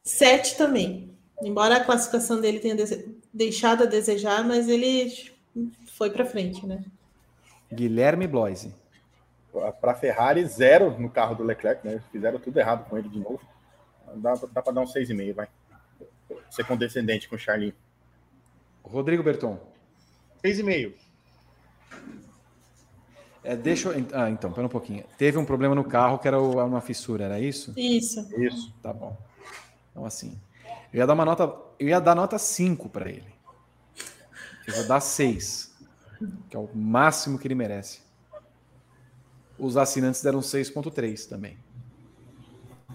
[0.09, 1.09] 7 também.
[1.41, 2.75] Embora a classificação dele tenha
[3.33, 5.31] deixado a desejar, mas ele
[5.97, 6.83] foi para frente, né?
[7.71, 8.73] Guilherme Bloise.
[9.79, 12.01] Para Ferrari, zero no carro do Leclerc, né?
[12.11, 13.39] Fizeram tudo errado com ele de novo.
[14.15, 15.47] Dá, dá para dar um 6,5, vai.
[16.49, 17.73] Ser condescendente com o Charlinho.
[18.83, 19.59] Rodrigo Berton.
[20.43, 20.93] 6,5.
[23.43, 24.05] É, deixa eu.
[24.13, 25.03] Ah, então, pera um pouquinho.
[25.17, 27.73] Teve um problema no carro que era uma fissura, era isso?
[27.77, 28.27] Isso.
[28.37, 28.73] Isso.
[28.81, 29.15] Tá bom.
[29.99, 30.39] Então, assim.
[30.93, 31.53] Eu ia dar uma nota.
[31.77, 33.33] Eu ia dar nota 5 para ele.
[34.65, 35.75] Eu vou dar 6.
[36.49, 38.01] Que é o máximo que ele merece.
[39.57, 41.57] Os assinantes deram 6,3 também.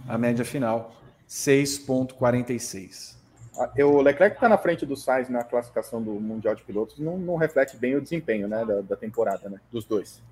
[0.08, 0.94] A média final,
[1.28, 3.16] 6,46.
[3.56, 7.16] Ah, O Leclerc está na frente do Sainz na classificação do Mundial de Pilotos não,
[7.16, 9.60] não reflete bem o desempenho né, da, da temporada, né?
[9.70, 10.22] Dos dois.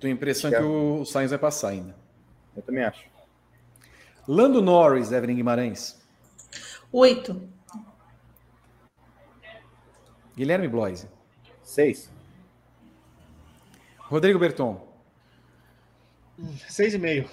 [0.00, 0.72] Tenho a impressão Acho que que é.
[0.72, 1.94] o Sainz vai passar ainda.
[2.56, 3.04] Eu também acho.
[4.26, 6.03] Lando Norris, Evelyn Guimarães.
[6.96, 7.48] 8.
[10.36, 11.08] Guilherme Bloise.
[11.64, 12.08] Seis.
[13.98, 14.80] Rodrigo Berton.
[16.38, 17.28] 6,5.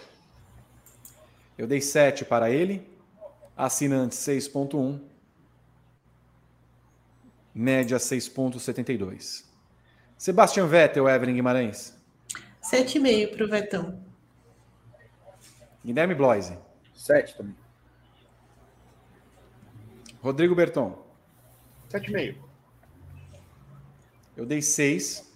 [1.60, 2.90] Eu dei 7 para ele.
[3.56, 5.00] Assinante 6.1.
[7.54, 9.46] Média 6.72.
[10.18, 11.96] Sebastian Vettel, Evelyn Guimarães.
[12.64, 14.04] 7,5 para o Vetão.
[15.86, 16.58] Guilherme Bloise.
[16.96, 17.61] Sete também.
[20.22, 20.98] Rodrigo Berton.
[21.92, 22.36] 7,5.
[24.38, 25.30] Eu dei 6.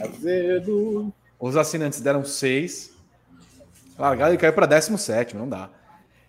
[0.00, 1.12] Azedo.
[1.38, 2.92] Os assinantes deram 6.
[3.98, 5.68] Largado e caiu para 17, não dá.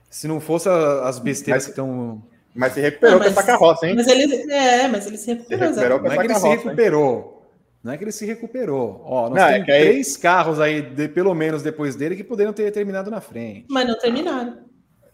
[0.10, 2.24] Se não fosse as besteiras Mas- que estão.
[2.56, 3.96] Mas se recuperou Não, com essa carroça, hein?
[3.96, 5.74] Mas ele, é, mas ele se recuperou.
[5.74, 6.64] Se recuperou Não é que ele se carroça, hein?
[6.64, 7.50] recuperou.
[7.84, 9.02] Não é que ele se recuperou.
[9.06, 12.16] Ó, nós Não, é temos que aí- três carros aí, de- pelo menos depois dele,
[12.16, 13.66] que poderiam ter terminado na frente.
[13.70, 14.60] Mas não terminaram.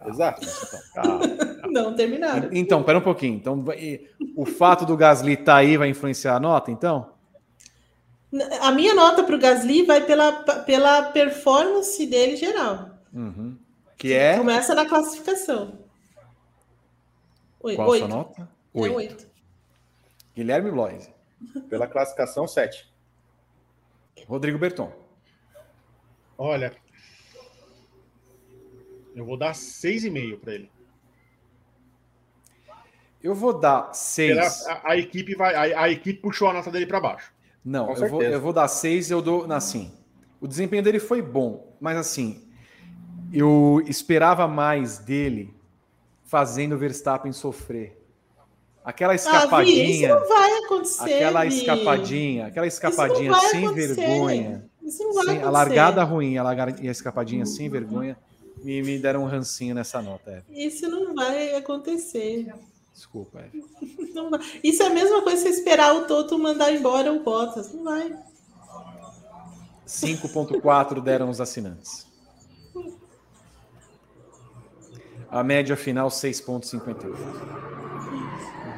[0.05, 0.41] Exato.
[0.45, 1.48] Então, calma.
[1.70, 2.50] Não terminaram.
[2.52, 3.36] Então, pera um pouquinho.
[3.36, 3.64] Então,
[4.36, 7.12] o fato do Gasly estar aí vai influenciar a nota, então?
[8.62, 10.32] A minha nota para o Gasly vai pela,
[10.64, 12.91] pela performance dele geral.
[13.14, 13.58] Uhum.
[13.98, 14.38] Que é.
[14.38, 15.80] Começa na classificação.
[17.62, 18.08] Oi, Qual a oito.
[18.08, 18.41] sua nota?
[18.41, 18.96] É Oito.
[18.96, 19.28] oito.
[20.36, 21.14] Guilherme Bloise.
[21.70, 22.88] Pela classificação, 7.
[24.28, 24.91] Rodrigo Berton.
[26.38, 26.74] Olha,
[29.16, 30.72] eu vou dar 6,5 para ele.
[33.22, 34.66] Eu vou dar seis.
[34.68, 37.32] A, a equipe vai, a, a equipe puxou a nota dele para baixo.
[37.64, 39.52] Não, Com eu vou, eu vou dar seis, eu dou.
[39.52, 39.91] Assim,
[40.40, 42.41] o desempenho dele foi bom, mas assim,
[43.34, 45.54] eu esperava mais dele
[46.24, 47.98] fazendo o Verstappen sofrer.
[48.86, 51.14] Aquela Ah, Vi, isso escapadinha, não vai acontecer.
[51.14, 53.96] aquela escapadinha, aquela Isso escapadinha não vai sem acontecer.
[53.96, 54.66] vergonha.
[54.82, 55.52] Isso não vai Sem, a acontecer.
[55.52, 58.18] largada ruim a largada, e a escapadinha sem vergonha
[58.64, 60.32] me, me deram um rancinho nessa nota.
[60.32, 60.66] Eve.
[60.66, 62.48] Isso não vai acontecer.
[62.99, 63.63] Desculpa, Eve.
[64.13, 64.41] Não vai.
[64.61, 67.73] Isso é a mesma coisa que você esperar o Toto mandar embora o Bottas.
[67.73, 68.13] Não vai.
[69.88, 72.05] 5,4 deram os assinantes.
[75.30, 77.15] A média final, 6,58.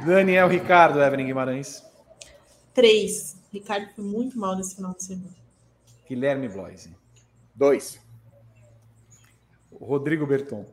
[0.05, 1.83] Daniel Ricardo, Evelyn Guimarães.
[2.75, 3.37] Três.
[3.51, 5.35] Ricardo foi muito mal nesse final de semana.
[6.07, 6.95] Guilherme Bloise.
[7.55, 7.99] 2.
[9.73, 10.63] Rodrigo Berton.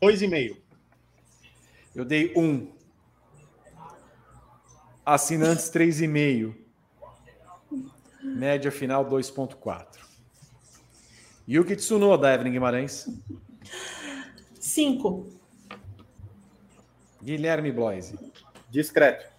[0.00, 0.56] 2,5.
[1.94, 2.72] Eu dei um.
[5.04, 6.54] Assinantes 3,5.
[8.22, 10.00] Média final 2,4.
[11.46, 13.06] Yuki Tsunoda, Evelyn Guimarães.
[14.58, 15.28] Cinco.
[17.22, 18.18] Guilherme Bloise.
[18.70, 19.30] Discreto.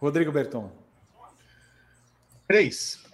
[0.00, 0.70] Rodrigo Berton.
[2.48, 3.04] 3.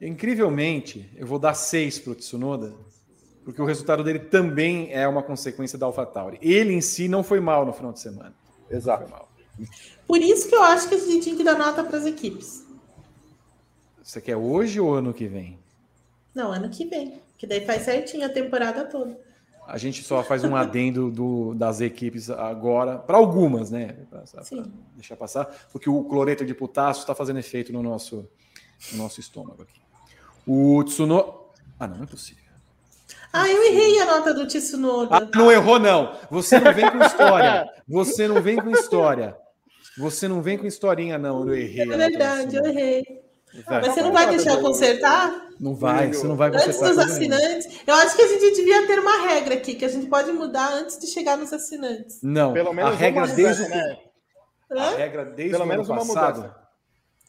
[0.00, 2.74] Incrivelmente, eu vou dar 6 para o Tsunoda,
[3.44, 6.38] porque o resultado dele também é uma consequência da AlphaTauri.
[6.40, 8.34] Ele em si não foi mal no final de semana.
[8.70, 9.08] Exato.
[9.10, 9.28] Mal.
[10.06, 12.64] Por isso que eu acho que a gente tinha que dar nota para as equipes.
[14.02, 15.58] Você quer hoje ou ano que vem?
[16.34, 17.20] Não, ano que vem.
[17.36, 19.18] Que daí faz certinho a temporada toda.
[19.66, 23.96] A gente só faz um adendo do- das equipes agora, para algumas, né?
[24.10, 24.64] Pra- pra Sim.
[24.94, 28.28] deixar passar, porque o cloreto de potássio está fazendo efeito no nosso,
[28.92, 29.80] no nosso estômago aqui.
[30.46, 31.32] O Tsunoda.
[31.78, 32.41] Ah, não, não é possível.
[33.32, 35.16] Ah, eu errei a nota do Tsunoda.
[35.16, 36.14] Ah, não errou, não.
[36.30, 37.66] Você não vem com história.
[37.88, 39.36] Você não vem com história.
[39.98, 41.46] Você não vem com historinha, não.
[41.48, 41.90] Eu errei.
[41.92, 43.02] É verdade, eu errei.
[43.68, 45.48] Mas você não vai deixar consertar?
[45.60, 46.88] Não vai, você não vai Antes consertar.
[46.88, 47.36] dos coisa nenhuma.
[47.36, 47.80] assinantes.
[47.86, 50.72] Eu acho que a gente devia ter uma regra aqui, que a gente pode mudar
[50.72, 52.18] antes de chegar nos assinantes.
[52.22, 53.98] Não, Pelo menos a regra uma desde, mudança, né?
[54.78, 56.36] a regra desde Pelo o menos ano uma passado.
[56.36, 56.56] mudança.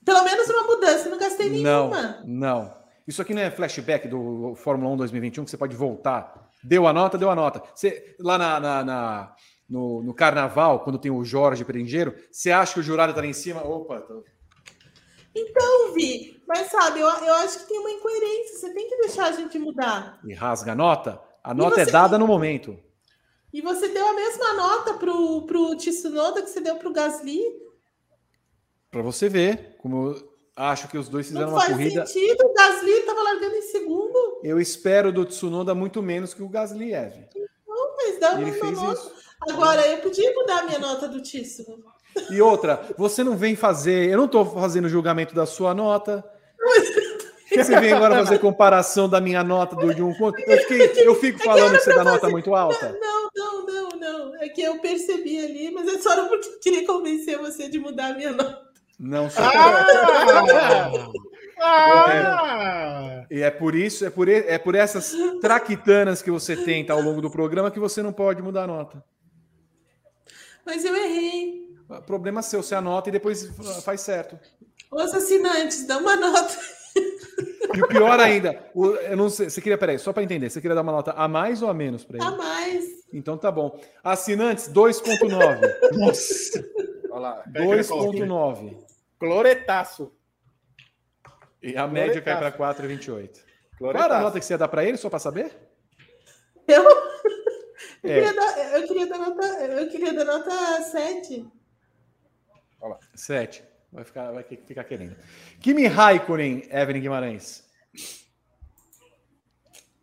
[0.05, 2.21] Pelo menos uma mudança, não gastei Não, nenhuma.
[2.25, 2.82] não.
[3.07, 6.49] Isso aqui não é flashback do Fórmula 1 2021 que você pode voltar.
[6.63, 7.61] Deu a nota, deu a nota.
[7.75, 9.35] Você, lá na, na- na-
[9.69, 13.25] no, no carnaval, quando tem o Jorge Perengeiro, você acha que o jurado tá lá
[13.27, 13.61] em cima?
[13.61, 14.23] Opa, tô-
[15.55, 16.41] Não vi.
[16.47, 18.59] Mas sabe, eu, eu acho que tem uma incoerência.
[18.59, 20.19] Você tem que deixar a gente mudar.
[20.25, 21.19] e rasga a nota.
[21.43, 22.77] A nota é dada no momento.
[23.51, 27.41] E você deu a mesma nota pro, pro Tsunoda que você deu pro Gasly.
[28.89, 30.13] Para você ver como
[30.55, 32.05] acho que os dois fizeram Não uma faz corrida.
[32.05, 32.45] sentido.
[32.45, 34.39] O Gasly estava largando em segundo.
[34.43, 37.27] Eu espero do Tsunoda muito menos que o Gasly, Eve.
[37.67, 38.93] Não, mas dá ele fez nota.
[38.99, 39.11] isso.
[39.49, 41.93] Agora, eu podia mudar a minha nota do Tsunoda.
[42.30, 44.09] E outra, você não vem fazer.
[44.09, 46.23] Eu não estou fazendo julgamento da sua nota.
[47.49, 50.39] Você vem agora fazer comparação da minha nota do de um ponto.
[50.39, 52.97] Eu, fiquei- eu fico falando que você dá nota muito alta.
[52.99, 54.35] Não, não, não, não.
[54.41, 58.07] É que eu percebi ali, mas é só porque eu queria convencer você de mudar
[58.07, 58.73] a minha nota.
[59.03, 59.43] Não sou.
[61.65, 63.25] Ah!
[63.30, 67.21] E é por isso, é por, é por essas traquitanas que você tenta ao longo
[67.21, 69.03] do programa que você não pode mudar a nota.
[70.65, 71.63] Mas eu errei.
[72.05, 73.49] Problema seu, você anota e depois
[73.84, 74.39] faz certo.
[74.91, 76.53] Os assinantes, dá uma nota.
[77.75, 80.61] E o pior ainda, o- eu não sei, você queria, peraí, só para entender, você
[80.61, 82.38] queria dar uma nota a mais ou a menos para A ele?
[82.38, 82.84] mais.
[83.11, 83.80] Então tá bom.
[84.03, 85.59] Assinantes 2.9.
[85.97, 86.63] Nossa!
[87.11, 87.43] Olha lá.
[87.47, 88.77] 2.9.
[89.24, 90.12] Cloretaço.
[91.62, 93.40] E a média cai para 4,28.
[93.80, 95.50] Qual era a nota que você ia dar para ele, só para saber?
[96.68, 96.84] Eu,
[98.04, 98.16] eu, É.
[98.22, 101.48] queria dar, eu, queria dar nota, eu queria dar nota 7.
[103.16, 103.64] 7.
[103.94, 105.16] Vai ficar, vai que- ficar querendo.
[105.62, 107.64] Kimi Raikkonen, Evelyn Guimarães.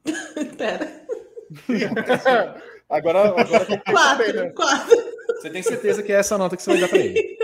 [0.56, 1.04] Pera.
[2.88, 4.32] Agora, agora tem 4.
[4.34, 4.50] né?
[4.50, 4.96] 4.
[5.40, 7.38] Você tem certeza que é essa nota que você vai dar para ele?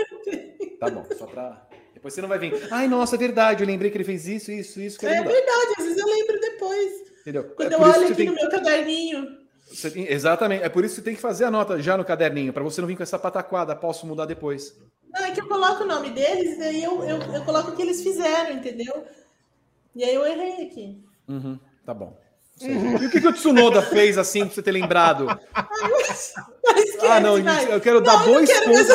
[0.77, 1.66] Tá bom, só para.
[1.97, 2.53] Depois você não vai vir.
[2.69, 5.83] Ai, nossa, é verdade, eu lembrei que ele fez isso, isso, isso, É verdade, às
[5.83, 6.91] vezes eu lembro depois.
[7.21, 7.43] Entendeu?
[7.55, 9.37] Quando É eu olho aqui você no tem- meu caderninho.
[9.93, 10.63] Tem- exatamente.
[10.63, 12.79] É por isso que você tem que fazer a nota já no caderninho, para você
[12.81, 13.75] não vir com essa pataquada.
[13.75, 14.75] Posso mudar depois.
[15.11, 17.75] Não, é que eu coloco o nome deles e aí eu, eu, eu coloco o
[17.75, 19.03] que eles fizeram, entendeu?
[19.95, 21.03] E aí eu errei aqui.
[21.27, 22.15] Uhum, tá bom.
[22.61, 25.25] E o que, que o Tsunoda fez assim pra você ter lembrado?
[26.77, 27.73] Esquece, Ah, não, vai.
[27.73, 28.87] eu quero dar Não, eu dois pontos.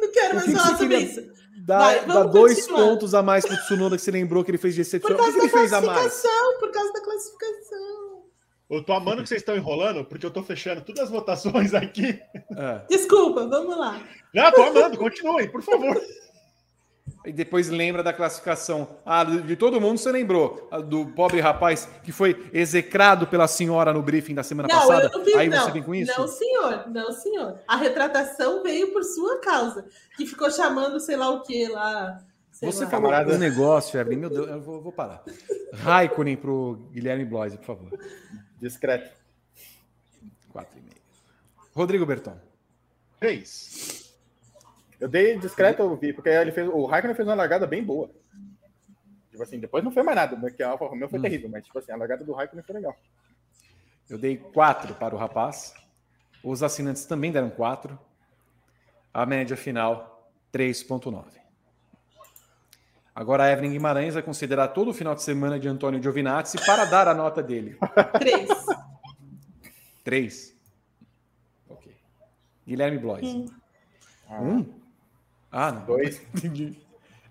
[0.00, 1.32] não quero mais falar sobre isso.
[1.64, 4.74] Dá, Vai, dá dois pontos a mais pro Tsunoda que você lembrou que ele fez
[4.74, 5.20] de Por excepcional.
[5.20, 6.00] O causa que, que da ele fez a mais?
[6.00, 8.22] classificação, por causa da classificação.
[8.70, 12.18] Eu tô amando que vocês estão enrolando, porque eu tô fechando todas as votações aqui.
[12.56, 12.86] É.
[12.88, 14.00] Desculpa, vamos lá.
[14.34, 16.00] Não, tô amando, continuem, por favor.
[17.24, 18.96] E depois lembra da classificação.
[19.06, 20.66] Ah, de todo mundo você lembrou.
[20.72, 25.04] A Do pobre rapaz que foi execrado pela senhora no briefing da semana Não, passada.
[25.12, 25.64] eu não fiz, Aí não.
[25.64, 26.12] você vem com isso?
[26.18, 27.60] Não, senhor, não, senhor.
[27.68, 29.84] A retratação veio por sua causa,
[30.16, 32.18] que ficou chamando sei lá o que lá.
[32.50, 32.72] Você lá.
[32.90, 33.34] falou Camarada.
[33.34, 34.18] um negócio, Evelyn.
[34.18, 35.22] Meu Deus, eu vou, vou parar.
[35.74, 37.98] Raikkonen pro Guilherme Bloise, por favor.
[38.60, 39.10] Discreto.
[40.52, 40.92] Quatro e meio.
[41.74, 42.36] Rodrigo Berton.
[43.18, 44.01] Três.
[45.02, 48.08] Eu dei discreto, eu vi, porque ele fez, o Raikkonen fez uma largada bem boa.
[49.32, 51.22] Tipo assim, depois não foi mais nada, porque a Alfa Romeo foi Hum.
[51.22, 52.96] terrível, mas tipo assim, a largada do Raikkonen foi legal.
[54.08, 55.74] Eu dei quatro para o rapaz.
[56.44, 57.98] Os assinantes também deram quatro.
[59.12, 61.24] A média final, 3,9.
[63.14, 66.84] Agora a Evelyn Guimarães vai considerar todo o final de semana de Antônio Giovinazzi para
[66.84, 67.76] dar a nota dele.
[68.20, 68.48] Três.
[70.04, 70.56] Três.
[71.68, 71.92] Ok.
[72.66, 73.26] Guilherme Blois.
[74.28, 74.81] Ah, Um?
[75.52, 75.84] Ah, não.
[75.84, 76.20] Dois.
[76.34, 76.76] Entendi.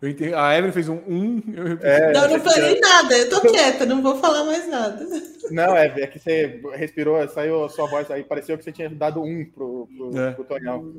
[0.01, 0.33] Eu entendi.
[0.33, 1.41] A Evelyn fez um um.
[1.53, 1.77] Eu...
[1.81, 5.05] É, Não, eu não falei nada, eu tô quieta, não vou falar mais nada.
[5.51, 8.89] Não, é, é que você respirou, saiu a sua voz aí, pareceu que você tinha
[8.89, 10.31] dado um pro, pro, É.
[10.31, 10.91] pro Tonhão.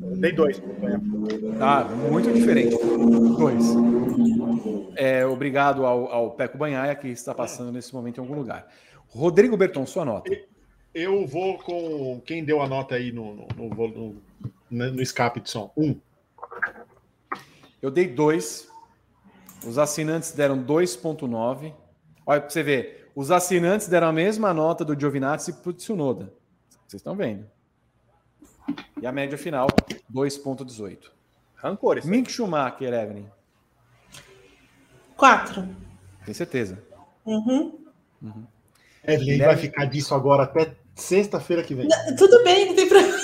[0.00, 1.02] Eu Dei dois pro Tonhão.
[1.60, 2.74] Ah, muito diferente.
[3.38, 3.64] Dois.
[4.96, 8.66] É, obrigado ao, ao Peco Banhaia, que está passando nesse momento em algum lugar.
[9.08, 10.30] Rodrigo Berton, sua nota.
[10.94, 14.16] Eu vou com quem deu a nota aí no, no, no-
[14.70, 15.70] no- no escape de som.
[15.76, 15.94] Um.
[17.80, 18.68] Eu dei dois.
[19.66, 21.74] Os assinantes deram 2,9.
[22.26, 23.10] Olha, para você ver.
[23.14, 26.32] Os assinantes deram a mesma nota do Giovinazzi para o Tsunoda.
[26.86, 27.46] Vocês estão vendo.
[29.00, 29.66] E a média final,
[30.12, 31.10] 2,18.
[31.56, 32.16] Rancor, isso aí.
[32.16, 33.26] Mick Schumacher, Evelyn.
[35.16, 35.68] Quatro.
[36.24, 36.82] Tem certeza.
[37.24, 37.76] Uhum.
[39.04, 41.88] Evelyn vai ficar disso agora até sexta-feira que vem.
[42.16, 43.18] Tudo bem, não tem problema.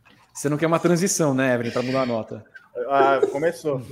[0.40, 2.42] Você não quer uma transição, né, Evelyn, para mudar a nota.
[2.88, 3.82] Ah, começou.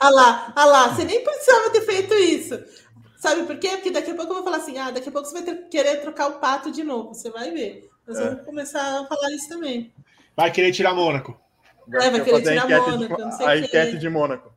[0.00, 2.60] Ah lá, ah lá, você nem precisava ter feito isso.
[3.16, 3.68] Sabe por quê?
[3.76, 5.68] Porque daqui a pouco eu vou falar assim: ah, daqui a pouco você vai ter-
[5.68, 7.14] querer trocar o pato de novo.
[7.14, 7.88] Você vai ver.
[8.04, 8.24] Nós É.
[8.28, 9.92] vamos começar a falar isso também.
[10.36, 11.38] Vai querer tirar Mônaco.
[11.86, 13.58] vai Eu querer a tirar enquete Mônaco, de- não sei A quê.
[13.66, 14.52] enquete de Mônaco.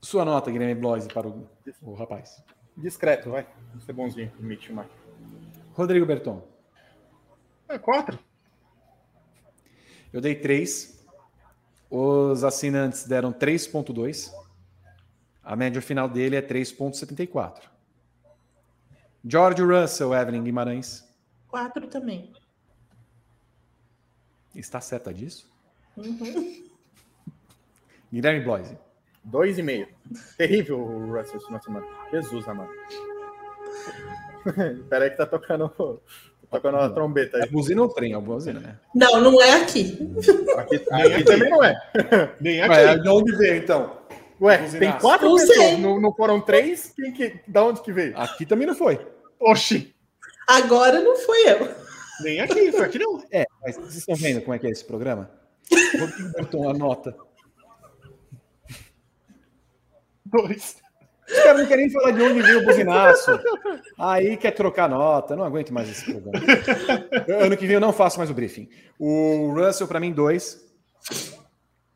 [0.00, 1.48] Sua nota, Guilherme Bloise, para o,
[1.82, 2.40] o rapaz.
[2.76, 3.44] Discreto, vai.
[3.72, 4.30] Vou ser bonzinho,
[4.60, 4.92] Schumacher.
[5.72, 6.46] Rodrigo Berton.
[7.68, 8.16] É, quatro.
[10.14, 11.04] Eu dei 3.
[11.90, 14.32] Os assinantes deram 3,2.
[15.42, 17.62] A média final dele é 3,74.
[19.24, 21.04] George Russell, Evelyn Guimarães.
[21.48, 22.32] Quatro também.
[24.54, 25.52] Está certa disso?
[25.96, 26.64] Uhum.
[28.12, 28.78] Guilherme Bloise.
[29.24, 29.88] Dois e meio.
[30.36, 31.86] Terrível o Russell esse final de semana.
[32.12, 32.70] Jesus, amado.
[34.88, 36.00] Peraí que tá tocando,
[36.50, 37.48] tocando a trombeta É aí.
[37.50, 38.14] buzina ou trem?
[38.14, 38.78] É buzina, né?
[38.94, 39.98] Não, não é aqui.
[40.56, 41.74] Aqui, Nem aqui também não é.
[42.40, 42.72] Nem aqui.
[42.74, 43.98] Ué, de onde veio, então?
[44.40, 44.78] Ué, Buzinaço.
[44.78, 45.76] tem quatro Não pessoas, sei.
[45.78, 46.92] não, não foram três?
[46.96, 48.18] Quem que, da onde que veio?
[48.18, 48.98] Aqui também não foi.
[49.40, 49.94] Oxi.
[50.46, 51.68] Agora não fui eu.
[52.22, 53.22] Nem aqui, foi aqui não.
[53.30, 55.30] É, mas vocês estão vendo como é que é esse programa?
[55.98, 57.16] Rodrigo Berton, a nota.
[60.26, 60.76] Dois.
[61.28, 63.40] Os caras não querem nem falar de onde veio o buzinaço.
[63.98, 65.34] Aí quer trocar nota.
[65.34, 66.38] Não aguento mais esse programa.
[67.40, 68.68] Ano que vem eu não faço mais o briefing.
[68.98, 70.64] O Russell, para mim, 2.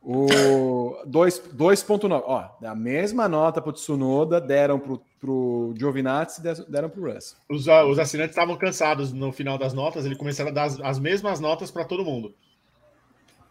[0.03, 2.23] O 2.9.
[2.25, 7.39] Ó, a mesma nota pro Tsunoda, deram pro, pro Giovinazzi, deram pro Russell.
[7.51, 10.81] Os, ah, os assinantes estavam cansados no final das notas, ele começaram a dar as,
[10.81, 12.35] as mesmas notas para todo mundo.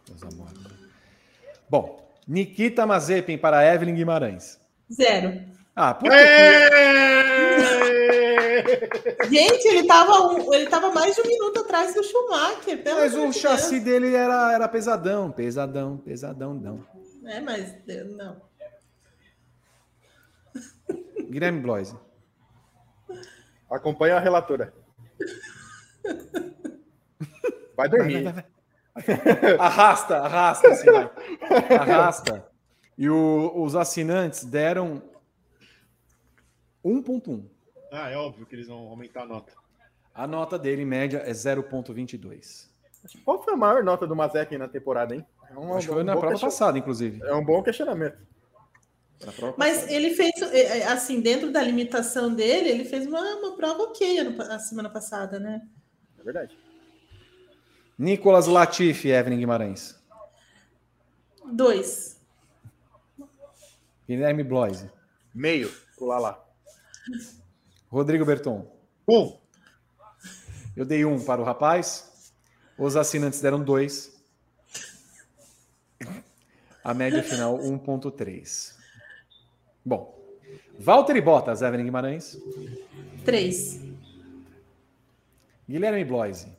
[0.08, 0.58] Meus amores.
[1.70, 4.58] Bom, Nikita Mazepin para Evelyn Guimarães.
[4.92, 5.40] Zero.
[5.80, 6.16] Ah, por que?
[9.30, 12.82] Gente, ele tava, um- ele tava mais de um minuto atrás do Schumacher.
[12.82, 16.84] Pelo Mas o chassi dele era, era pesadão, pesadão, pesadão, não.
[17.26, 18.40] É, mas eu- não.
[21.30, 21.96] Guilherme Bloise.
[23.70, 24.72] Acompanha a relatora.
[27.76, 28.22] Vai Vai, dormir.
[28.24, 28.44] vai, vai,
[29.16, 29.56] vai.
[29.58, 31.10] Arrasta, arrasta, assim, vai.
[31.78, 32.46] Arrasta.
[32.96, 35.02] E o- os assinantes deram
[36.84, 37.44] 1.1.
[37.92, 39.52] Ah, é óbvio que eles vão aumentar a nota.
[40.14, 42.68] A nota dele, em média, é 0,22.
[43.24, 45.24] Qual foi a maior nota do Mazek na temporada, hein?
[45.50, 47.22] É um, Acho que foi um na bom prova question- passada, inclusive.
[47.22, 48.18] É um bom questionamento.
[49.24, 49.92] Na Mas passada.
[49.92, 54.20] ele fez, é, é, assim, dentro da limitação dele, ele fez uma, uma prova ok
[54.20, 55.66] a semana passada, né?
[56.18, 56.56] É verdade.
[57.96, 59.98] Nicolas Latifi, Evelyn Guimarães.
[61.50, 62.20] Dois.
[64.06, 64.90] Guilherme Bloise.
[65.34, 66.44] Meio, pular lá.
[67.88, 68.70] Rodrigo Berton.
[69.08, 69.38] Um.
[70.76, 72.32] Eu dei um para o rapaz.
[72.76, 74.16] Os assinantes deram dois.
[76.84, 78.74] A média final, 1,3.
[79.84, 80.16] Bom.
[80.78, 82.38] Walter Bottas, Evelyn Guimarães.
[83.24, 83.80] Três.
[85.68, 86.56] Guilherme Bloise.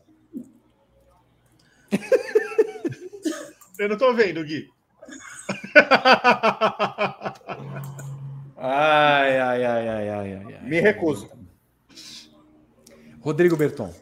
[3.79, 4.69] Eu não tô vendo, Gui.
[8.61, 10.61] Ai, ai, ai, ai, ai, ai.
[10.63, 11.31] Me recuso.
[13.21, 13.93] Rodrigo Berton.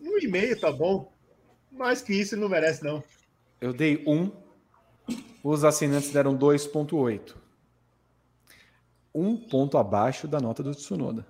[0.00, 1.12] um e meio tá bom.
[1.72, 3.02] Mais que isso ele não merece, não.
[3.60, 4.30] Eu dei um.
[5.42, 7.34] Os assinantes deram 2,8.
[9.12, 11.26] Um ponto abaixo da nota do Tsunoda.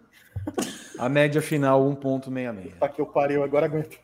[0.99, 2.75] A média final, 1,66.
[2.79, 3.99] Tá que eu pariu, agora aguento.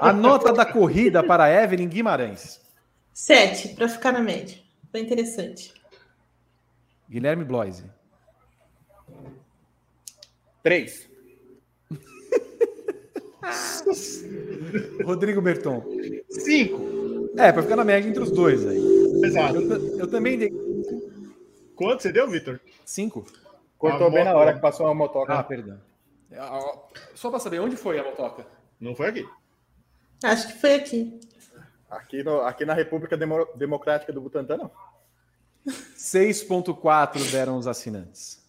[0.00, 2.60] A nota da corrida para Evelyn Guimarães.
[3.12, 4.58] Sete, para ficar na média.
[4.90, 5.72] Foi interessante.
[7.14, 7.84] Guilherme Bloise.
[10.64, 11.08] Três.
[15.04, 15.84] Rodrigo Berton.
[16.28, 17.30] Cinco.
[17.38, 18.78] É, para ficar na média entre os dois aí.
[19.24, 19.60] Exato.
[19.60, 20.50] Eu, eu também dei
[21.76, 22.58] Quanto você deu, Vitor?
[22.84, 23.24] cinco.
[23.78, 25.32] Cortou A bem na moto- hora que passou uma motoca.
[25.34, 25.80] Ah, perdão.
[26.36, 26.78] Ah,
[27.14, 28.44] Só para saber, onde foi a motoca?
[28.80, 29.28] Não foi aqui.
[30.24, 31.20] Acho que foi aqui.
[31.88, 34.68] Aqui, no- aqui na República Demo- Democrática do Butantã, não.
[35.66, 38.44] 6,4 deram os assinantes.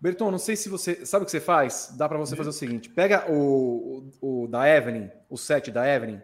[0.00, 1.04] Berton, não sei se você.
[1.04, 1.92] Sabe o que você faz?
[1.96, 5.86] Dá para você fazer o seguinte: pega o, o, o da Evelyn, o 7 da
[5.86, 6.20] Evelyn,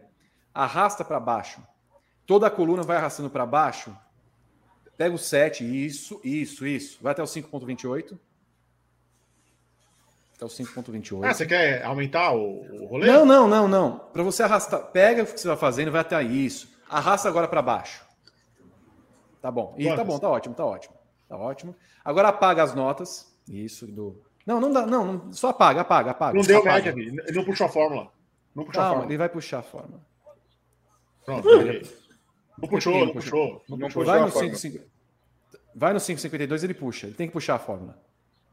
[0.54, 1.62] arrasta para baixo.
[2.24, 3.94] Toda a coluna vai arrastando para baixo.
[4.96, 6.98] Pega o 7, isso, isso, isso.
[7.02, 8.18] Vai até o 5,28.
[10.34, 11.20] Até o 5,28.
[11.22, 13.06] Ah, você quer aumentar o, o rolê?
[13.06, 13.98] Não, não, não, não.
[13.98, 16.74] Para você arrastar, pega o que você vai fazendo, vai até isso.
[16.88, 18.05] Arrasta agora para baixo.
[19.40, 19.74] Tá bom.
[19.76, 20.94] E tá bom, tá ótimo, tá ótimo.
[21.28, 21.74] Tá ótimo.
[22.04, 23.36] Agora apaga as notas.
[23.48, 24.22] Isso do.
[24.46, 26.36] Não, não dá, não, não, só apaga, apaga, apaga.
[26.38, 26.92] Não deu apaga.
[26.94, 27.22] média.
[27.26, 28.12] Ele não puxou a fórmula.
[28.54, 29.10] Não puxou a Calma, fórmula.
[29.12, 30.00] ele vai puxar a forma.
[31.24, 31.82] Pronto, ok.
[32.58, 33.62] Não puxou, Não não puxou.
[33.68, 34.04] Não Não puxou.
[34.04, 34.54] Vai a no, fórmula.
[34.56, 34.84] 5,
[35.74, 37.06] vai no 552, ele puxa.
[37.08, 37.98] Ele tem que puxar a fórmula.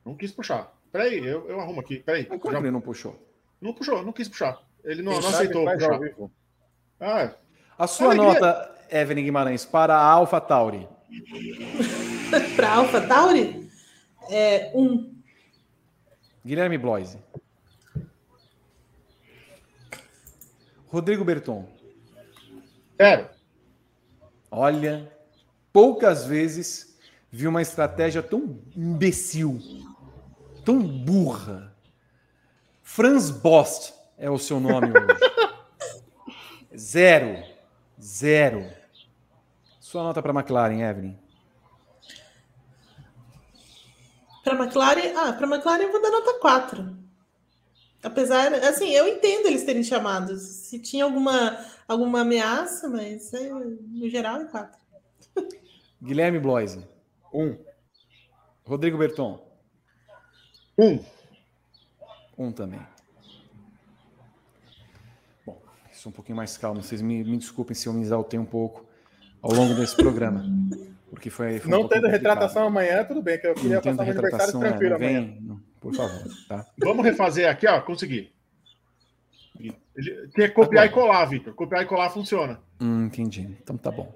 [0.04, 0.74] Não quis puxar.
[0.92, 2.00] Peraí, eu, eu arrumo aqui.
[2.00, 2.28] Peraí.
[2.30, 3.16] Mas como Já- ele não puxou?
[3.62, 4.60] Não puxou, não quis puxar.
[4.84, 6.00] Ele não, não aceitou puxar.
[7.00, 7.34] Ah,
[7.78, 10.88] A sua nota, Evelyn Guimarães, para a Alpha Tauri.
[12.56, 13.70] Para Alpha Tauri,
[14.30, 15.14] é um.
[16.44, 17.20] Guilherme Bloise.
[20.88, 21.68] Rodrigo Berton.
[22.98, 23.30] zero.
[24.52, 25.12] Olha,
[25.72, 26.98] poucas vezes
[27.32, 29.60] vi uma estratégia tão imbecil,
[30.64, 31.76] tão burra.
[32.84, 35.20] Franz Bost é o seu nome hoje.
[36.78, 37.53] Zero.
[38.04, 38.70] Zero.
[39.80, 41.18] Sua nota para a McLaren, Evelyn.
[44.44, 46.98] Para McLaren, ah, para McLaren eu vou dar nota 4.
[48.04, 50.36] Apesar, assim, eu entendo eles terem chamado.
[50.38, 51.58] Se tinha alguma,
[51.88, 54.80] alguma ameaça, mas é, no geral é 4.
[56.04, 56.86] Guilherme Bloise.
[57.34, 57.58] Um.
[58.66, 59.42] Rodrigo Berton.
[60.78, 61.00] Um.
[62.38, 62.86] Um também.
[65.46, 65.62] Bom,
[66.04, 66.84] sou um pouquinho mais calmo.
[66.84, 68.86] Vocês me, me desculpem se eu me exaltei um pouco
[69.42, 70.46] ao longo desse programa.
[71.10, 71.60] Porque foi.
[71.60, 74.24] foi um Não pouquinho tendo retratação amanhã, tudo bem, que eu queria passar meu aniversário
[74.46, 75.22] retratação, é, tranquilo amanhã.
[75.22, 76.66] vem, não, por favor, tá?
[76.78, 77.80] Vamos refazer aqui, ó.
[77.82, 78.34] Consegui.
[79.96, 81.54] Ele- Tem que copiar e colar, Vitor.
[81.54, 82.60] Copiar e colar funciona.
[82.82, 83.42] Hum, entendi.
[83.62, 84.14] Então tá bom.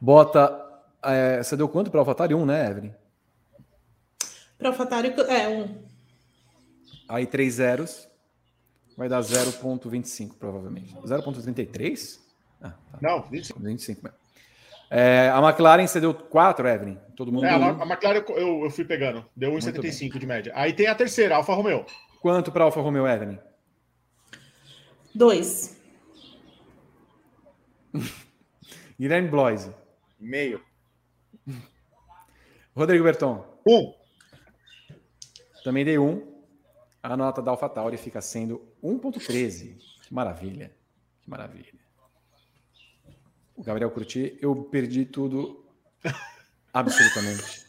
[0.00, 0.66] Bota.
[1.04, 2.34] é, você deu quanto para o AlphaTauri?
[2.34, 2.92] Um, né, Evelyn?
[4.58, 5.82] Para AlphaTauri, é um.
[7.08, 8.08] Aí três zeros.
[8.96, 10.94] Vai dar 0,25, provavelmente.
[10.96, 12.18] 0,33?
[12.62, 12.98] Ah, tá.
[13.00, 13.60] Não, 25.
[13.60, 14.18] 25 mesmo.
[14.90, 16.98] É, a McLaren você deu 4, Evelyn.
[17.16, 19.24] Todo mundo É, a, deu a McLaren eu, eu- fui pegando.
[19.36, 20.52] Deu Muito 1,75 de média.
[20.54, 21.86] Aí tem a terceira, Alfa Romeo.
[22.20, 23.38] Quanto para Alfa Romeo, Evelyn?
[25.14, 25.76] 2.
[28.98, 29.72] Guilherme Bloise.
[30.18, 30.60] Meio.
[32.76, 33.44] Rodrigo Berton.
[33.66, 33.94] Um.
[35.64, 36.28] Também dei um.
[37.02, 39.76] A nota da AlphaTauri fica sendo 1.13.
[40.02, 40.72] Que maravilha.
[41.22, 41.80] Que maravilha.
[43.56, 45.64] O Gabriel Curti, eu perdi tudo
[46.72, 47.66] absolutamente.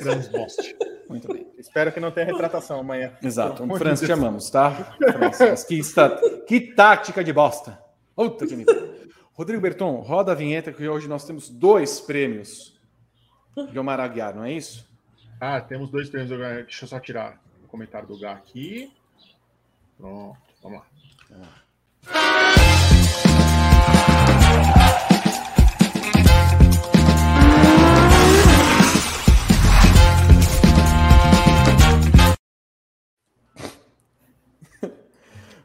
[0.00, 0.76] Franz Bost.
[1.08, 1.46] Muito bem.
[1.56, 3.16] Espero que não tenha retratação amanhã.
[3.22, 3.62] Exato.
[3.62, 4.96] Amor Franz, te amamos, tá?
[5.34, 6.10] Franz, que, está...
[6.46, 7.82] que tática de bosta.
[8.14, 8.64] Puta que me.
[9.32, 12.78] Rodrigo Berton, roda a vinheta que hoje nós temos dois prêmios
[13.70, 14.88] de Omar Aguiar, não é isso?
[15.40, 16.30] Ah, temos dois prêmios.
[16.30, 18.92] Deixa eu só tirar o comentário do Gá aqui.
[19.98, 20.86] Pronto, vamos lá.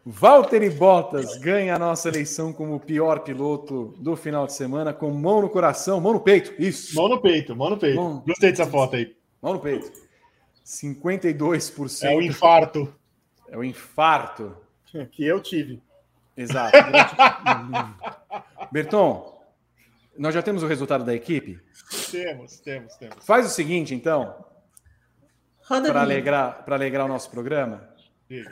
[0.05, 5.10] Valtteri Bottas ganha a nossa eleição como o pior piloto do final de semana, com
[5.11, 6.53] mão no coração, mão no peito.
[6.61, 6.95] Isso.
[6.95, 7.95] Mão no peito, mão no peito.
[7.95, 8.23] Mão.
[8.26, 9.15] Gostei dessa foto aí.
[9.41, 9.91] Mão no peito.
[10.65, 12.03] 52%.
[12.03, 12.93] É o infarto.
[13.53, 14.57] É o infarto.
[15.11, 15.81] Que eu tive.
[16.38, 16.77] Exato.
[18.71, 19.41] Berton,
[20.17, 21.59] nós já temos o resultado da equipe?
[22.11, 23.25] Temos, temos, temos.
[23.25, 24.45] Faz o seguinte, então,
[25.67, 27.89] Roda para alegrar, para alegrar o nosso programa.
[28.30, 28.51] Diga.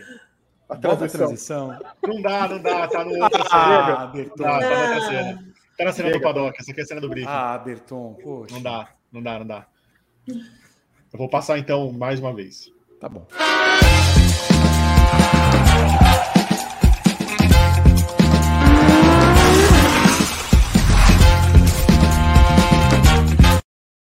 [0.68, 1.80] A Bota a transição.
[2.08, 4.08] Não dá, não dá, tá no outra Ah, cena.
[4.08, 4.44] Berton.
[4.44, 5.02] Tá, tá na outra Ah.
[5.10, 5.54] cena.
[5.78, 6.22] Tá na cena do.
[6.22, 7.30] Paddock, essa aqui é a cena do briefing.
[7.30, 8.56] Ah, Berton, poxa.
[8.56, 9.68] Não dá, não dá, não dá.
[10.28, 12.72] Eu vou passar então mais uma vez.
[13.00, 13.28] Tá bom.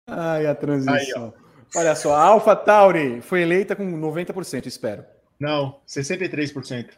[0.07, 1.33] Ai, a transição.
[1.75, 5.03] Olha só, a Alpha Tauri foi eleita com 90%, espero.
[5.39, 6.91] Não, 63%.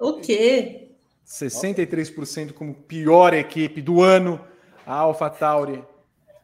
[0.00, 0.88] O quê?
[1.26, 4.40] 63% como pior equipe do ano.
[4.86, 5.82] A Alpha Tauri,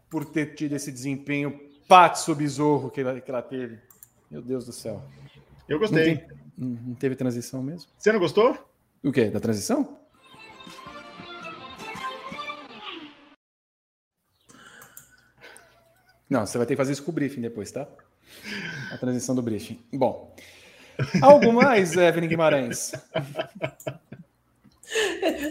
[0.08, 1.58] por ter tido esse desempenho
[1.88, 3.78] patso bizorro que ela, que ela teve.
[4.30, 5.02] Meu Deus do céu.
[5.68, 6.16] Eu Não, gostei.
[6.16, 7.90] tem- não- teve transição mesmo?
[7.98, 8.56] Você não gostou?
[9.02, 9.30] O quê?
[9.30, 9.96] Da transição?
[16.28, 17.86] Não, você vai ter que fazer isso com o briefing depois, tá?
[18.92, 19.80] A transição do briefing.
[19.92, 20.34] Bom.
[21.20, 22.92] Algo mais, Evelyn Guimarães?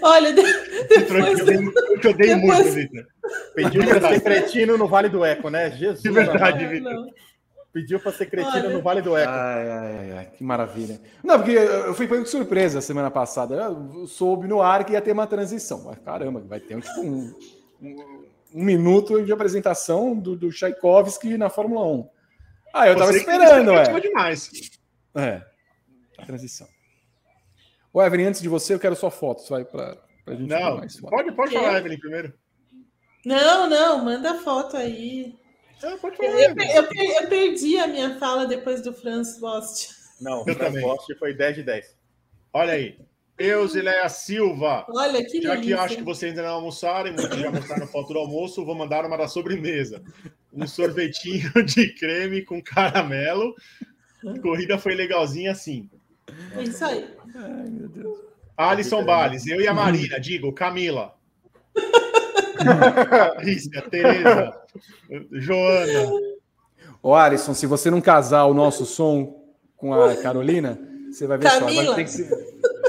[0.01, 1.39] Olha, de- Eu depois.
[1.39, 3.07] eu odeio Depois- muito, Vitor.
[3.55, 5.71] Pediu pra ser cretino no Vale do Eco, né?
[5.71, 6.01] Jesus.
[6.01, 6.63] De verdade.
[6.65, 7.09] amado.
[7.71, 8.69] Pediu pra ser cretino Olha.
[8.69, 9.31] no Vale do Eco.
[9.31, 10.99] Ai, ai, ai, ai, que maravilha.
[11.23, 13.55] Não, porque eu fui pego de surpresa semana passada.
[13.55, 15.83] Eu soube no ar que ia ter uma transição.
[15.85, 17.33] Mas caramba, vai ter um, tipo, um,
[17.81, 18.25] um-
[18.55, 22.09] um minuto de apresentação do, do Tchaikovsky na Fórmula 1.
[22.73, 23.99] Ah, eu tava Você que esperando, é.
[23.99, 24.49] demais.
[25.15, 25.43] É,
[26.17, 26.67] a transição.
[27.93, 30.99] Ô, Evelyn, antes de você, eu quero só fotos, vai, pra, pra gente Não, mais
[30.99, 32.33] pode, pode falar, Evelyn, primeiro.
[33.25, 35.35] Não, não, manda foto aí.
[35.81, 39.39] É, pode Eu, falar, eu, eu per- eu perdi a minha fala depois do Franz
[39.39, 39.89] Bost.
[40.19, 40.81] Não, Eu o também.
[40.81, 41.95] Post foi 10 de 10.
[42.53, 42.97] Olha aí.
[43.37, 44.85] Eusileia Silva.
[44.89, 45.81] Olha que Já que delícia.
[45.81, 49.17] acho que vocês ainda não almoçaram muitos já mostraram foto do almoço, vou mandar uma
[49.17, 50.03] da sobremesa.
[50.51, 53.55] Um sorvetinho de creme com caramelo.
[54.27, 55.89] A corrida foi legalzinha assim.
[56.57, 57.09] É Isso aí.
[57.33, 58.19] Ai, meu Deus.
[58.57, 61.15] Alisson Bales, eu e a Marina, digo, Camila.
[63.09, 64.61] Patrícia, Tereza,
[65.31, 66.11] Joana.
[67.01, 69.45] Ô, Alisson, se você não casar o nosso som
[69.77, 70.79] com a Carolina,
[71.11, 71.59] você vai ver só.
[71.61, 71.95] Vai Camila.
[71.95, 72.29] ter que ser,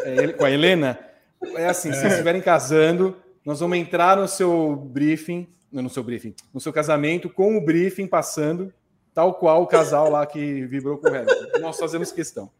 [0.05, 0.99] é, com a Helena.
[1.57, 6.03] É assim, se vocês estiverem casando, nós vamos entrar no seu briefing, não, no seu
[6.03, 8.73] briefing, no seu casamento, com o briefing passando,
[9.15, 11.59] tal qual o casal lá que vibrou com o Hamilton.
[11.61, 12.51] Nós fazemos questão.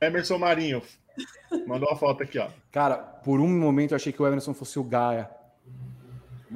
[0.00, 0.82] Emerson Marinho.
[1.66, 2.48] Mandou uma foto aqui, ó.
[2.72, 5.30] Cara, por um momento eu achei que o Emerson fosse o Gaia.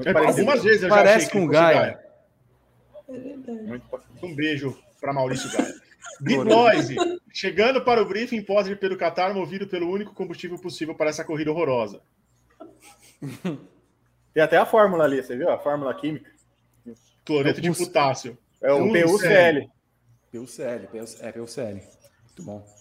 [0.04, 2.00] É, algumas vezes eu já Parece achei que com ele fosse Gaia.
[3.08, 4.26] É.
[4.26, 5.74] Um beijo para Maurício Gaia.
[6.20, 6.96] Bitnoise,
[7.32, 11.50] chegando para o briefing pós-GP do Qatar, movido pelo único combustível possível para essa corrida
[11.50, 12.00] horrorosa.
[14.32, 15.50] Tem até a fórmula ali, você viu?
[15.50, 16.30] A fórmula química.
[17.24, 18.38] Cloreto de Pus- potássio.
[18.62, 19.70] É o PUCL.
[20.30, 21.80] PUCL, PUCL, é PUCL.
[22.26, 22.79] Muito bom.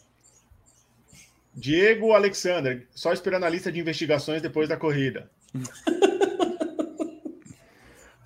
[1.59, 5.29] Diego Alexander, só esperando a lista de investigações depois da corrida.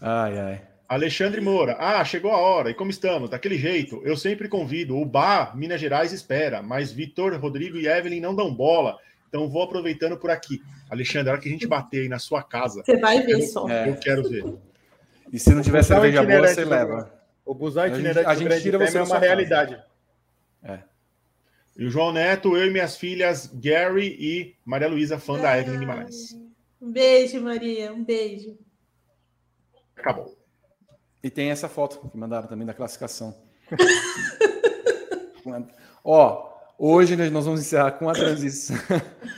[0.05, 0.61] Ai, ai.
[0.89, 3.29] Alexandre Moura, ah, chegou a hora, e como estamos?
[3.29, 8.19] Daquele jeito, eu sempre convido, o Bar, Minas Gerais espera, mas Vitor, Rodrigo e Evelyn
[8.19, 8.97] não dão bola,
[9.29, 10.61] então vou aproveitando por aqui.
[10.89, 13.67] Alexandre, a hora que a gente bater aí na sua casa, Você vai ver só.
[13.69, 13.89] É.
[13.89, 14.43] eu quero ver.
[15.31, 17.11] E se não tiver cerveja boa, itinerante você leva.
[17.45, 19.85] O busão A gente- itinerante a gente tira você é uma sua casa.
[21.77, 25.79] E o João Neto, eu e minhas filhas Gary e Maria Luísa, fã da Evelyn
[25.79, 26.33] Guimarães.
[26.81, 27.91] Um beijo, Maria.
[27.93, 28.57] Um beijo.
[29.95, 30.37] Acabou.
[31.23, 33.35] E tem essa foto que mandaram também da classificação.
[36.03, 38.75] Ó, hoje nós vamos encerrar com a transição.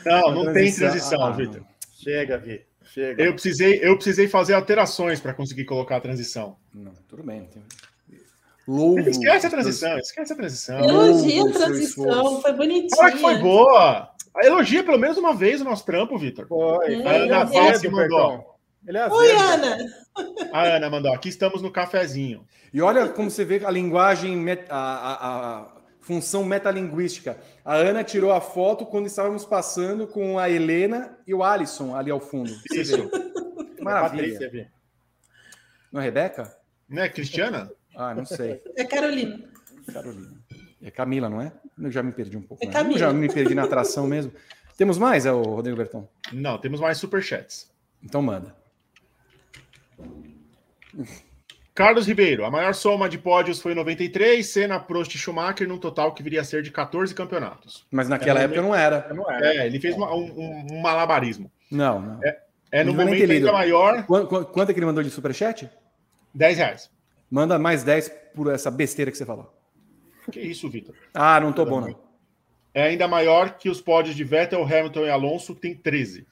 [0.05, 1.61] Não, não tem transição- transição, Ah, Vitor.
[1.93, 2.65] Chega, Vi.
[2.83, 3.23] Chega.
[3.23, 6.57] Eu precisei, eu precisei fazer alterações para conseguir colocar a transição.
[6.73, 7.45] Não, tudo bem.
[7.45, 7.63] Tem...
[8.67, 10.79] Louvo, esquece a transição, esquece a transição.
[10.79, 12.89] Elogia a transição, foi bonitinha.
[12.99, 14.09] Olha que foi boa.
[14.41, 16.47] Elogia pelo menos uma vez o nosso trampo, Vitor.
[16.47, 17.03] Foi.
[17.05, 18.55] A Ana Vassi mandou.
[18.87, 19.77] Ele é Oi, Ana.
[20.51, 21.13] A Ana mandou.
[21.13, 22.45] Aqui estamos no cafezinho.
[22.73, 27.37] E olha como você vê a linguagem, a, a, a função metalinguística.
[27.63, 32.11] A Ana tirou a foto quando estávamos passando com a Helena e o Alisson ali
[32.11, 32.51] ao fundo.
[32.67, 33.09] Você Isso.
[33.09, 33.83] Vê.
[33.83, 34.69] Maravilha.
[35.91, 36.55] Não é Rebeca?
[36.87, 37.71] Não é Cristiana?
[37.95, 38.61] Ah, não sei.
[38.75, 39.39] É Carolina.
[39.91, 40.31] Carolina.
[40.81, 41.51] É Camila, não é?
[41.79, 42.63] Eu já me perdi um pouco.
[42.63, 42.95] É Camila.
[42.95, 44.31] Eu já me perdi na atração mesmo.
[44.77, 46.07] Temos mais, é o Rodrigo Berton?
[46.33, 47.71] Não, temos mais superchats.
[48.03, 48.55] Então manda.
[51.73, 56.13] Carlos Ribeiro, a maior soma de pódios foi 93, Senna, Prost e Schumacher, num total
[56.13, 57.85] que viria a ser de 14 campeonatos.
[57.91, 59.13] Mas naquela é, época não era.
[59.13, 59.45] não era.
[59.45, 61.51] É, ele fez uma, um, um, malabarismo.
[61.69, 62.23] Não, não.
[62.23, 62.39] É,
[62.71, 64.05] é no momento ainda maior.
[64.05, 65.69] Quanto, quanto é que ele mandou de superchat?
[66.33, 66.89] 10 reais.
[67.29, 69.53] Manda mais 10 por essa besteira que você falou.
[70.31, 70.95] Que isso, Vitor?
[71.13, 72.05] Ah, não tô bom, não.
[72.73, 76.27] É ainda maior que os pódios de Vettel, Hamilton e Alonso, tem 13.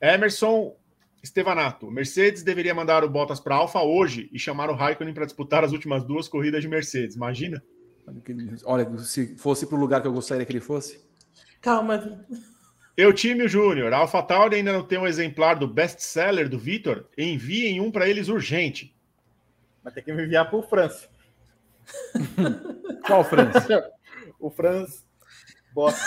[0.00, 0.76] Emerson
[1.22, 5.64] Estevanato, Mercedes deveria mandar o Bottas para Alfa hoje e chamar o Raikkonen para disputar
[5.64, 7.16] as últimas duas corridas de Mercedes.
[7.16, 7.62] Imagina?
[8.64, 11.00] Olha, se fosse para o lugar que eu gostaria que ele fosse.
[11.60, 12.24] Calma.
[12.96, 17.06] Eutímio Júnior, a AlphaTauri ainda não tem um exemplar do best-seller do Vitor?
[17.16, 18.96] Enviem um para eles urgente.
[19.82, 21.08] Vai ter que me enviar para o França.
[23.06, 23.92] Qual França?
[24.38, 25.06] o Franz
[25.72, 25.98] Boss.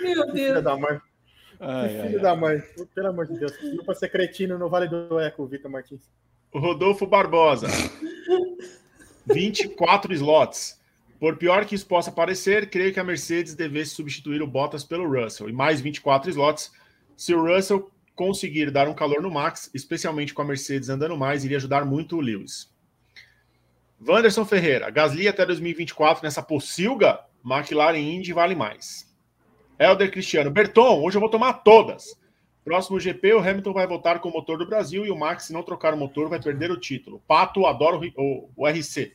[0.00, 0.32] Meu Deus.
[0.32, 1.00] Filha da mãe.
[1.60, 2.62] Ai, filho ai, da mãe.
[2.94, 3.56] Pelo amor de Deus.
[3.56, 6.08] Filho para ser cretino no Vale do Eco, Vitor Martins.
[6.54, 7.66] Rodolfo Barbosa.
[9.26, 10.78] 24 slots.
[11.18, 15.08] Por pior que isso possa parecer, creio que a Mercedes devesse substituir o Bottas pelo
[15.08, 15.48] Russell.
[15.48, 16.72] E mais 24 slots.
[17.16, 21.44] Se o Russell conseguir dar um calor no Max, especialmente com a Mercedes andando mais,
[21.44, 22.68] iria ajudar muito o Lewis.
[24.04, 24.90] Wanderson Ferreira.
[24.90, 27.20] Gasly até 2024 nessa pocilga.
[27.46, 29.08] McLaren Indy vale mais.
[29.78, 30.50] Helder Cristiano.
[30.50, 32.18] Berton, hoje eu vou tomar todas.
[32.64, 35.52] Próximo GP, o Hamilton vai voltar com o motor do Brasil e o Max, se
[35.52, 37.22] não trocar o motor, vai perder o título.
[37.24, 39.12] Pato, adoro o, o RC.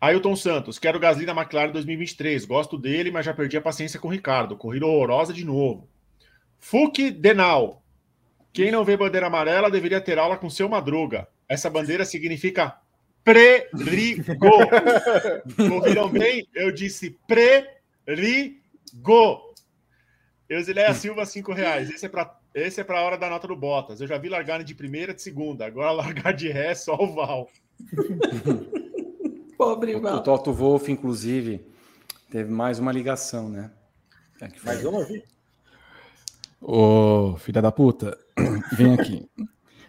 [0.00, 2.46] Ailton Santos, quero Gasly na McLaren 2023.
[2.46, 4.56] Gosto dele, mas já perdi a paciência com o Ricardo.
[4.56, 5.86] Corrida horrorosa de novo.
[6.58, 7.82] Fuki Denal.
[8.52, 11.28] Quem não vê bandeira amarela deveria ter aula com seu Madruga.
[11.48, 12.78] Essa bandeira significa
[13.24, 14.24] pre-rigo.
[15.72, 16.46] Ouviram bem?
[16.54, 17.66] Eu disse pre
[18.06, 19.54] Rigo.
[20.48, 21.90] Eusileia Silva, cinco reais.
[21.90, 24.00] Esse é para esse é para a hora da nota do Bottas.
[24.00, 25.66] Eu já vi largar de primeira, de segunda.
[25.66, 27.48] Agora largar de ré, só o Val.
[29.56, 30.16] Pobre Val.
[30.16, 31.64] O Toto Wolff, inclusive,
[32.30, 33.70] teve mais uma ligação, né?
[34.40, 35.22] É mais uma, vi?
[36.60, 38.18] Ô, filha da puta,
[38.72, 39.28] vem aqui.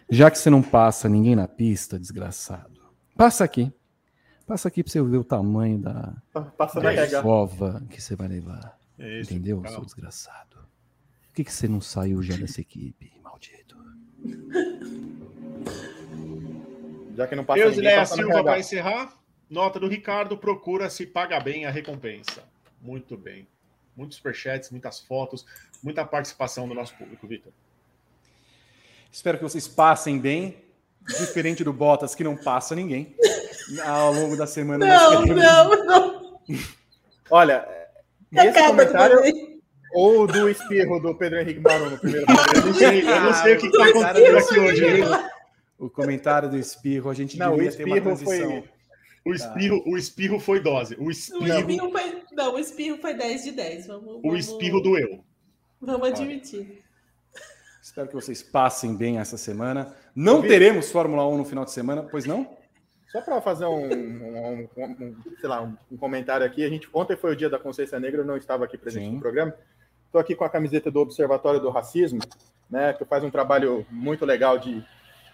[0.08, 2.80] Já que você não passa ninguém na pista, desgraçado,
[3.16, 3.72] passa aqui.
[4.46, 6.12] Passa aqui para você ver o tamanho da,
[6.56, 8.76] Passa da cova que você vai levar.
[8.98, 9.76] É isso, Entendeu, calma.
[9.76, 10.56] seu desgraçado?
[11.28, 13.76] Por que, que você não saiu já dessa equipe, maldito?
[17.14, 19.16] Já que não passa Deus ninguém, passa Silva vai encerrar.
[19.48, 22.42] Nota do Ricardo, procura se paga bem a recompensa.
[22.80, 23.46] Muito bem.
[23.96, 25.44] Muitos superchats, muitas fotos,
[25.82, 27.52] muita participação do nosso público, Vitor.
[29.10, 30.56] Espero que vocês passem bem,
[31.18, 33.14] diferente do Bottas, que não passa ninguém
[33.84, 34.86] ao longo da semana.
[34.86, 36.40] Não, não, não.
[37.30, 37.66] Olha,
[38.32, 39.20] esse comentário
[39.92, 43.54] ou do espirro do Pedro Henrique Barão no primeiro Eu não sei, eu não sei
[43.54, 44.84] o que está acontecendo aqui hoje.
[45.78, 48.50] O comentário do espirro, a gente não, devia ter uma transição.
[48.50, 48.64] Foi...
[49.24, 50.96] O espirro, o espirro foi dose.
[50.98, 51.42] O espirro...
[51.42, 52.19] O espirro foi...
[52.40, 53.86] Não, o espirro foi 10 de 10.
[53.86, 55.22] Vamos, O espirro doeu.
[55.78, 56.82] Vamos admitir.
[57.82, 59.94] Espero que vocês passem bem essa semana.
[60.16, 62.56] Não teremos Fórmula 1 no final de semana, pois não?
[63.12, 67.14] Só para fazer um, um, um, um, sei lá, um, comentário aqui, a gente ontem
[67.14, 69.14] foi o dia da Consciência Negra, eu não estava aqui presente Sim.
[69.14, 69.54] no programa.
[70.06, 72.20] Estou aqui com a camiseta do Observatório do Racismo,
[72.70, 74.82] né, que faz um trabalho muito legal de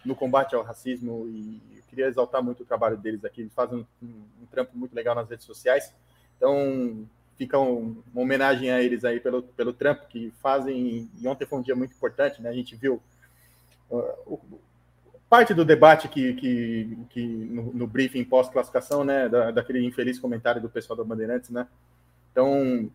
[0.05, 3.43] no combate ao racismo e eu queria exaltar muito o trabalho deles aqui.
[3.43, 4.07] Eles fazem um,
[4.43, 5.93] um trampo muito legal nas redes sociais.
[6.36, 7.06] Então,
[7.36, 11.08] fica uma homenagem a eles aí pelo, pelo trampo que fazem.
[11.20, 12.50] E ontem foi um dia muito importante, né?
[12.50, 13.00] A gente viu
[13.90, 14.40] uh, o,
[15.28, 20.62] parte do debate que, que, que no, no briefing pós-classificação, né, da, daquele infeliz comentário
[20.62, 21.66] do pessoal da Bandeirantes, né?
[22.31, 22.90] Então,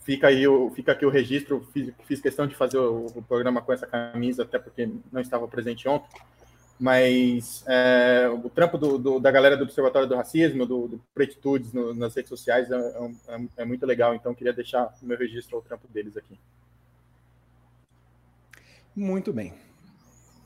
[0.00, 1.66] fica aí o, fica aqui o registro.
[1.72, 5.46] Fiz, fiz questão de fazer o, o, programa com essa camisa, até porque não estava
[5.46, 6.08] presente ontem.
[6.80, 11.74] Mas é, o trampo do, do, da galera do Observatório do Racismo, do, do Pretitudes
[11.74, 15.56] no, nas redes sociais é, é, é, muito legal, então queria deixar o meu registro
[15.56, 16.38] ao trampo deles aqui.
[18.96, 19.52] Muito bem.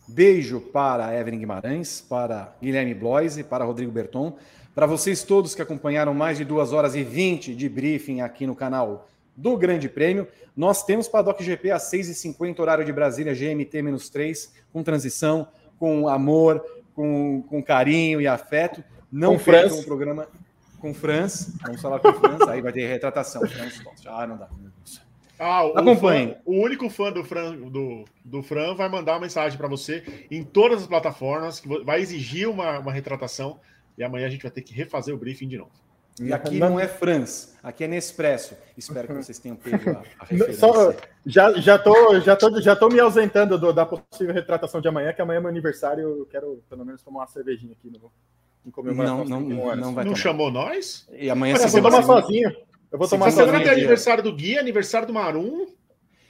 [0.08, 4.36] Beijo para Evelyn Guimarães, para Guilherme Bloise, para Rodrigo Berton,
[4.74, 8.56] para vocês todos que acompanharam mais de 2 horas e 20 de briefing aqui no
[8.56, 10.26] canal do Grande Prêmio.
[10.56, 15.48] Nós temos Paddock GP às 6h50, horário de Brasília, GMT-3, com transição,
[15.84, 16.64] com amor,
[16.96, 18.82] com, com carinho e afeto.
[19.12, 20.26] Não percam o programa
[20.80, 21.54] com Franz.
[21.60, 23.42] Vamos falar com Franz, aí vai ter retratação.
[24.06, 24.48] Ah, não dá.
[25.38, 26.28] Ah, o Acompanhe.
[26.28, 30.26] Fã, o único fã do Fran, do, do Fran vai mandar uma mensagem para você
[30.30, 33.60] em todas as plataformas, que vai exigir uma, uma retratação,
[33.98, 35.72] e amanhã a gente vai ter que refazer o briefing de novo.
[36.20, 38.56] E aqui não é Franz, aqui é Nespresso.
[38.76, 40.54] Espero que vocês tenham pego a, a referência.
[40.54, 40.94] Só,
[41.26, 45.12] já, já, tô, já, tô, já tô me ausentando do, da possível retratação de amanhã,
[45.12, 48.12] que amanhã é meu aniversário, eu quero pelo menos tomar uma cervejinha aqui no,
[48.64, 49.24] em comemoração.
[49.24, 51.08] Não, não, não, vai não chamou nós?
[51.12, 52.56] E amanhã você vai tomar sozinho.
[52.92, 55.66] Eu vou tomar Segunda tem aniversário do Gui, aniversário do Marum.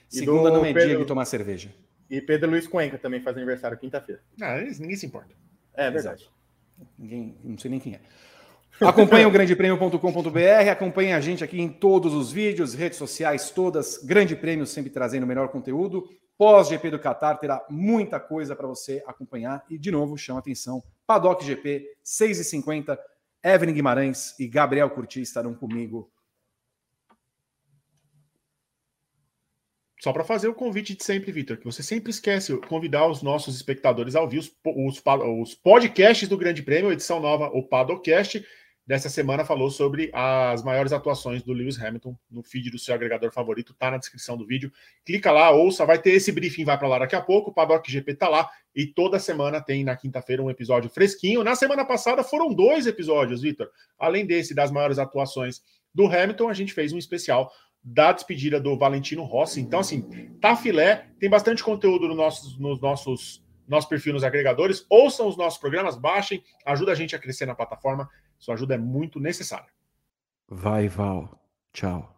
[0.09, 0.89] Segunda não é Pedro...
[0.89, 1.71] dia de tomar cerveja.
[2.09, 4.23] E Pedro Luiz Cuenca também faz aniversário quinta-feira.
[4.41, 5.35] Ah, ninguém se importa.
[5.75, 6.27] É verdade.
[6.99, 8.01] Ninguém, não sei nem quem é.
[8.81, 14.35] Acompanhe o grandepremio.com.br, acompanhe a gente aqui em todos os vídeos, redes sociais todas, Grande
[14.35, 16.09] Prêmio sempre trazendo o melhor conteúdo.
[16.37, 19.65] Pós-GP do Qatar terá muita coisa para você acompanhar.
[19.71, 22.99] E, de novo, chama atenção, Paddock GP, 6h50,
[23.45, 26.11] Evelyn Guimarães e Gabriel Curti estarão comigo.
[30.03, 33.55] Só para fazer o convite de sempre, Vitor, que você sempre esquece convidar os nossos
[33.55, 35.03] espectadores ao vivo, os,
[35.41, 38.45] os, podcasts do Grande Prêmio, edição nova, o Padocast,
[38.87, 43.33] dessa semana falou sobre as maiores atuações do Lewis Hamilton no feed do seu agregador
[43.33, 44.71] favorito, tá na descrição do vídeo.
[45.05, 47.91] Clica lá, ouça, vai ter esse briefing, vai para lá daqui a pouco, o Paddock
[47.91, 51.43] GP tá lá, e toda semana tem na quinta-feira um episódio fresquinho.
[51.43, 53.71] Na semana passada foram dois episódios, Vitor.
[53.99, 55.63] Além desse, das maiores atuações
[55.95, 57.51] do Hamilton, a gente fez um especial
[57.83, 59.61] da despedida do Valentino Rossi.
[59.61, 60.03] Então, assim,
[60.41, 64.85] tá filé, tem bastante conteúdo no nossos, nos nossos nosso perfil nos agregadores.
[64.89, 68.09] Ouçam os nossos programas, baixem, ajuda a gente a crescer na plataforma.
[68.45, 69.73] Sua ajuda é muito necessária.
[70.47, 71.43] Vai, Val.
[71.73, 72.15] Tchau.